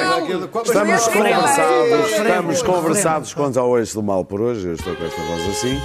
Estamos 0.62 1.06
Não, 1.06 1.12
conversados, 1.12 1.90
não, 1.90 2.06
estamos 2.06 2.62
conversados 2.62 3.34
quanto 3.34 3.58
ao 3.58 3.76
eixo 3.78 3.94
do 3.94 4.02
mal 4.02 4.24
por 4.24 4.40
hoje. 4.40 4.68
Eu 4.68 4.74
estou 4.74 4.94
com 4.94 5.04
esta 5.04 5.20
voz 5.22 5.48
assim. 5.48 5.80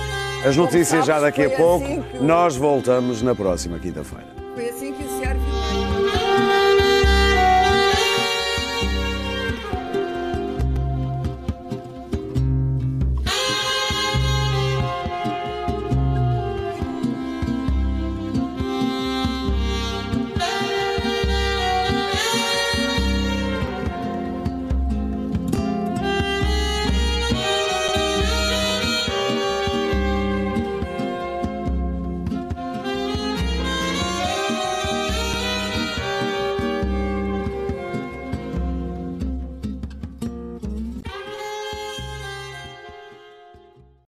As 0.48 0.56
notícias 0.56 1.06
já 1.06 1.20
daqui 1.20 1.46
a 1.46 1.50
pouco. 1.50 1.86
assim 1.86 2.04
Nós 2.22 2.56
voltamos 2.56 3.22
na 3.22 3.34
próxima 3.34 3.80
quinta-feira. 3.80 4.28